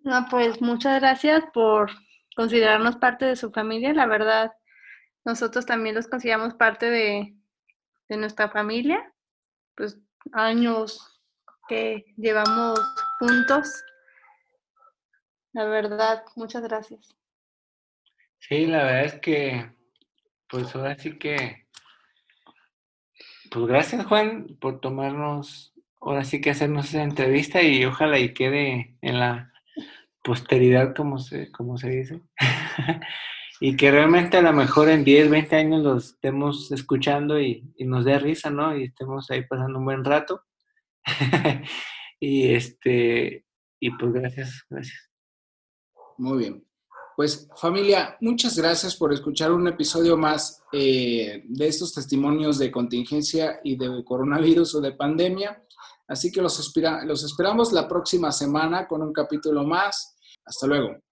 No, 0.01 0.26
pues 0.30 0.61
muchas 0.61 1.01
gracias 1.01 1.44
por 1.53 1.90
considerarnos 2.36 2.97
parte 2.97 3.24
de 3.24 3.36
su 3.36 3.51
familia. 3.51 3.94
La 3.94 4.07
verdad, 4.07 4.53
nosotros 5.24 5.64
también 5.64 5.94
los 5.94 6.07
consideramos 6.07 6.55
parte 6.55 6.90
de, 6.90 7.36
de 8.09 8.16
nuestra 8.16 8.48
familia, 8.48 9.12
pues 9.74 9.98
años 10.32 11.20
que 11.68 12.04
llevamos 12.16 12.78
juntos. 13.18 13.68
La 15.52 15.64
verdad, 15.64 16.24
muchas 16.36 16.62
gracias. 16.62 17.16
Sí, 18.38 18.66
la 18.66 18.84
verdad 18.84 19.04
es 19.04 19.14
que, 19.20 19.72
pues 20.48 20.74
ahora 20.74 20.96
sí 20.98 21.18
que, 21.18 21.66
pues 23.50 23.66
gracias 23.66 24.07
Juan 24.07 24.57
por 24.61 24.80
tomarnos, 24.80 25.74
ahora 26.00 26.24
sí 26.24 26.40
que 26.40 26.50
hacernos 26.50 26.88
esa 26.88 27.02
entrevista 27.02 27.62
y 27.62 27.84
ojalá 27.84 28.18
y 28.18 28.34
quede 28.34 28.96
en 29.00 29.18
la 29.18 29.52
posteridad, 30.22 30.94
como 30.94 31.18
se, 31.18 31.50
como 31.50 31.78
se 31.78 31.88
dice. 31.88 32.20
y 33.61 33.76
que 33.76 33.90
realmente 33.90 34.36
a 34.36 34.42
lo 34.42 34.52
mejor 34.52 34.88
en 34.88 35.04
10, 35.04 35.30
20 35.30 35.57
años 35.57 35.82
los 35.82 36.04
estemos 36.11 36.70
escuchando 36.72 37.40
y, 37.40 37.72
nos 37.78 38.04
dé 38.04 38.18
risa, 38.18 38.50
¿no? 38.50 38.76
Y 38.76 38.84
estemos 38.84 39.30
ahí 39.30 39.46
pasando 39.46 39.78
un 39.78 39.84
buen 39.84 40.04
rato. 40.04 40.42
y 42.20 42.52
este, 42.52 43.46
y 43.80 43.90
pues 43.90 44.12
gracias, 44.12 44.64
gracias. 44.68 45.11
Muy 46.18 46.38
bien. 46.38 46.66
Pues 47.16 47.48
familia, 47.57 48.16
muchas 48.20 48.59
gracias 48.59 48.94
por 48.94 49.11
escuchar 49.12 49.50
un 49.50 49.66
episodio 49.68 50.18
más 50.18 50.62
eh, 50.70 51.42
de 51.46 51.66
estos 51.66 51.94
testimonios 51.94 52.59
de 52.59 52.70
contingencia 52.70 53.61
y 53.64 53.76
de 53.76 54.04
coronavirus 54.04 54.74
o 54.74 54.80
de 54.82 54.92
pandemia. 54.92 55.62
Así 56.09 56.30
que 56.30 56.42
los, 56.42 56.74
los 57.04 57.24
esperamos 57.24 57.72
la 57.72 57.88
próxima 57.88 58.30
semana 58.32 58.86
con 58.86 59.02
un 59.02 59.14
capítulo 59.14 59.64
más. 59.64 60.18
Hasta 60.44 60.66
luego. 60.66 61.05